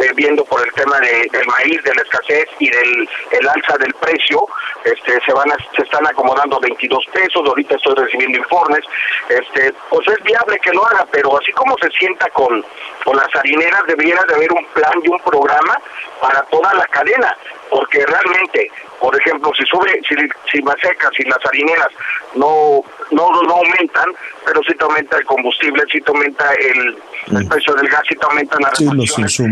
[0.00, 3.76] eh, viendo por el tema de, del maíz, de la escasez y del el alza
[3.78, 4.46] del precio,
[4.84, 8.84] este se van a, se están acomodando 22 pesos, ahorita estoy recibiendo informes,
[9.28, 12.64] este pues es viable que lo haga, pero así como se sienta con
[13.04, 15.78] con las harineras debiera de haber un plan y un programa
[16.20, 17.36] para toda la cadena,
[17.72, 18.70] porque realmente,
[19.00, 20.14] por ejemplo, si sube, si,
[20.50, 21.88] si Maseca, si las harineras
[22.34, 24.12] no, no, no aumentan,
[24.44, 26.98] pero si te aumenta el combustible, si te aumenta el,
[27.38, 29.44] el precio del gas, si te aumentan las sí, los eso, eso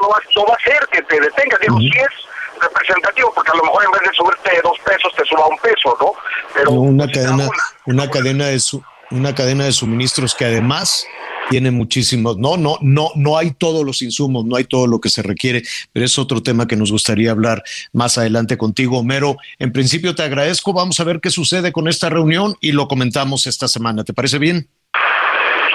[0.00, 1.92] no, va, no va a hacer que te detenga, digo, uh -huh.
[1.92, 5.46] si es representativo, porque a lo mejor en vez de subirte dos pesos, te suba
[5.48, 6.12] un peso, ¿no?
[6.54, 11.04] Pero una cadena, una, una cadena de su, una cadena de suministros que además
[11.50, 15.10] tiene muchísimos, no, no, no, no hay todos los insumos, no hay todo lo que
[15.10, 15.62] se requiere,
[15.92, 19.36] pero es otro tema que nos gustaría hablar más adelante contigo, Homero.
[19.58, 23.48] En principio te agradezco, vamos a ver qué sucede con esta reunión y lo comentamos
[23.48, 24.04] esta semana.
[24.04, 24.68] ¿Te parece bien?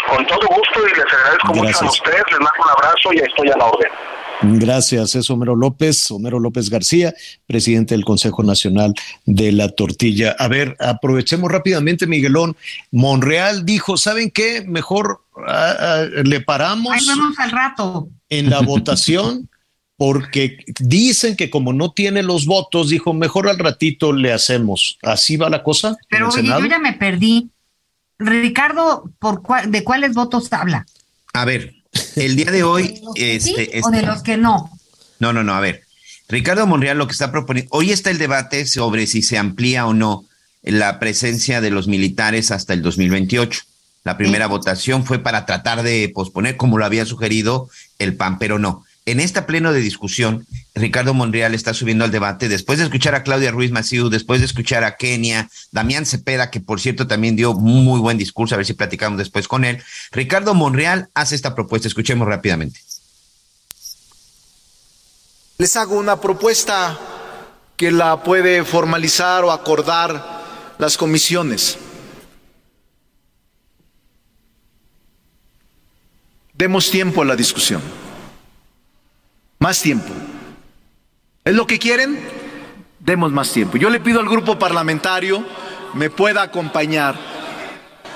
[0.07, 1.81] Con todo gusto y les agradezco Gracias.
[1.81, 3.91] mucho a ustedes, les mando un abrazo y estoy a la orden.
[4.41, 7.13] Gracias, es Homero López, Homero López García,
[7.47, 8.93] presidente del Consejo Nacional
[9.25, 10.35] de la Tortilla.
[10.37, 12.55] A ver, aprovechemos rápidamente, Miguelón.
[12.91, 14.63] Monreal dijo, ¿saben qué?
[14.67, 16.93] Mejor uh, le paramos.
[16.93, 18.09] Ahí vamos al rato.
[18.29, 19.49] En la votación,
[19.97, 24.97] porque dicen que como no tiene los votos, dijo, mejor al ratito le hacemos.
[25.01, 25.95] ¿Así va la cosa?
[26.09, 27.49] Pero oye, yo ya me perdí.
[28.17, 30.85] Ricardo, ¿por cuál, ¿de cuáles votos habla?
[31.33, 31.73] A ver,
[32.15, 33.01] el día de hoy.
[33.15, 34.71] ¿De este, sí, este, o de los que no?
[35.19, 35.83] No, no, no, a ver.
[36.27, 39.93] Ricardo Monreal lo que está proponiendo, hoy está el debate sobre si se amplía o
[39.93, 40.25] no
[40.63, 43.61] la presencia de los militares hasta el 2028.
[44.03, 47.69] La primera votación fue para tratar de posponer, como lo había sugerido
[47.99, 48.84] el PAN, pero no.
[49.07, 53.21] En este pleno de discusión, Ricardo Monreal está subiendo al debate después de escuchar a
[53.21, 57.53] Claudia Ruiz Maciú, después de escuchar a Kenia, Damián Cepeda, que por cierto también dio
[57.53, 59.83] muy buen discurso, a ver si platicamos después con él.
[60.11, 62.79] Ricardo Monreal hace esta propuesta, escuchemos rápidamente.
[65.59, 66.99] Les hago una propuesta
[67.77, 71.77] que la puede formalizar o acordar las comisiones.
[76.53, 78.04] Demos tiempo a la discusión.
[79.59, 80.13] Más tiempo.
[81.43, 82.19] ¿Es lo que quieren?
[82.99, 83.77] Demos más tiempo.
[83.77, 85.45] Yo le pido al grupo parlamentario
[85.95, 87.15] me pueda acompañar.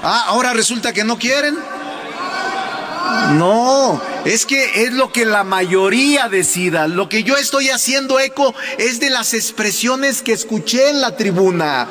[0.03, 1.57] Ah, ahora resulta que no quieren.
[3.33, 6.87] No, es que es lo que la mayoría decida.
[6.87, 11.87] Lo que yo estoy haciendo eco es de las expresiones que escuché en la tribuna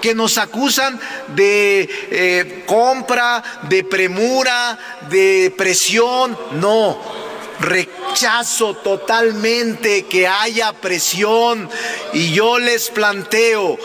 [0.00, 0.98] que nos acusan
[1.36, 6.36] de eh, compra, de premura, de presión.
[6.60, 6.98] No,
[8.12, 11.68] rechazo totalmente que haya presión
[12.12, 13.78] y yo les planteo.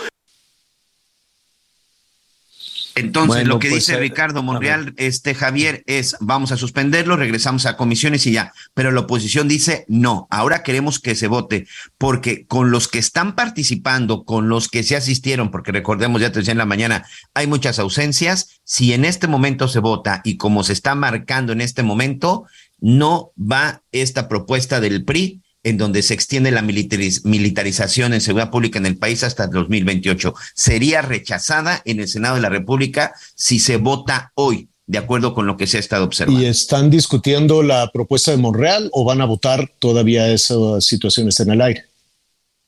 [2.95, 7.67] Entonces, lo que pues, dice eh, Ricardo Monreal, este Javier, es vamos a suspenderlo, regresamos
[7.67, 8.53] a comisiones y ya.
[8.73, 11.67] Pero la oposición dice no, ahora queremos que se vote,
[11.97, 16.39] porque con los que están participando, con los que se asistieron, porque recordemos, ya te
[16.39, 17.05] decía en la mañana,
[17.35, 18.59] hay muchas ausencias.
[18.63, 22.47] Si en este momento se vota y como se está marcando en este momento,
[22.79, 28.79] no va esta propuesta del PRI en donde se extiende la militarización en seguridad pública
[28.79, 30.33] en el país hasta el 2028.
[30.53, 35.45] Sería rechazada en el Senado de la República si se vota hoy, de acuerdo con
[35.45, 36.41] lo que se ha estado observando.
[36.41, 41.51] ¿Y están discutiendo la propuesta de Monreal o van a votar todavía esas situaciones en
[41.51, 41.83] el aire?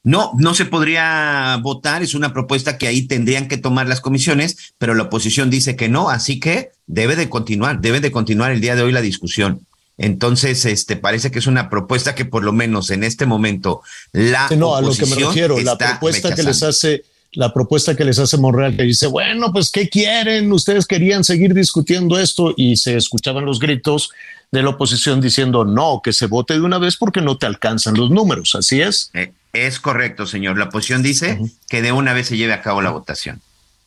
[0.04, 4.74] No, no se podría votar, es una propuesta que ahí tendrían que tomar las comisiones,
[4.78, 8.62] pero la oposición dice que no, así que debe de continuar, debe de continuar el
[8.62, 9.66] día de hoy la discusión.
[10.00, 13.82] Entonces, este parece que es una propuesta que por lo menos en este momento
[14.14, 17.04] la no a lo que me refiero, la propuesta que les hace
[17.34, 20.52] la propuesta que les hace Monreal que dice, bueno, pues ¿qué quieren?
[20.52, 24.10] Ustedes querían seguir discutiendo esto y se escuchaban los gritos
[24.52, 27.96] de la oposición diciendo, no, que se vote de una vez porque no te alcanzan
[27.96, 29.12] los números, ¿así es?
[29.14, 30.58] Eh, es correcto, señor.
[30.58, 33.42] La oposición dice que de una vez se lleve a cabo la votación.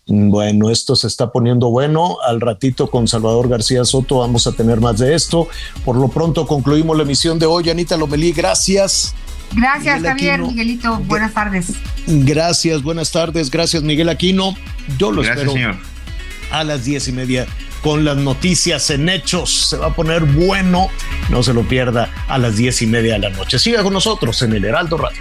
[0.07, 2.17] Bueno, esto se está poniendo bueno.
[2.27, 5.49] Al ratito con Salvador García Soto vamos a tener más de esto.
[5.85, 7.71] Por lo pronto concluimos la emisión de hoy.
[7.71, 9.15] Anita Lomelí, gracias.
[9.55, 10.99] Gracias, Javier, Miguelito.
[11.07, 11.67] Buenas tardes.
[12.07, 13.51] Gracias, buenas tardes.
[13.51, 14.57] Gracias, Miguel Aquino.
[14.99, 15.55] Yo lo espero
[16.51, 17.47] a las diez y media
[17.83, 19.69] con las noticias en hechos.
[19.69, 20.89] Se va a poner bueno.
[21.31, 23.59] No se lo pierda a las diez y media de la noche.
[23.59, 25.21] Siga con nosotros en el Heraldo Radio.